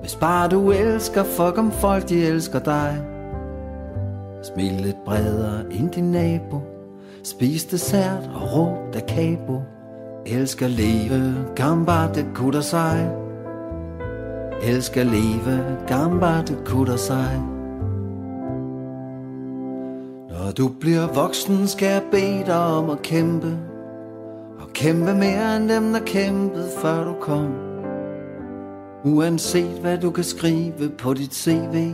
Hvis 0.02 0.16
bare 0.16 0.50
du 0.50 0.72
elsker, 0.72 1.24
fuck 1.24 1.58
om 1.58 1.72
folk, 1.72 2.10
de 2.10 2.26
elsker 2.26 2.60
dig. 2.60 3.02
Smil 4.44 4.72
lidt 4.72 5.06
bredere 5.06 5.62
end 5.72 5.90
din 5.90 6.12
nabo. 6.12 6.62
Spis 7.24 7.66
dessert 7.66 8.30
og 8.34 8.56
råb 8.56 8.94
da 8.94 9.00
kabo. 9.00 9.62
Elsker 10.26 10.68
leve, 10.68 11.46
gamba 11.56 12.14
det 12.16 12.26
kutter 12.36 12.62
sig. 12.62 13.12
Elsker 14.64 15.04
leve, 15.04 15.78
gamba 15.88 16.42
det 16.42 16.58
kutter 16.66 16.96
sig. 16.96 17.42
Når 20.30 20.52
du 20.52 20.68
bliver 20.80 21.08
voksen, 21.14 21.68
skal 21.68 21.88
jeg 21.88 22.02
bede 22.12 22.44
dig 22.46 22.66
om 22.66 22.90
at 22.90 23.02
kæmpe. 23.02 23.58
Og 24.60 24.70
kæmpe 24.74 25.14
mere 25.14 25.58
end 25.58 25.70
dem, 25.70 25.94
der 25.94 26.00
kæmpede 26.00 26.70
før 26.82 27.04
du 27.04 27.14
kom. 27.22 27.54
Uanset 29.06 29.80
hvad 29.82 29.98
du 29.98 30.12
kan 30.12 30.24
skrive 30.24 30.90
på 30.98 31.14
dit 31.14 31.36
CV 31.36 31.94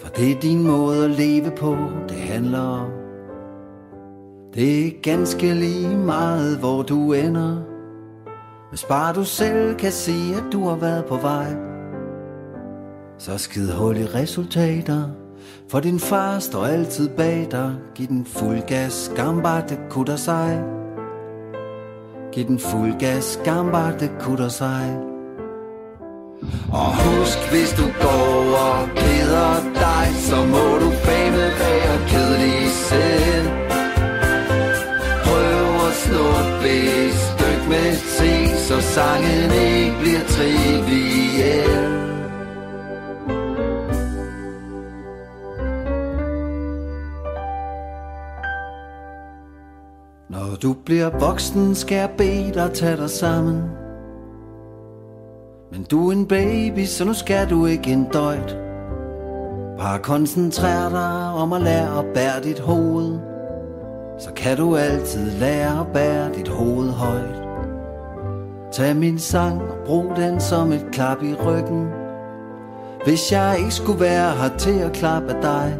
For 0.00 0.08
det 0.08 0.30
er 0.30 0.40
din 0.40 0.62
måde 0.62 1.04
at 1.04 1.10
leve 1.10 1.50
på, 1.50 1.76
det 2.08 2.16
handler 2.16 2.60
om. 2.60 2.99
Det 4.54 4.86
er 4.86 4.90
ganske 5.02 5.54
lige 5.54 5.96
meget, 5.96 6.58
hvor 6.58 6.82
du 6.82 7.12
ender. 7.12 7.56
Hvis 8.70 8.84
bare 8.84 9.14
du 9.14 9.24
selv 9.24 9.74
kan 9.74 9.92
se, 9.92 10.12
at 10.12 10.52
du 10.52 10.68
har 10.68 10.76
været 10.76 11.04
på 11.04 11.16
vej, 11.16 11.54
så 13.18 13.38
skid 13.38 13.72
hul 13.72 13.96
i 13.96 14.04
resultater. 14.04 15.08
For 15.68 15.80
din 15.80 16.00
far 16.00 16.38
står 16.38 16.64
altid 16.64 17.08
bag 17.08 17.48
dig. 17.50 17.74
Giv 17.94 18.06
den 18.06 18.26
fuld 18.26 18.60
gas, 18.66 19.12
gambarte 19.16 19.78
kutter 19.90 20.16
sig. 20.16 20.62
Giv 22.32 22.46
den 22.46 22.58
fuld 22.58 22.98
gas, 22.98 23.40
gambarte 23.44 24.10
kutter 24.20 24.48
sig. 24.48 24.98
Og 26.72 26.90
husk, 27.04 27.38
hvis 27.50 27.72
du 27.72 27.84
går 28.02 28.56
og 28.68 28.88
keder 28.96 29.54
dig, 29.74 30.06
så 30.14 30.36
må 30.36 30.78
du 30.82 30.90
fame 30.90 31.36
være 31.60 32.08
kedelig 32.08 32.70
selv 32.70 33.59
slå 36.10 36.26
et 36.64 37.14
stykke 37.14 37.68
med 37.68 37.92
te, 38.16 38.56
så 38.58 38.80
sangen 38.80 39.50
ikke 39.52 39.96
bliver 40.00 40.20
triviel. 40.28 42.00
Når 50.28 50.56
du 50.62 50.72
bliver 50.72 51.10
voksen, 51.20 51.74
skal 51.74 51.96
jeg 51.96 52.10
bede 52.18 52.54
dig 52.54 52.70
tage 52.74 52.96
dig 52.96 53.10
sammen. 53.10 53.62
Men 55.72 55.84
du 55.90 56.08
er 56.08 56.12
en 56.12 56.26
baby, 56.26 56.84
så 56.84 57.04
nu 57.04 57.12
skal 57.12 57.50
du 57.50 57.66
ikke 57.66 57.92
en 57.92 58.04
døjt. 58.12 58.56
Bare 59.78 59.98
koncentrer 59.98 60.88
dig 60.88 61.32
om 61.42 61.52
at 61.52 61.62
lære 61.62 61.98
at 61.98 62.04
bære 62.14 62.42
dit 62.42 62.58
hoved. 62.58 63.29
Så 64.20 64.32
kan 64.36 64.56
du 64.56 64.76
altid 64.76 65.30
lære 65.30 65.80
at 65.80 65.86
bære 65.92 66.34
dit 66.34 66.48
hoved 66.48 66.90
højt. 66.90 67.42
Tag 68.72 68.96
min 68.96 69.18
sang 69.18 69.62
og 69.62 69.76
brug 69.86 70.16
den 70.16 70.40
som 70.40 70.72
et 70.72 70.86
klap 70.92 71.22
i 71.22 71.34
ryggen. 71.34 71.88
Hvis 73.04 73.32
jeg 73.32 73.56
ikke 73.58 73.74
skulle 73.74 74.00
være 74.00 74.36
her 74.36 74.56
til 74.56 74.78
at 74.78 74.92
klappe 74.92 75.32
dig. 75.42 75.78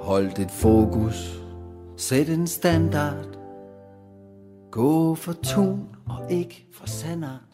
Hold 0.00 0.30
dit 0.30 0.50
fokus, 0.50 1.42
sæt 1.96 2.28
en 2.28 2.46
standard. 2.46 3.38
Gå 4.70 5.14
for 5.14 5.32
tun 5.32 5.88
og 6.06 6.32
ikke 6.32 6.66
for 6.72 6.86
sandart. 6.86 7.47